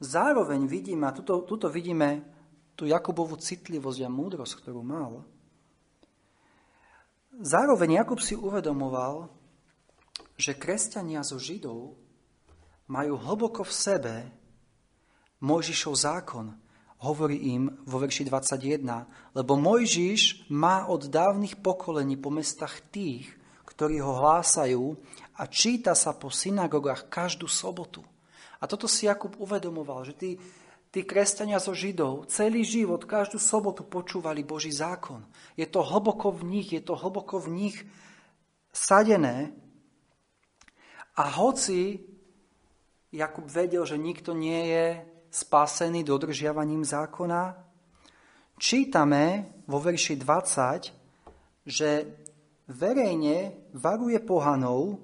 zároveň 0.00 0.64
vidíme, 0.64 1.06
a 1.06 1.14
tuto, 1.14 1.44
tuto 1.44 1.68
vidíme 1.68 2.24
tú 2.74 2.88
Jakubovú 2.88 3.38
citlivosť 3.38 4.00
a 4.02 4.10
múdrosť, 4.10 4.64
ktorú 4.64 4.82
mal. 4.82 5.22
Zároveň 7.36 8.02
Jakub 8.02 8.18
si 8.18 8.34
uvedomoval, 8.34 9.30
že 10.34 10.58
kresťania 10.58 11.22
zo 11.22 11.38
Židov 11.38 11.94
majú 12.90 13.14
hlboko 13.14 13.62
v 13.62 13.72
sebe 13.72 14.14
Mojžišov 15.38 15.94
zákon, 15.94 16.56
hovorí 17.04 17.52
im 17.52 17.68
vo 17.84 18.00
verši 18.00 18.24
21, 18.24 19.36
lebo 19.36 19.52
Mojžiš 19.60 20.48
má 20.48 20.88
od 20.88 21.12
dávnych 21.12 21.60
pokolení 21.60 22.16
po 22.16 22.32
mestách 22.32 22.80
tých, 22.88 23.28
ktorí 23.68 24.00
ho 24.00 24.16
hlásajú 24.16 24.96
a 25.36 25.44
číta 25.44 25.92
sa 25.92 26.16
po 26.16 26.32
synagogách 26.32 27.12
každú 27.12 27.44
sobotu. 27.44 28.00
A 28.58 28.64
toto 28.64 28.88
si 28.88 29.04
Jakub 29.04 29.36
uvedomoval, 29.36 30.08
že 30.08 30.14
tí, 30.16 30.30
Tí 30.94 31.02
kresťania 31.02 31.58
zo 31.58 31.74
Židov 31.74 32.30
celý 32.30 32.62
život, 32.62 33.02
každú 33.02 33.42
sobotu 33.42 33.82
počúvali 33.82 34.46
Boží 34.46 34.70
zákon. 34.70 35.26
Je 35.58 35.66
to 35.66 35.82
hlboko 35.82 36.30
v 36.30 36.46
nich, 36.46 36.70
je 36.70 36.78
to 36.78 36.94
hlboko 36.94 37.42
v 37.42 37.50
nich 37.50 37.76
sadené. 38.70 39.50
A 41.18 41.26
hoci 41.34 41.98
Jakub 43.10 43.50
vedel, 43.50 43.82
že 43.82 43.98
nikto 43.98 44.38
nie 44.38 44.70
je 44.70 44.86
spásený 45.34 46.06
dodržiavaním 46.06 46.86
zákona, 46.86 47.58
čítame 48.54 49.50
vo 49.66 49.82
verši 49.82 50.14
20, 50.14 51.66
že 51.66 52.06
verejne 52.70 53.66
varuje 53.74 54.22
pohanov, 54.22 55.02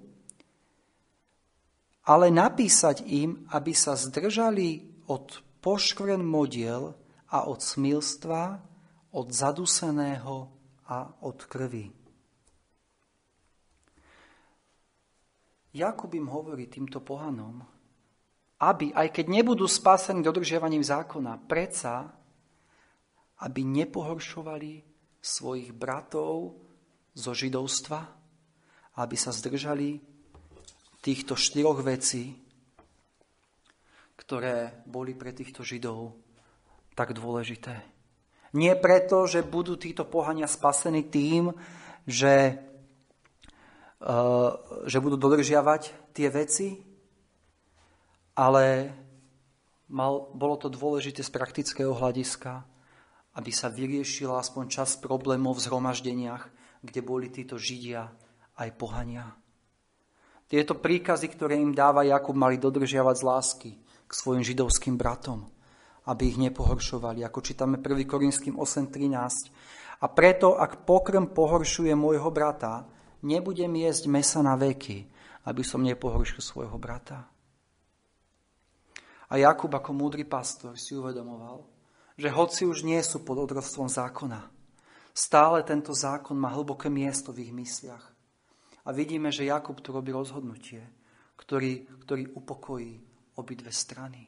ale 2.06 2.30
napísať 2.30 3.02
im, 3.10 3.42
aby 3.50 3.74
sa 3.74 3.98
zdržali 3.98 5.02
od 5.10 5.42
poškvrn 5.58 6.22
modiel 6.22 6.94
a 7.34 7.50
od 7.50 7.58
smilstva, 7.58 8.62
od 9.10 9.26
zaduseného 9.34 10.36
a 10.86 10.98
od 11.26 11.38
krvi. 11.50 11.90
Jakub 15.70 16.10
im 16.14 16.26
hovorí 16.26 16.66
týmto 16.66 16.98
pohanom, 16.98 17.62
aby, 18.60 18.92
aj 18.92 19.08
keď 19.08 19.26
nebudú 19.28 19.64
spásení 19.64 20.20
dodržiavaním 20.20 20.84
zákona, 20.84 21.48
predsa, 21.48 22.12
aby 23.40 23.64
nepohoršovali 23.64 24.84
svojich 25.20 25.72
bratov 25.72 26.60
zo 27.16 27.32
židovstva, 27.32 28.04
aby 29.00 29.16
sa 29.16 29.32
zdržali 29.32 29.96
týchto 31.00 31.32
štyroch 31.36 31.80
vecí, 31.80 32.36
ktoré 34.20 34.84
boli 34.84 35.16
pre 35.16 35.32
týchto 35.32 35.64
Židov 35.64 36.14
tak 36.94 37.16
dôležité. 37.16 37.80
Nie 38.54 38.76
preto, 38.76 39.24
že 39.24 39.42
budú 39.42 39.80
títo 39.80 40.04
pohania 40.04 40.46
spasení 40.46 41.08
tým, 41.08 41.50
že, 42.04 42.60
uh, 44.04 44.50
že 44.84 44.98
budú 45.00 45.16
dodržiavať 45.16 46.12
tie 46.12 46.28
veci, 46.28 46.89
ale 48.40 48.96
mal, 49.92 50.32
bolo 50.32 50.56
to 50.56 50.72
dôležité 50.72 51.20
z 51.20 51.28
praktického 51.28 51.92
hľadiska, 51.92 52.64
aby 53.36 53.52
sa 53.52 53.68
vyriešila 53.68 54.40
aspoň 54.40 54.80
čas 54.80 54.96
problémov 54.96 55.60
v 55.60 55.64
zhromaždeniach, 55.68 56.48
kde 56.80 57.00
boli 57.04 57.28
títo 57.28 57.60
Židia 57.60 58.08
aj 58.56 58.68
pohania. 58.80 59.36
Tieto 60.48 60.74
príkazy, 60.74 61.30
ktoré 61.30 61.60
im 61.60 61.76
dáva 61.76 62.02
Jakub, 62.02 62.34
mali 62.34 62.56
dodržiavať 62.56 63.16
z 63.20 63.26
lásky 63.28 63.70
k 64.08 64.12
svojim 64.16 64.42
židovským 64.42 64.96
bratom, 64.98 65.46
aby 66.08 66.32
ich 66.32 66.40
nepohoršovali, 66.40 67.22
ako 67.22 67.38
čítame 67.44 67.78
1. 67.78 68.08
Korinským 68.08 68.58
8.13. 68.58 70.00
A 70.00 70.06
preto, 70.10 70.58
ak 70.58 70.88
pokrm 70.88 71.30
pohoršuje 71.30 71.92
môjho 71.94 72.32
brata, 72.34 72.88
nebudem 73.22 73.70
jesť 73.78 74.10
mesa 74.10 74.40
na 74.42 74.58
veky, 74.58 75.06
aby 75.46 75.62
som 75.62 75.84
nepohoršil 75.86 76.42
svojho 76.42 76.80
brata. 76.80 77.30
A 79.30 79.38
Jakub 79.38 79.70
ako 79.70 79.94
múdry 79.94 80.26
pastor 80.26 80.74
si 80.74 80.98
uvedomoval, 80.98 81.62
že 82.18 82.28
hoci 82.34 82.66
už 82.66 82.82
nie 82.82 82.98
sú 83.00 83.22
pod 83.22 83.38
odrovstvom 83.46 83.86
zákona, 83.86 84.50
stále 85.14 85.62
tento 85.62 85.94
zákon 85.94 86.34
má 86.34 86.50
hlboké 86.50 86.90
miesto 86.90 87.30
v 87.30 87.46
ich 87.46 87.52
mysliach. 87.54 88.10
A 88.84 88.88
vidíme, 88.90 89.30
že 89.30 89.46
Jakub 89.46 89.78
tu 89.78 89.94
robí 89.94 90.10
rozhodnutie, 90.10 90.82
ktorý, 91.38 91.86
ktorý 92.02 92.34
upokojí 92.34 92.98
obidve 93.38 93.70
strany. 93.70 94.26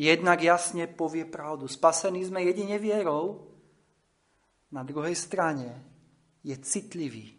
Jednak 0.00 0.40
jasne 0.40 0.88
povie 0.88 1.28
pravdu. 1.28 1.68
Spasení 1.68 2.24
sme 2.24 2.40
jedine 2.40 2.80
vierou. 2.80 3.52
Na 4.72 4.80
druhej 4.80 5.12
strane 5.12 5.84
je 6.40 6.56
citlivý. 6.56 7.36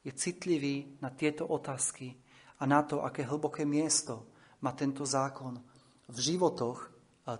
Je 0.00 0.12
citlivý 0.14 0.96
na 1.04 1.12
tieto 1.12 1.44
otázky 1.44 2.16
a 2.56 2.64
na 2.64 2.80
to, 2.80 3.04
aké 3.04 3.26
hlboké 3.28 3.68
miesto 3.68 4.24
má 4.64 4.72
tento 4.72 5.04
zákon 5.04 5.60
v 6.06 6.18
životoch 6.18 6.90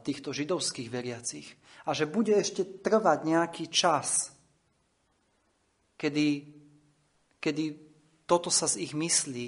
týchto 0.03 0.35
židovských 0.35 0.91
veriacich. 0.91 1.47
A 1.87 1.95
že 1.95 2.11
bude 2.11 2.35
ešte 2.35 2.67
trvať 2.67 3.19
nejaký 3.23 3.65
čas, 3.71 4.35
kedy, 5.95 6.51
kedy 7.39 7.65
toto 8.27 8.51
sa 8.51 8.67
z 8.67 8.83
ich 8.83 8.93
myslí 8.93 9.47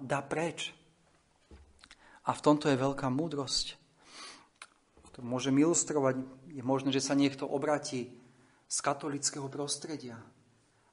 dá 0.00 0.20
preč. 0.24 0.72
A 2.24 2.32
v 2.32 2.44
tomto 2.44 2.72
je 2.72 2.80
veľká 2.80 3.12
múdrosť. 3.12 3.76
To 5.16 5.24
môžem 5.24 5.56
ilustrovať. 5.60 6.24
Je 6.48 6.64
možné, 6.64 6.92
že 6.92 7.04
sa 7.04 7.12
niekto 7.12 7.44
obratí 7.44 8.12
z 8.68 8.78
katolického 8.80 9.48
prostredia. 9.52 10.16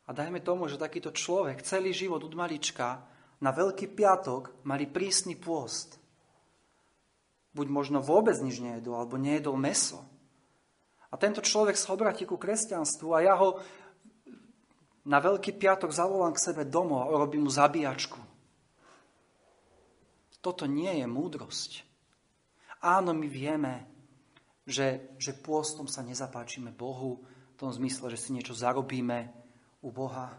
A 0.06 0.14
dajme 0.14 0.44
tomu, 0.44 0.68
že 0.68 0.80
takýto 0.80 1.16
človek 1.16 1.64
celý 1.64 1.96
život 1.96 2.24
od 2.24 2.36
malička 2.36 3.08
na 3.40 3.52
Veľký 3.52 3.92
piatok 3.92 4.64
mali 4.68 4.88
prísny 4.88 5.40
pôst. 5.40 6.00
Buď 7.56 7.68
možno 7.72 8.04
vôbec 8.04 8.36
nič 8.44 8.60
nejedol, 8.60 9.00
alebo 9.00 9.16
nejedol 9.16 9.56
meso. 9.56 10.04
A 11.08 11.16
tento 11.16 11.40
človek 11.40 11.80
sa 11.80 11.96
obratí 11.96 12.28
ku 12.28 12.36
kresťanstvu 12.36 13.16
a 13.16 13.24
ja 13.24 13.40
ho 13.40 13.64
na 15.08 15.24
Veľký 15.24 15.56
piatok 15.56 15.96
zavolám 15.96 16.36
k 16.36 16.44
sebe 16.52 16.68
domov 16.68 17.08
a 17.08 17.12
urobím 17.16 17.48
mu 17.48 17.52
zabíjačku. 17.54 18.20
Toto 20.44 20.68
nie 20.68 21.00
je 21.00 21.08
múdrosť. 21.08 21.88
Áno, 22.84 23.16
my 23.16 23.26
vieme, 23.26 23.88
že, 24.68 25.16
že 25.18 25.34
pôstom 25.34 25.88
sa 25.88 26.04
nezapáčime 26.06 26.76
Bohu, 26.76 27.24
v 27.56 27.64
tom 27.64 27.72
zmysle, 27.72 28.12
že 28.12 28.20
si 28.20 28.36
niečo 28.36 28.52
zarobíme 28.52 29.32
u 29.80 29.90
Boha. 29.90 30.36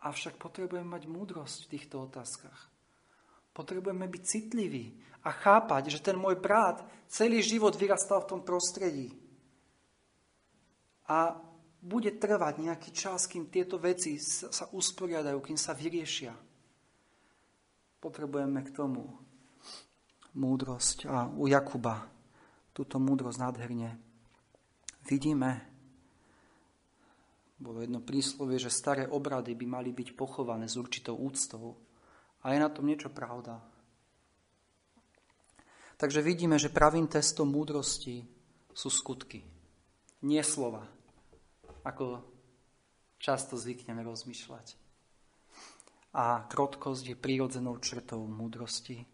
Avšak 0.00 0.40
potrebujeme 0.40 0.88
mať 0.88 1.04
múdrosť 1.04 1.68
v 1.68 1.70
týchto 1.76 2.08
otázkach. 2.08 2.72
Potrebujeme 3.58 4.06
byť 4.06 4.22
citliví 4.22 4.94
a 5.26 5.34
chápať, 5.34 5.90
že 5.90 5.98
ten 5.98 6.14
môj 6.14 6.38
brat 6.38 6.86
celý 7.10 7.42
život 7.42 7.74
vyrastal 7.74 8.22
v 8.22 8.30
tom 8.30 8.40
prostredí. 8.46 9.10
A 11.10 11.34
bude 11.82 12.14
trvať 12.14 12.62
nejaký 12.62 12.94
čas, 12.94 13.26
kým 13.26 13.50
tieto 13.50 13.82
veci 13.82 14.22
sa 14.22 14.70
usporiadajú, 14.70 15.42
kým 15.42 15.58
sa 15.58 15.74
vyriešia. 15.74 16.30
Potrebujeme 17.98 18.62
k 18.62 18.70
tomu 18.70 19.10
múdrosť. 20.38 21.10
A 21.10 21.26
u 21.26 21.50
Jakuba 21.50 22.06
túto 22.70 23.02
múdrosť 23.02 23.42
nádherne 23.42 23.98
vidíme. 25.02 25.66
Bolo 27.58 27.82
jedno 27.82 27.98
príslovie, 27.98 28.62
že 28.62 28.70
staré 28.70 29.10
obrady 29.10 29.58
by 29.58 29.66
mali 29.66 29.90
byť 29.90 30.14
pochované 30.14 30.70
s 30.70 30.78
určitou 30.78 31.18
úctou. 31.18 31.87
A 32.42 32.54
je 32.54 32.58
na 32.62 32.70
tom 32.70 32.86
niečo 32.86 33.10
pravda. 33.10 33.58
Takže 35.98 36.22
vidíme, 36.22 36.58
že 36.58 36.70
pravým 36.70 37.10
testom 37.10 37.50
múdrosti 37.50 38.22
sú 38.70 38.88
skutky. 38.90 39.42
Nie 40.22 40.46
slova, 40.46 40.86
ako 41.82 42.22
často 43.18 43.58
zvykneme 43.58 44.06
rozmýšľať 44.06 44.88
a 46.18 46.42
krotkosť 46.48 47.14
je 47.14 47.16
prírodzenou 47.16 47.78
črtou 47.78 48.24
múdrosti. 48.26 49.06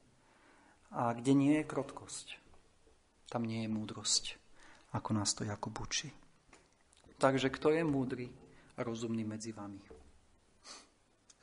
A 0.94 1.10
kde 1.12 1.34
nie 1.34 1.54
je 1.58 1.68
krotkosť, 1.68 2.38
tam 3.26 3.42
nie 3.42 3.66
je 3.66 3.68
múdrosť, 3.68 4.38
ako 4.94 5.10
nás 5.12 5.34
to 5.34 5.42
Jakub 5.42 5.74
učí. 5.74 6.14
Takže 7.18 7.50
kto 7.50 7.74
je 7.74 7.82
múdry 7.82 8.30
a 8.78 8.86
rozumný 8.86 9.26
medzi 9.26 9.50
vami? 9.50 9.93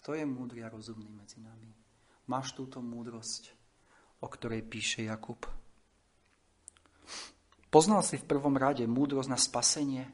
Kto 0.02 0.18
je 0.18 0.26
múdry 0.26 0.66
a 0.66 0.74
rozumný 0.74 1.14
medzi 1.14 1.38
nami? 1.38 1.70
Máš 2.26 2.58
túto 2.58 2.82
múdrosť, 2.82 3.54
o 4.18 4.26
ktorej 4.26 4.66
píše 4.66 5.06
Jakub? 5.06 5.46
Poznal 7.70 8.02
si 8.02 8.18
v 8.18 8.26
prvom 8.26 8.58
rade 8.58 8.82
múdrosť 8.90 9.30
na 9.30 9.38
spasenie? 9.38 10.10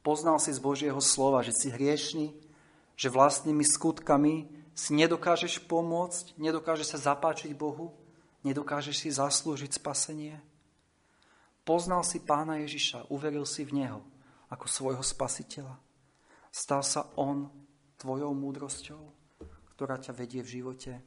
Poznal 0.00 0.40
si 0.40 0.56
z 0.56 0.60
Božieho 0.64 0.96
slova, 1.04 1.44
že 1.44 1.52
si 1.52 1.68
hriešný, 1.68 2.32
že 2.96 3.12
vlastnými 3.12 3.60
skutkami 3.60 4.48
si 4.72 4.96
nedokážeš 4.96 5.68
pomôcť, 5.68 6.32
nedokážeš 6.40 6.96
sa 6.96 7.12
zapáčiť 7.12 7.52
Bohu, 7.52 7.92
nedokážeš 8.40 9.04
si 9.04 9.12
zaslúžiť 9.12 9.76
spasenie. 9.76 10.40
Poznal 11.68 12.08
si 12.08 12.24
pána 12.24 12.64
Ježiša, 12.64 13.12
uveril 13.12 13.44
si 13.44 13.68
v 13.68 13.84
Neho 13.84 14.00
ako 14.48 14.64
svojho 14.64 15.04
spasiteľa. 15.04 15.76
Stal 16.48 16.80
sa 16.80 17.12
On 17.20 17.52
tvojou 18.00 18.32
múdrosťou, 18.32 19.15
ktorá 19.76 20.00
ťa 20.00 20.16
vedie 20.16 20.40
v 20.40 20.52
živote. 20.56 21.04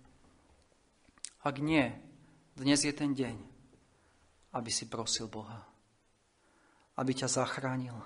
Ak 1.42 1.58
nie, 1.58 1.90
dnes 2.54 2.86
je 2.86 2.94
ten 2.94 3.18
deň, 3.18 3.34
aby 4.54 4.70
si 4.70 4.86
prosil 4.86 5.26
Boha, 5.26 5.66
aby 7.02 7.18
ťa 7.18 7.34
zachránil, 7.42 7.98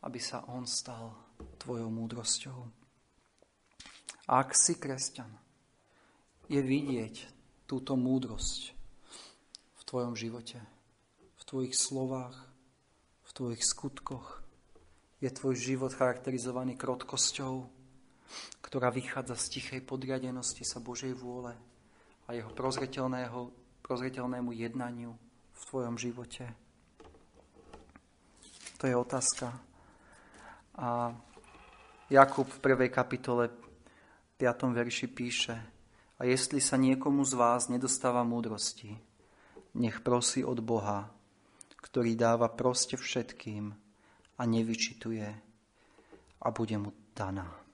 aby 0.00 0.16
sa 0.16 0.48
On 0.48 0.64
stal 0.64 1.12
tvojou 1.60 1.92
múdrosťou. 1.92 2.56
Ak 4.32 4.56
si 4.56 4.80
kresťan, 4.80 5.28
je 6.48 6.64
vidieť 6.64 7.28
túto 7.68 8.00
múdrosť 8.00 8.72
v 9.76 9.82
Tvojom 9.84 10.16
živote, 10.16 10.56
v 11.36 11.42
Tvojich 11.44 11.76
slovách, 11.76 12.32
v 13.28 13.30
Tvojich 13.36 13.60
skutkoch. 13.60 14.40
Je 15.20 15.28
Tvoj 15.28 15.52
život 15.52 15.92
charakterizovaný 15.92 16.80
krotkosťou, 16.80 17.77
ktorá 18.60 18.92
vychádza 18.92 19.36
z 19.36 19.58
tichej 19.58 19.80
podriadenosti 19.84 20.64
sa 20.66 20.80
Božej 20.80 21.16
vôle 21.16 21.56
a 22.28 22.36
jeho 22.36 22.52
prozreteľnému 23.82 24.50
jednaniu 24.52 25.16
v 25.52 25.62
Tvojom 25.72 25.96
živote. 25.96 26.44
To 28.78 28.84
je 28.86 28.94
otázka. 28.94 29.50
A 30.78 31.10
Jakub 32.08 32.46
v 32.48 32.62
prvej 32.62 32.88
kapitole 32.94 33.50
5. 34.38 34.70
verši 34.70 35.06
píše 35.10 35.56
A 36.16 36.24
jestli 36.24 36.62
sa 36.62 36.78
niekomu 36.78 37.26
z 37.26 37.34
vás 37.34 37.68
nedostáva 37.68 38.22
múdrosti, 38.22 38.96
nech 39.74 40.00
prosí 40.00 40.46
od 40.46 40.62
Boha, 40.62 41.10
ktorý 41.82 42.14
dáva 42.14 42.48
proste 42.48 42.96
všetkým 42.96 43.74
a 44.38 44.42
nevyčituje 44.46 45.28
a 46.38 46.46
bude 46.54 46.76
mu 46.78 46.90
daná. 47.14 47.67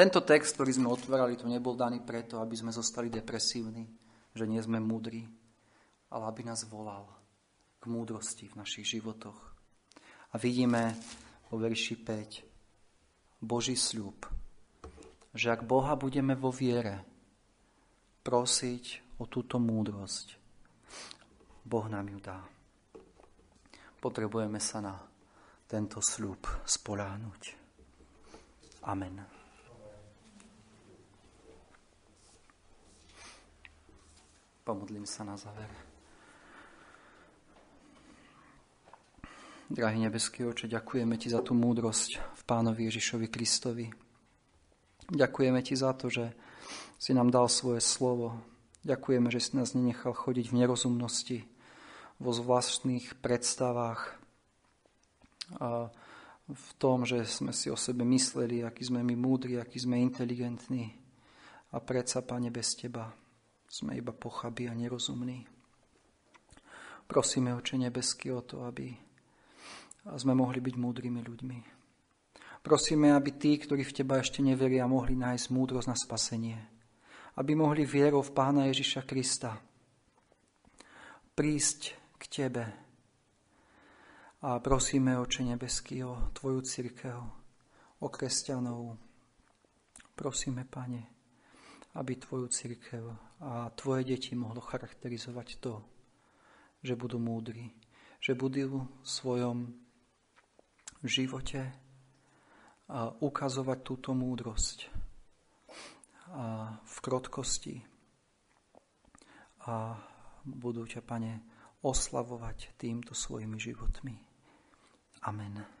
Tento 0.00 0.24
text, 0.24 0.56
ktorý 0.56 0.72
sme 0.72 0.88
otvárali, 0.88 1.36
tu 1.36 1.44
nebol 1.44 1.76
daný 1.76 2.00
preto, 2.00 2.40
aby 2.40 2.56
sme 2.56 2.72
zostali 2.72 3.12
depresívni, 3.12 3.84
že 4.32 4.48
nie 4.48 4.56
sme 4.56 4.80
múdri, 4.80 5.28
ale 6.08 6.24
aby 6.24 6.40
nás 6.40 6.64
volal 6.64 7.04
k 7.76 7.84
múdrosti 7.84 8.48
v 8.48 8.64
našich 8.64 8.96
životoch. 8.96 9.36
A 10.32 10.40
vidíme 10.40 10.96
vo 11.52 11.60
verši 11.60 12.00
5 12.00 13.44
Boží 13.44 13.76
sľub, 13.76 14.24
že 15.36 15.52
ak 15.52 15.68
Boha 15.68 15.92
budeme 16.00 16.32
vo 16.32 16.48
viere 16.48 17.04
prosiť 18.24 19.20
o 19.20 19.28
túto 19.28 19.60
múdrosť, 19.60 20.32
Boh 21.68 21.86
nám 21.92 22.08
ju 22.08 22.24
dá. 22.24 22.40
Potrebujeme 24.00 24.64
sa 24.64 24.80
na 24.80 24.96
tento 25.68 26.00
sľub 26.00 26.40
spoláhnuť. 26.64 27.42
Amen. 28.88 29.39
Pomodlím 34.60 35.08
sa 35.08 35.24
na 35.24 35.40
záver. 35.40 35.72
Drahý 39.70 40.04
nebeský 40.04 40.44
oče, 40.44 40.68
ďakujeme 40.68 41.16
Ti 41.16 41.32
za 41.32 41.40
tú 41.40 41.56
múdrosť 41.56 42.20
v 42.20 42.42
Pánovi 42.44 42.90
Ježišovi 42.90 43.30
Kristovi. 43.32 43.86
Ďakujeme 45.08 45.62
Ti 45.64 45.74
za 45.78 45.96
to, 45.96 46.12
že 46.12 46.34
si 47.00 47.16
nám 47.16 47.32
dal 47.32 47.48
svoje 47.48 47.80
slovo. 47.80 48.36
Ďakujeme, 48.84 49.32
že 49.32 49.40
si 49.40 49.56
nás 49.56 49.72
nenechal 49.72 50.12
chodiť 50.12 50.52
v 50.52 50.58
nerozumnosti, 50.60 51.38
vo 52.20 52.36
zvláštnych 52.36 53.16
predstavách, 53.24 54.20
a 55.56 55.90
v 56.50 56.70
tom, 56.78 57.08
že 57.08 57.26
sme 57.26 57.50
si 57.50 57.72
o 57.72 57.78
sebe 57.78 58.04
mysleli, 58.06 58.62
aký 58.62 58.86
sme 58.86 59.02
my 59.02 59.16
múdri, 59.18 59.58
aký 59.58 59.82
sme 59.82 59.98
inteligentní. 59.98 60.94
A 61.72 61.80
predsa, 61.80 62.22
Pane, 62.22 62.52
bez 62.52 62.74
Teba 62.74 63.10
sme 63.70 63.94
iba 63.94 64.10
pochabí 64.10 64.66
a 64.66 64.74
nerozumní. 64.74 65.46
Prosíme, 67.06 67.54
Oče 67.54 67.78
nebeský, 67.78 68.34
o 68.34 68.42
to, 68.42 68.66
aby 68.66 68.90
sme 70.18 70.34
mohli 70.34 70.58
byť 70.58 70.74
múdrymi 70.74 71.22
ľuďmi. 71.22 71.58
Prosíme, 72.66 73.14
aby 73.14 73.30
tí, 73.38 73.54
ktorí 73.56 73.86
v 73.86 73.94
Teba 74.02 74.18
ešte 74.18 74.42
neveria, 74.42 74.90
mohli 74.90 75.14
nájsť 75.14 75.46
múdrosť 75.54 75.88
na 75.88 75.96
spasenie. 75.96 76.58
Aby 77.38 77.54
mohli 77.54 77.86
vierou 77.86 78.26
v 78.26 78.34
Pána 78.34 78.66
Ježiša 78.68 79.06
Krista 79.06 79.54
prísť 81.38 81.94
k 82.18 82.22
Tebe. 82.26 82.64
A 84.44 84.58
prosíme, 84.58 85.14
Oče 85.14 85.46
nebeský, 85.46 86.02
o 86.04 86.34
Tvoju 86.34 86.60
církev, 86.66 87.16
o 88.02 88.06
kresťanov. 88.10 88.98
Prosíme, 90.18 90.66
Pane, 90.66 91.02
aby 91.96 92.18
Tvoju 92.18 92.50
církev 92.50 93.29
a 93.40 93.72
Tvoje 93.72 94.04
deti 94.04 94.36
mohlo 94.36 94.60
charakterizovať 94.60 95.48
to, 95.64 95.80
že 96.84 96.92
budú 96.96 97.16
múdri, 97.16 97.72
že 98.20 98.36
budú 98.36 98.84
v 98.84 99.08
svojom 99.08 99.72
živote 101.00 101.72
ukazovať 103.24 103.78
túto 103.80 104.12
múdrosť 104.12 104.92
a 106.30 106.76
v 106.84 106.96
krotkosti 107.00 107.80
a 109.64 109.96
budú 110.44 110.84
ťa, 110.84 111.00
Pane, 111.00 111.32
oslavovať 111.80 112.76
týmto 112.76 113.16
svojimi 113.16 113.56
životmi. 113.56 114.14
Amen. 115.24 115.79